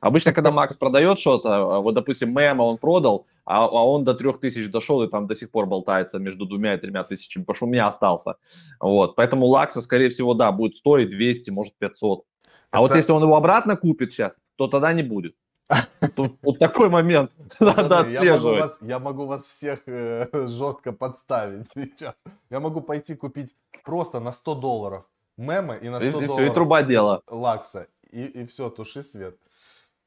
Обычно, 0.00 0.32
когда 0.32 0.50
Макс 0.52 0.76
продает 0.76 1.18
что-то, 1.18 1.80
вот, 1.80 1.94
допустим, 1.94 2.32
мема 2.32 2.62
он 2.62 2.78
продал, 2.78 3.26
а, 3.44 3.64
а 3.64 3.84
он 3.84 4.04
до 4.04 4.14
3000 4.14 4.68
дошел 4.68 5.02
и 5.02 5.08
там 5.08 5.26
до 5.26 5.34
сих 5.34 5.50
пор 5.50 5.66
болтается 5.66 6.18
между 6.18 6.46
двумя 6.46 6.74
и 6.74 6.78
тремя 6.78 7.02
тысячами, 7.02 7.42
потому 7.42 7.56
что 7.56 7.66
у 7.66 7.68
меня 7.68 7.88
остался. 7.88 8.36
Вот, 8.80 9.16
поэтому 9.16 9.46
Лакса, 9.46 9.82
скорее 9.82 10.10
всего, 10.10 10.34
да, 10.34 10.52
будет 10.52 10.76
стоить 10.76 11.10
200, 11.10 11.50
может 11.50 11.74
500. 11.78 12.24
А 12.70 12.76
Это... 12.76 12.80
вот 12.80 12.96
если 12.96 13.12
он 13.12 13.22
его 13.22 13.36
обратно 13.36 13.76
купит 13.76 14.12
сейчас, 14.12 14.40
то 14.56 14.68
тогда 14.68 14.92
не 14.92 15.02
будет. 15.02 15.34
Вот 16.42 16.58
такой 16.58 16.88
момент 16.88 17.32
надо 17.60 18.00
отслеживать. 18.00 18.72
Я 18.82 18.98
могу, 18.98 19.26
вас, 19.26 19.44
всех 19.44 19.82
э, 19.86 20.28
жестко 20.46 20.92
подставить 20.92 21.68
сейчас. 21.74 22.14
Я 22.50 22.60
могу 22.60 22.80
пойти 22.80 23.14
купить 23.14 23.54
просто 23.84 24.20
на 24.20 24.32
100 24.32 24.54
долларов 24.56 25.04
мемы 25.36 25.78
и 25.82 25.88
на 25.88 26.00
100 26.00 26.08
и, 26.08 26.12
долларов 26.12 26.30
и, 26.30 26.32
все, 26.32 26.50
и 26.50 26.54
труба 26.54 26.82
дела. 26.82 27.22
лакса. 27.28 27.86
И, 28.10 28.24
и 28.24 28.46
все, 28.46 28.68
туши 28.68 29.02
свет. 29.02 29.38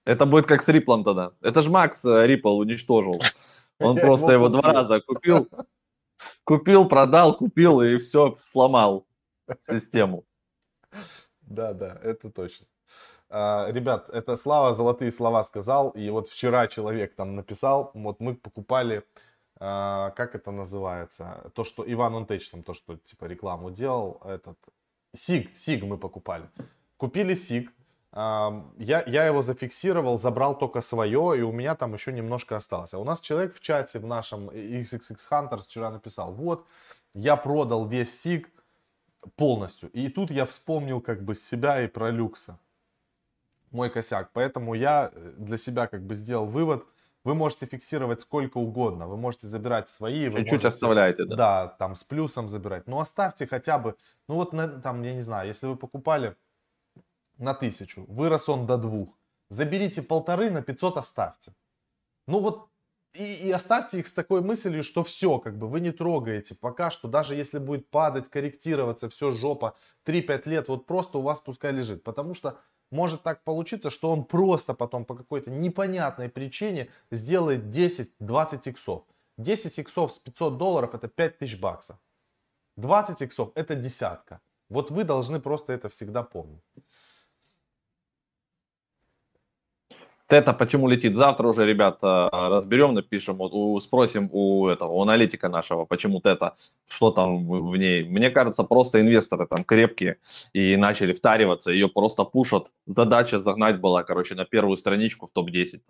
Это 0.05 0.25
будет 0.25 0.45
как 0.45 0.61
с 0.61 0.69
Риплом 0.69 1.03
тогда. 1.03 1.31
Это 1.41 1.61
ж 1.61 1.69
Макс 1.69 2.05
э, 2.05 2.27
Рипл 2.27 2.57
уничтожил. 2.57 3.21
Он 3.79 3.97
просто 3.97 4.31
его 4.31 4.49
два 4.49 4.61
раза 4.61 5.01
купил, 5.01 5.49
купил, 6.43 6.87
продал, 6.87 7.35
купил 7.35 7.81
и 7.81 7.97
все, 7.97 8.35
сломал 8.37 9.05
систему. 9.61 10.23
Да, 11.41 11.73
да, 11.73 11.99
это 12.03 12.29
точно. 12.29 12.67
А, 13.29 13.69
ребят, 13.71 14.09
это 14.09 14.37
Слава 14.37 14.73
золотые 14.73 15.11
слова 15.11 15.43
сказал, 15.43 15.89
и 15.89 16.09
вот 16.09 16.27
вчера 16.27 16.67
человек 16.67 17.15
там 17.15 17.35
написал, 17.35 17.91
вот 17.93 18.19
мы 18.19 18.35
покупали, 18.35 19.03
а, 19.59 20.11
как 20.11 20.35
это 20.35 20.51
называется, 20.51 21.51
то, 21.55 21.63
что 21.63 21.83
Иван 21.91 22.15
Унтеч 22.15 22.49
там, 22.49 22.63
то, 22.63 22.73
что 22.73 22.97
типа 22.97 23.25
рекламу 23.25 23.71
делал, 23.71 24.21
этот, 24.23 24.57
Сиг, 25.13 25.55
Сиг 25.55 25.83
мы 25.83 25.97
покупали. 25.97 26.49
Купили 26.97 27.33
Сиг, 27.33 27.71
я, 28.15 29.03
я 29.05 29.25
его 29.25 29.41
зафиксировал, 29.41 30.17
забрал 30.17 30.57
только 30.57 30.79
свое, 30.79 31.37
и 31.37 31.41
у 31.41 31.51
меня 31.51 31.75
там 31.75 31.93
еще 31.93 32.13
немножко 32.13 32.55
осталось. 32.55 32.93
А 32.93 32.99
у 32.99 33.03
нас 33.03 33.19
человек 33.19 33.53
в 33.53 33.59
чате 33.59 33.99
в 33.99 34.05
нашем 34.05 34.49
XXX 34.49 35.17
Hunters 35.29 35.63
вчера 35.63 35.91
написал, 35.91 36.31
вот, 36.31 36.65
я 37.13 37.35
продал 37.35 37.85
весь 37.87 38.21
СИГ 38.21 38.49
полностью. 39.35 39.89
И 39.91 40.07
тут 40.07 40.31
я 40.31 40.45
вспомнил 40.45 41.01
как 41.01 41.23
бы 41.23 41.35
себя 41.35 41.81
и 41.81 41.87
про 41.87 42.09
люкса. 42.09 42.57
Мой 43.71 43.89
косяк. 43.89 44.29
Поэтому 44.31 44.75
я 44.75 45.11
э, 45.13 45.33
для 45.37 45.57
себя 45.57 45.87
как 45.87 46.05
бы 46.05 46.15
сделал 46.15 46.45
вывод. 46.45 46.85
Вы 47.25 47.35
можете 47.35 47.65
фиксировать 47.65 48.21
сколько 48.21 48.59
угодно. 48.59 49.07
Вы 49.07 49.17
можете 49.17 49.47
забирать 49.47 49.89
свои. 49.89 50.25
Чуть-чуть 50.25 50.51
можете, 50.51 50.67
оставляете, 50.67 51.25
да? 51.25 51.35
Да, 51.35 51.67
там 51.79 51.95
с 51.95 52.03
плюсом 52.03 52.47
забирать. 52.47 52.87
Но 52.87 52.99
оставьте 52.99 53.47
хотя 53.47 53.77
бы, 53.79 53.95
ну 54.27 54.35
вот 54.35 54.51
там, 54.51 55.01
я 55.01 55.13
не 55.13 55.21
знаю, 55.21 55.47
если 55.47 55.67
вы 55.67 55.75
покупали 55.75 56.35
на 57.37 57.53
тысячу, 57.53 58.05
вырос 58.07 58.49
он 58.49 58.65
до 58.65 58.77
двух. 58.77 59.09
Заберите 59.49 60.01
полторы, 60.01 60.49
на 60.49 60.61
500 60.61 60.97
оставьте. 60.97 61.53
Ну 62.27 62.39
вот 62.39 62.69
и, 63.15 63.47
и 63.47 63.51
оставьте 63.51 63.99
их 63.99 64.07
с 64.07 64.13
такой 64.13 64.41
мыслью, 64.41 64.83
что 64.83 65.03
все, 65.03 65.39
как 65.39 65.57
бы 65.57 65.67
вы 65.67 65.79
не 65.79 65.91
трогаете 65.91 66.55
пока 66.55 66.89
что, 66.89 67.07
даже 67.07 67.35
если 67.35 67.59
будет 67.59 67.89
падать, 67.89 68.29
корректироваться, 68.29 69.07
все 69.09 69.31
жопа, 69.31 69.77
3-5 70.05 70.49
лет, 70.49 70.67
вот 70.67 70.85
просто 70.85 71.19
у 71.19 71.21
вас 71.21 71.39
пускай 71.39 71.71
лежит. 71.71 72.03
Потому 72.03 72.33
что 72.33 72.59
может 72.91 73.23
так 73.23 73.43
получиться, 73.43 73.89
что 73.89 74.11
он 74.11 74.25
просто 74.25 74.73
потом 74.73 75.05
по 75.05 75.15
какой-то 75.15 75.49
непонятной 75.49 76.29
причине 76.29 76.89
сделает 77.11 77.63
10-20 77.65 78.69
иксов. 78.69 79.03
10 79.37 79.79
иксов 79.79 80.11
с 80.11 80.19
500 80.19 80.57
долларов 80.57 80.93
это 80.93 81.07
5000 81.07 81.59
баксов. 81.59 81.97
20 82.77 83.21
иксов 83.21 83.51
это 83.55 83.75
десятка. 83.75 84.41
Вот 84.69 84.91
вы 84.91 85.03
должны 85.03 85.39
просто 85.39 85.73
это 85.73 85.87
всегда 85.89 86.23
помнить. 86.23 86.63
Тета 90.27 90.53
почему 90.53 90.87
летит 90.87 91.13
завтра 91.15 91.47
уже, 91.47 91.65
ребята, 91.65 92.29
разберем, 92.31 92.95
напишем, 92.95 93.41
у, 93.41 93.79
спросим 93.79 94.29
у 94.31 94.67
этого, 94.67 94.91
у 94.91 95.01
аналитика 95.01 95.49
нашего, 95.49 95.85
почему 95.85 96.19
Тета, 96.19 96.55
что 96.87 97.11
там 97.11 97.47
в, 97.47 97.69
в 97.69 97.77
ней. 97.77 98.03
Мне 98.03 98.31
кажется, 98.31 98.63
просто 98.63 99.01
инвесторы 99.01 99.45
там 99.45 99.63
крепкие 99.63 100.17
и 100.53 100.77
начали 100.77 101.13
втариваться, 101.13 101.71
ее 101.71 101.87
просто 101.87 102.23
пушат. 102.23 102.71
Задача 102.87 103.37
загнать 103.37 103.79
была, 103.79 104.03
короче, 104.03 104.33
на 104.33 104.45
первую 104.45 104.77
страничку 104.77 105.27
в 105.27 105.31
топ-10. 105.31 105.81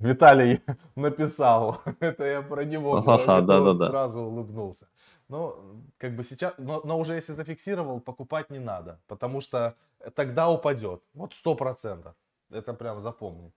Виталий 0.00 0.60
написал. 0.96 1.80
Это 2.00 2.24
я 2.24 2.42
про 2.42 2.64
него 2.64 2.96
Ага, 2.96 3.40
да, 3.40 3.60
да, 3.60 3.72
да. 3.72 3.88
сразу 3.88 4.20
улыбнулся. 4.20 4.88
Ну, 5.28 5.54
как 5.96 6.16
бы 6.16 6.24
сейчас, 6.24 6.54
но, 6.58 6.80
но 6.84 6.98
уже 6.98 7.14
если 7.14 7.32
зафиксировал, 7.34 8.00
покупать 8.00 8.50
не 8.50 8.58
надо, 8.58 9.00
потому 9.06 9.40
что 9.40 9.76
тогда 10.16 10.50
упадет. 10.50 11.02
Вот 11.14 11.34
сто 11.34 11.54
процентов. 11.54 12.16
Это 12.52 12.74
прям 12.74 13.00
запомни. 13.00 13.52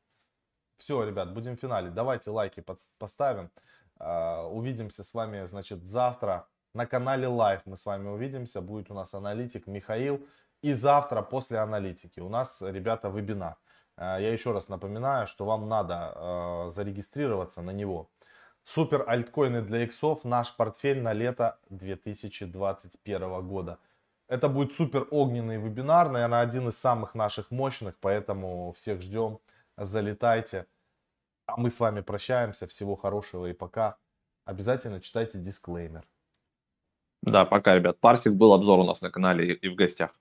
Все, 0.77 1.03
ребят, 1.03 1.33
будем 1.33 1.55
финалить. 1.57 1.93
Давайте 1.93 2.31
лайки 2.31 2.59
под- 2.61 2.79
поставим. 2.97 3.49
А, 3.99 4.45
Увидимся 4.47 5.03
с 5.03 5.13
вами, 5.13 5.45
значит, 5.45 5.83
завтра 5.83 6.47
на 6.73 6.85
канале 6.85 7.27
Live. 7.27 7.61
Мы 7.65 7.77
с 7.77 7.85
вами 7.85 8.07
увидимся. 8.09 8.61
Будет 8.61 8.91
у 8.91 8.93
нас 8.93 9.13
аналитик 9.13 9.67
Михаил. 9.67 10.27
И 10.61 10.73
завтра 10.73 11.21
после 11.21 11.59
аналитики 11.59 12.19
у 12.19 12.29
нас, 12.29 12.61
ребята, 12.61 13.09
вебинар. 13.09 13.55
А, 13.97 14.19
Я 14.19 14.31
еще 14.33 14.51
раз 14.51 14.67
напоминаю, 14.69 15.27
что 15.27 15.45
вам 15.45 15.69
надо 15.69 16.13
э, 16.15 16.69
зарегистрироваться 16.71 17.61
на 17.61 17.71
него. 17.71 18.09
Супер 18.63 19.05
альткоины 19.07 19.61
для 19.61 19.83
иксов, 19.83 20.23
наш 20.25 20.55
портфель 20.55 21.01
на 21.01 21.13
лето 21.13 21.57
2021 21.69 23.47
года. 23.47 23.77
Это 24.27 24.49
будет 24.49 24.73
супер 24.73 25.07
огненный 25.11 25.57
вебинар, 25.57 26.09
наверное, 26.09 26.41
один 26.41 26.69
из 26.69 26.77
самых 26.77 27.13
наших 27.13 27.51
мощных, 27.51 27.97
поэтому 27.99 28.71
всех 28.71 29.01
ждем, 29.01 29.39
залетайте. 29.77 30.65
А 31.45 31.57
мы 31.57 31.69
с 31.69 31.79
вами 31.79 32.01
прощаемся, 32.01 32.65
всего 32.65 32.95
хорошего 32.95 33.45
и 33.45 33.53
пока. 33.53 33.97
Обязательно 34.45 34.99
читайте 34.99 35.37
дисклеймер. 35.37 36.07
Да, 37.21 37.45
пока, 37.45 37.75
ребят. 37.75 37.99
Парсик 37.99 38.33
был 38.33 38.53
обзор 38.53 38.79
у 38.79 38.83
нас 38.83 39.01
на 39.01 39.11
канале 39.11 39.53
и 39.53 39.69
в 39.69 39.75
гостях. 39.75 40.11